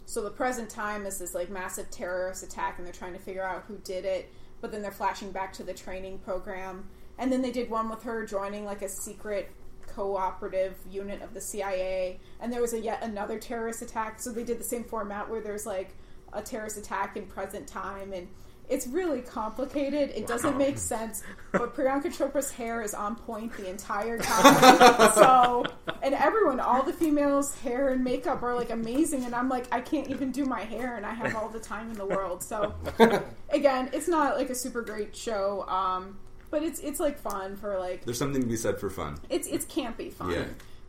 so 0.05 0.21
the 0.21 0.29
present 0.29 0.69
time 0.69 1.05
is 1.05 1.17
this 1.17 1.33
like 1.33 1.49
massive 1.49 1.89
terrorist 1.89 2.43
attack, 2.43 2.77
and 2.77 2.85
they're 2.85 2.93
trying 2.93 3.13
to 3.13 3.19
figure 3.19 3.43
out 3.43 3.63
who 3.67 3.77
did 3.83 4.05
it, 4.05 4.31
but 4.65 4.71
then 4.71 4.82
they're 4.82 4.89
flashing 4.89 5.30
back 5.30 5.54
to 5.54 5.62
the 5.62 5.75
training 5.75 6.17
program, 6.17 6.89
and 7.19 7.32
then 7.32 7.43
they 7.43 7.51
did 7.51 7.69
one 7.69 7.88
with 7.88 8.01
her 8.01 8.25
joining 8.25 8.65
like 8.65 8.82
a 8.82 8.89
secret 8.89 9.51
cooperative 9.86 10.75
unit 10.89 11.21
of 11.21 11.36
the 11.36 11.39
CIA, 11.39 12.19
and 12.39 12.51
there 12.51 12.62
was 12.62 12.73
a 12.73 12.80
yet 12.80 13.04
another 13.04 13.38
terrorist 13.38 13.84
attack. 13.84 14.19
So 14.19 14.32
they 14.32 14.43
did 14.43 14.60
the 14.60 14.63
same 14.63 14.84
format 14.84 15.30
where 15.30 15.39
there's 15.39 15.67
like 15.67 15.93
a 16.34 16.41
terrorist 16.41 16.80
attack 16.80 17.15
in 17.15 17.28
present 17.28 17.67
time, 17.67 18.12
and 18.12 18.28
it's 18.69 18.88
really 18.88 19.21
complicated. 19.21 20.12
It 20.15 20.28
doesn't 20.28 20.58
make 20.58 20.78
sense, 20.78 21.23
but 21.51 21.75
Priyanka 21.75 22.08
Chopra's 22.08 22.51
hair 22.51 22.82
is 22.82 22.93
on 22.93 23.15
point 23.15 23.56
the 23.58 23.69
entire 23.69 24.17
time. 24.17 25.13
so, 25.13 25.65
and 26.01 26.15
everyone, 26.15 26.60
all 26.60 26.84
the 26.84 26.93
females' 26.93 27.56
hair 27.60 27.89
and 27.89 28.04
makeup 28.04 28.41
are 28.43 28.56
like 28.56 28.69
amazing, 28.69 29.25
and 29.25 29.36
I'm 29.36 29.49
like, 29.49 29.67
I 29.71 29.82
can't 29.82 30.10
even 30.10 30.32
do 30.32 30.45
my 30.45 30.62
hair, 30.62 30.95
and 30.97 31.06
I 31.06 31.13
have 31.13 31.36
all 31.36 31.49
the 31.49 31.60
time 31.60 31.89
in 31.91 31.97
the 31.97 32.06
world. 32.06 32.43
So, 32.43 32.73
again, 33.49 33.89
it's 33.93 34.08
not 34.08 34.38
like 34.38 34.49
a 34.49 34.56
super 34.56 34.82
great 34.82 35.15
show. 35.15 35.65
Um, 35.67 36.17
but 36.51 36.63
it's 36.63 36.80
it's 36.80 36.99
like 36.99 37.19
fun 37.19 37.58
for 37.58 37.78
like 37.80 38.06
There's 38.06 38.17
something 38.17 38.41
to 38.41 38.47
be 38.47 38.56
said 38.56 38.80
for 38.80 38.89
fun. 38.89 39.17
it's 39.30 39.47
it's 39.47 39.65
campy 39.65 40.12
fun. 40.13 40.32
Yeah. 40.32 40.45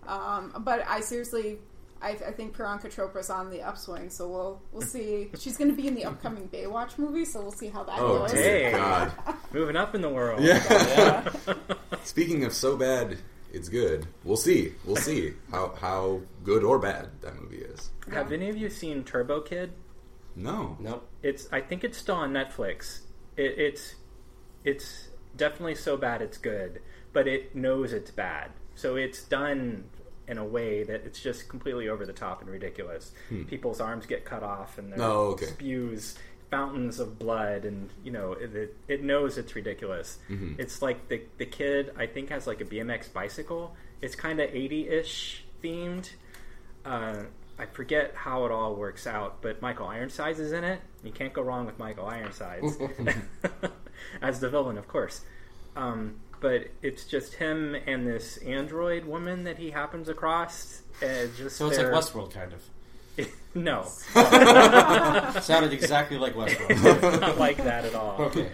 Um, 0.07 0.53
but 0.61 0.87
I 0.87 1.01
seriously, 1.01 1.59
I, 2.03 2.11
I 2.11 2.31
think 2.33 2.55
Priyanka 2.57 2.87
Chopra's 2.95 3.31
on 3.31 3.51
the 3.51 3.63
upswing, 3.63 4.11
so 4.11 4.29
we'll 4.29 4.63
we'll 4.73 4.83
see. 4.83 5.31
She's 5.39 5.57
going 5.57 5.71
to 5.71 5.77
be 5.77 5.89
in 5.89 5.95
the 5.95 6.05
upcoming 6.05 6.49
Baywatch 6.49 6.99
movie, 6.99 7.25
so 7.25 7.41
we'll 7.41 7.53
see 7.53 7.69
how 7.69 7.85
that 7.85 7.99
Oh 7.99 8.19
goes. 8.19 8.33
dear 8.33 8.71
Hey. 8.71 8.77
God! 8.77 9.13
Moving 9.53 9.77
up 9.77 9.95
in 9.95 10.03
the 10.03 10.09
world. 10.11 10.41
Yeah. 10.43 11.27
Speaking 12.05 12.45
of 12.45 12.53
so 12.53 12.77
bad, 12.77 13.19
it's 13.53 13.69
good. 13.69 14.07
We'll 14.25 14.37
see. 14.37 14.73
We'll 14.85 14.97
see 14.97 15.33
how 15.51 15.75
how 15.81 16.21
good 16.45 16.63
or 16.65 16.79
bad 16.79 17.09
that 17.23 17.41
movie 17.41 17.59
is. 17.59 17.91
Have 18.13 18.31
any 18.33 18.49
of 18.51 18.57
you 18.57 18.69
seen 18.71 19.03
Turbo 19.03 19.41
Kid? 19.41 19.73
No. 20.37 20.77
nope. 20.79 21.09
It's 21.23 21.49
I 21.53 21.61
think 21.63 21.83
it's 21.83 21.97
still 21.99 22.17
on 22.17 22.33
Netflix. 22.33 23.01
It, 23.37 23.59
it's 23.59 23.95
it's 24.65 25.09
definitely 25.37 25.75
so 25.77 25.97
bad 25.97 26.21
it's 26.21 26.37
good, 26.39 26.83
but 27.15 27.27
it 27.27 27.55
knows 27.57 27.93
it's 27.93 28.11
bad. 28.11 28.51
So 28.75 28.97
it's 28.97 29.23
done 29.25 29.85
in 30.29 30.39
a 30.39 30.45
way 30.45 30.83
that 30.83 31.05
it's 31.05 31.21
just 31.21 31.49
completely 31.49 31.89
over 31.89 32.05
the 32.07 32.13
top 32.13 32.41
and 32.43 32.51
ridiculous. 32.51 33.13
People's 33.49 33.81
arms 33.81 34.07
get 34.07 34.25
cut 34.25 34.43
off 34.43 34.79
and 34.79 34.93
there 34.93 35.01
Oh, 35.03 35.29
okay. 35.33 35.47
spews 35.47 36.17
fountains 36.51 37.01
of 37.01 37.19
blood 37.19 37.65
and 37.65 37.91
you 38.05 38.13
know 38.13 38.33
it, 38.33 38.73
it, 38.87 39.03
knows 39.03 39.37
it's 39.37 39.57
ridiculous. 39.57 40.19
It's 40.59 40.81
like 40.81 41.09
the, 41.09 41.23
the 41.39 41.47
kid 41.47 41.91
i 41.97 42.07
think 42.07 42.29
has 42.31 42.47
like 42.47 42.61
a 42.61 42.65
bmx 42.65 43.13
bicycle. 43.13 43.75
It's 44.01 44.15
kind 44.15 44.39
of 44.41 44.49
80-ish 44.51 45.45
themed. 45.63 46.11
Uh, 46.85 47.25
i 47.59 47.67
forget 47.67 48.13
how 48.15 48.45
it 48.45 48.53
all 48.53 48.75
works 48.77 49.07
out 49.09 49.41
but 49.43 49.61
michael 49.63 49.89
ironsides 49.89 50.39
is 50.39 50.53
in 50.53 50.63
it. 50.63 50.81
You 51.03 51.11
can't 51.11 51.33
go 51.33 51.43
wrong 51.43 51.67
with 51.67 51.79
michael 51.81 52.07
ironsides. 52.07 52.77
As 54.23 54.41
the 54.41 54.49
villain 54.49 54.79
of 54.79 54.87
course. 54.89 55.23
Um, 55.75 56.17
but 56.41 56.69
it's 56.83 57.05
just 57.05 57.35
him 57.35 57.75
and 57.87 58.07
this 58.07 58.37
android 58.39 59.05
woman 59.05 59.45
that 59.45 59.59
he 59.59 59.71
happens 59.71 60.09
across 60.09 60.83
uh, 61.03 61.27
just 61.37 61.57
So 61.57 61.69
it's 61.69 61.79
like 61.79 61.89
Westworld, 61.89 62.33
kind 62.33 62.53
of. 62.53 62.63
no 63.55 63.85
Sounded 65.43 65.73
exactly 65.73 66.19
like 66.19 66.35
Westworld. 66.35 67.21
not 67.21 67.39
like 67.39 67.57
that 67.59 67.85
at 67.85 67.95
all 67.95 68.21
okay. 68.21 68.51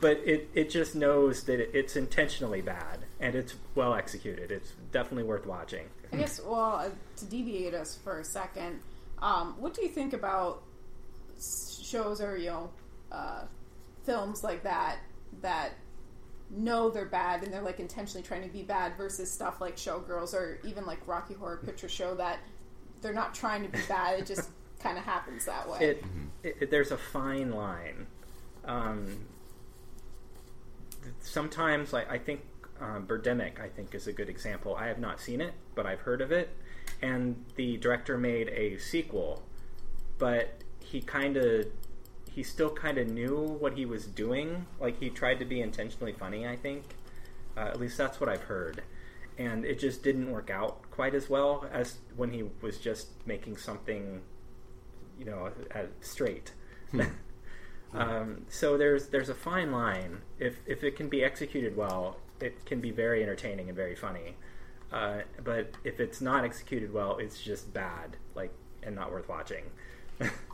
but 0.00 0.18
it, 0.24 0.48
it 0.54 0.70
just 0.70 0.94
knows 0.94 1.44
that 1.44 1.60
it, 1.60 1.70
it's 1.72 1.96
intentionally 1.96 2.62
bad 2.62 3.00
and 3.20 3.34
it's 3.34 3.54
well 3.74 3.94
executed. 3.94 4.50
It's 4.50 4.72
definitely 4.92 5.24
worth 5.24 5.46
watching. 5.46 5.86
I 6.12 6.16
guess. 6.16 6.40
Well, 6.44 6.74
uh, 6.74 6.88
to 7.18 7.24
deviate 7.26 7.74
us 7.74 7.98
for 8.02 8.18
a 8.18 8.24
second, 8.24 8.80
um, 9.20 9.54
what 9.58 9.74
do 9.74 9.82
you 9.82 9.88
think 9.88 10.12
about 10.12 10.62
shows 11.82 12.20
or 12.20 12.36
you 12.36 12.50
know 12.50 12.70
uh, 13.12 13.42
films 14.04 14.42
like 14.42 14.62
that 14.64 14.98
that 15.42 15.72
know 16.50 16.90
they're 16.90 17.04
bad 17.06 17.42
and 17.44 17.52
they're 17.52 17.62
like 17.62 17.80
intentionally 17.80 18.26
trying 18.26 18.42
to 18.42 18.48
be 18.48 18.62
bad 18.62 18.96
versus 18.96 19.30
stuff 19.30 19.60
like 19.60 19.76
Showgirls 19.76 20.34
or 20.34 20.58
even 20.64 20.84
like 20.86 21.06
Rocky 21.06 21.34
Horror 21.34 21.58
Picture 21.64 21.88
Show 21.88 22.14
that 22.16 22.40
they're 23.02 23.12
not 23.14 23.34
trying 23.34 23.62
to 23.62 23.68
be 23.68 23.78
bad. 23.88 24.18
It 24.20 24.26
just 24.26 24.50
kind 24.80 24.98
of 24.98 25.04
happens 25.04 25.44
that 25.46 25.68
way. 25.68 25.78
it, 25.80 26.04
it, 26.42 26.56
it- 26.62 26.70
there's 26.70 26.90
a 26.90 26.96
fine 26.98 27.52
line. 27.52 28.06
Um, 28.64 29.26
sometimes, 31.20 31.92
like 31.92 32.10
I 32.10 32.18
think 32.18 32.40
um, 32.80 33.06
Birdemic, 33.06 33.60
I 33.60 33.68
think 33.68 33.94
is 33.94 34.06
a 34.06 34.12
good 34.12 34.28
example. 34.28 34.74
I 34.76 34.86
have 34.86 34.98
not 34.98 35.20
seen 35.20 35.40
it, 35.40 35.54
but 35.74 35.86
I've 35.86 36.00
heard 36.00 36.20
of 36.20 36.32
it, 36.32 36.50
and 37.02 37.42
the 37.56 37.76
director 37.76 38.18
made 38.18 38.48
a 38.48 38.78
sequel, 38.78 39.42
but 40.18 40.62
he 40.80 41.00
kind 41.00 41.36
of 41.36 41.66
he 42.34 42.42
still 42.42 42.70
kind 42.70 42.98
of 42.98 43.08
knew 43.08 43.36
what 43.36 43.74
he 43.74 43.84
was 43.84 44.06
doing. 44.06 44.66
Like 44.80 45.00
he 45.00 45.10
tried 45.10 45.38
to 45.40 45.44
be 45.44 45.60
intentionally 45.60 46.12
funny. 46.12 46.46
I 46.46 46.56
think, 46.56 46.84
uh, 47.56 47.60
at 47.60 47.80
least 47.80 47.96
that's 47.98 48.20
what 48.20 48.28
I've 48.28 48.42
heard. 48.42 48.82
And 49.38 49.64
it 49.64 49.78
just 49.78 50.02
didn't 50.02 50.30
work 50.30 50.50
out 50.50 50.90
quite 50.90 51.14
as 51.14 51.30
well 51.30 51.66
as 51.72 51.98
when 52.14 52.30
he 52.30 52.44
was 52.60 52.78
just 52.78 53.08
making 53.26 53.56
something 53.56 54.20
you 55.20 55.26
know, 55.26 55.50
straight. 56.00 56.52
um, 57.94 58.46
so 58.48 58.76
there's 58.76 59.08
there's 59.08 59.28
a 59.28 59.34
fine 59.34 59.70
line. 59.70 60.22
If 60.38 60.56
if 60.66 60.82
it 60.82 60.96
can 60.96 61.08
be 61.08 61.22
executed 61.22 61.76
well, 61.76 62.16
it 62.40 62.64
can 62.64 62.80
be 62.80 62.90
very 62.90 63.22
entertaining 63.22 63.68
and 63.68 63.76
very 63.76 63.94
funny. 63.94 64.36
Uh, 64.90 65.20
but 65.44 65.74
if 65.84 66.00
it's 66.00 66.20
not 66.20 66.44
executed 66.44 66.92
well, 66.92 67.18
it's 67.18 67.40
just 67.40 67.72
bad, 67.72 68.16
like 68.34 68.52
and 68.82 68.96
not 68.96 69.12
worth 69.12 69.28
watching. 69.28 69.64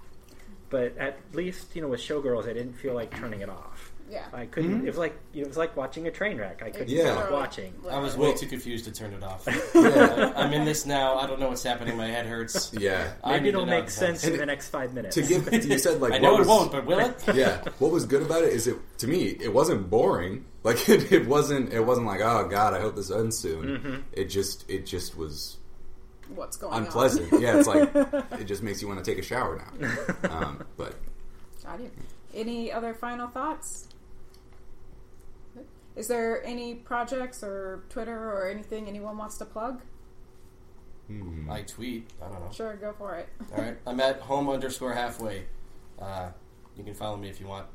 but 0.71 0.97
at 0.99 1.19
least 1.33 1.75
you 1.75 1.83
know 1.83 1.89
with 1.89 2.01
Showgirls, 2.01 2.49
I 2.49 2.53
didn't 2.53 2.75
feel 2.75 2.95
like 2.95 3.14
turning 3.17 3.41
it 3.41 3.49
off. 3.49 3.93
yeah. 4.11 4.27
I 4.33 4.47
couldn't. 4.47 4.83
It 4.83 4.87
was 4.91 4.99
like 4.99 5.19
you 5.33 5.41
know, 5.43 5.47
it 5.47 5.49
was 5.49 5.57
like 5.57 5.77
watching 5.77 6.07
a 6.07 6.11
train 6.12 6.39
wreck. 6.39 6.62
I 6.64 6.71
couldn't 6.71 6.89
Yeah. 6.89 7.12
stop 7.14 7.33
watching. 7.33 7.75
I 7.91 7.99
was 7.99 8.17
way 8.17 8.35
too 8.35 8.47
confused 8.47 8.85
to 8.85 8.93
turn 8.93 9.12
it 9.12 9.23
off. 9.23 9.47
Yeah. 9.75 10.33
I'm 10.37 10.53
in 10.53 10.64
this 10.64 10.87
now. 10.87 11.17
I 11.17 11.27
don't 11.27 11.41
know 11.41 11.49
what's 11.49 11.62
happening. 11.64 11.97
My 11.97 12.07
head 12.07 12.27
hurts. 12.27 12.73
yeah. 12.79 13.12
Maybe 13.27 13.49
it'll 13.49 13.67
make 13.67 13.91
sense 13.91 14.23
in 14.25 14.37
the 14.37 14.47
next 14.47 14.69
five 14.69 14.95
minutes. 14.95 15.14
To 15.17 15.23
give, 15.23 15.53
you 15.53 15.79
said 15.79 16.01
like 16.01 16.12
I 16.12 16.21
what 16.21 16.23
know 16.23 16.41
it 16.41 16.47
won't, 16.47 16.71
but 16.73 16.87
will 16.87 17.01
it? 17.01 17.23
yeah. 17.35 17.62
What 17.79 17.91
was 17.91 18.05
good 18.07 18.23
about 18.23 18.43
it 18.45 18.53
is 18.53 18.67
it 18.69 18.77
to 18.99 19.07
me 19.09 19.37
it 19.41 19.53
wasn't 19.53 19.91
boring. 19.91 20.45
Like 20.62 20.89
it, 20.89 21.12
it 21.12 21.27
wasn't 21.29 21.73
it 21.73 21.81
wasn't 21.81 22.07
like 22.07 22.21
oh 22.21 22.49
god 22.49 22.75
I 22.75 22.81
hope 22.81 22.95
this 22.97 23.11
ends 23.11 23.39
soon. 23.39 23.64
Mm-hmm. 23.67 23.97
It 24.12 24.25
just 24.27 24.69
it 24.71 24.85
just 24.87 25.17
was 25.17 25.59
What's 26.35 26.57
going 26.57 26.74
unpleasant. 26.85 27.33
on? 27.33 27.43
Unpleasant. 27.43 27.43
yeah, 27.43 27.59
it's 27.59 28.33
like 28.33 28.41
it 28.41 28.45
just 28.45 28.62
makes 28.62 28.83
you 28.83 28.89
want 28.89 29.03
to 29.03 29.09
take 29.11 29.18
a 29.18 29.27
shower 29.27 29.62
now. 29.81 29.89
Um, 30.31 30.64
but 30.77 30.95
Got 31.64 31.81
you. 31.81 31.91
Any 32.35 32.70
other 32.72 32.95
final 32.95 33.29
thoughts? 33.29 33.89
Is 35.97 36.09
there 36.09 36.45
any 36.45 36.74
projects 36.74 37.43
or 37.43 37.85
Twitter 37.89 38.16
or 38.16 38.49
anything 38.51 38.87
anyone 38.87 39.16
wants 39.16 39.39
to 39.39 39.45
plug? 39.47 39.81
I 41.49 41.62
tweet. 41.62 42.11
I 42.20 42.29
don't 42.29 42.41
know. 42.45 42.51
Sure, 42.53 42.74
go 42.77 42.93
for 42.99 43.14
it. 43.14 43.29
All 43.57 43.62
right. 43.62 43.77
I'm 43.87 44.01
at 44.01 44.18
home 44.31 44.49
underscore 44.49 44.93
halfway. 44.93 45.45
Uh, 46.01 46.31
you 46.77 46.83
can 46.85 46.95
follow 46.95 47.16
me 47.16 47.29
if 47.31 47.41
you 47.41 47.47
want. 47.47 47.66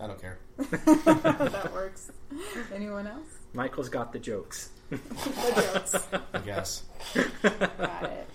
I 0.00 0.06
don't 0.06 0.20
care. 0.20 0.38
that 0.56 1.70
works. 1.72 2.10
Anyone 2.74 3.06
else? 3.06 3.26
Michael's 3.52 3.88
got 3.88 4.12
the 4.12 4.18
jokes. 4.18 4.70
The 4.90 5.72
jokes. 5.74 6.06
I 6.32 6.38
guess. 6.40 6.82
Got 7.42 8.04
it. 8.04 8.28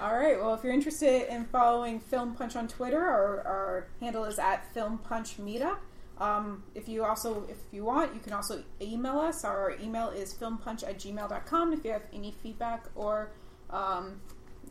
All 0.00 0.16
right. 0.16 0.38
Well, 0.40 0.54
if 0.54 0.64
you're 0.64 0.72
interested 0.72 1.32
in 1.32 1.44
following 1.46 2.00
Film 2.00 2.34
Punch 2.34 2.56
on 2.56 2.68
Twitter, 2.68 3.00
our, 3.00 3.40
our 3.42 3.86
handle 4.00 4.24
is 4.24 4.38
at 4.38 4.72
Film 4.72 4.98
Punch 4.98 5.38
Meetup. 5.38 5.78
Um, 6.18 6.62
if 6.74 6.88
you 6.88 7.04
also, 7.04 7.44
if 7.48 7.56
you 7.72 7.84
want, 7.84 8.14
you 8.14 8.20
can 8.20 8.32
also 8.32 8.62
email 8.80 9.18
us. 9.18 9.44
Our 9.44 9.76
email 9.82 10.10
is 10.10 10.32
filmpunch 10.32 10.84
at 10.84 10.98
gmail.com 10.98 11.72
if 11.72 11.84
you 11.84 11.90
have 11.90 12.04
any 12.12 12.30
feedback 12.42 12.84
or 12.94 13.32
um, 13.70 14.20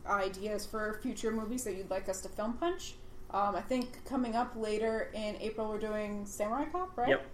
ideas 0.06 0.64
for 0.64 0.98
future 1.02 1.30
movies 1.30 1.64
that 1.64 1.74
you'd 1.74 1.90
like 1.90 2.08
us 2.08 2.20
to 2.22 2.28
film 2.30 2.54
punch. 2.54 2.94
Um, 3.34 3.56
I 3.56 3.62
think 3.62 4.04
coming 4.04 4.36
up 4.36 4.52
later 4.56 5.10
in 5.14 5.36
April, 5.40 5.68
we're 5.68 5.78
doing 5.78 6.26
Samurai 6.26 6.66
Cop, 6.66 6.96
right? 6.96 7.08
Yep. 7.08 7.26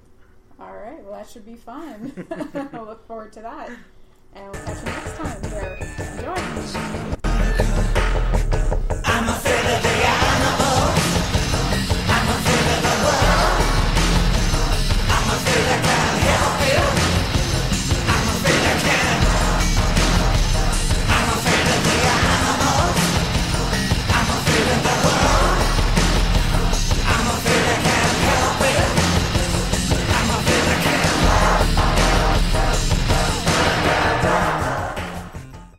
All 0.60 0.72
right. 0.72 1.02
Well, 1.02 1.12
that 1.12 1.28
should 1.28 1.46
be 1.46 1.56
fun. 1.56 2.12
I'll 2.72 2.84
look 2.84 3.06
forward 3.06 3.32
to 3.34 3.40
that. 3.42 3.70
And 4.34 4.52
we'll 4.52 4.62
catch 4.64 4.78
you 4.78 4.84
next 4.84 5.16
time 5.16 5.50
here. 5.50 5.78
Enjoy. 6.18 7.17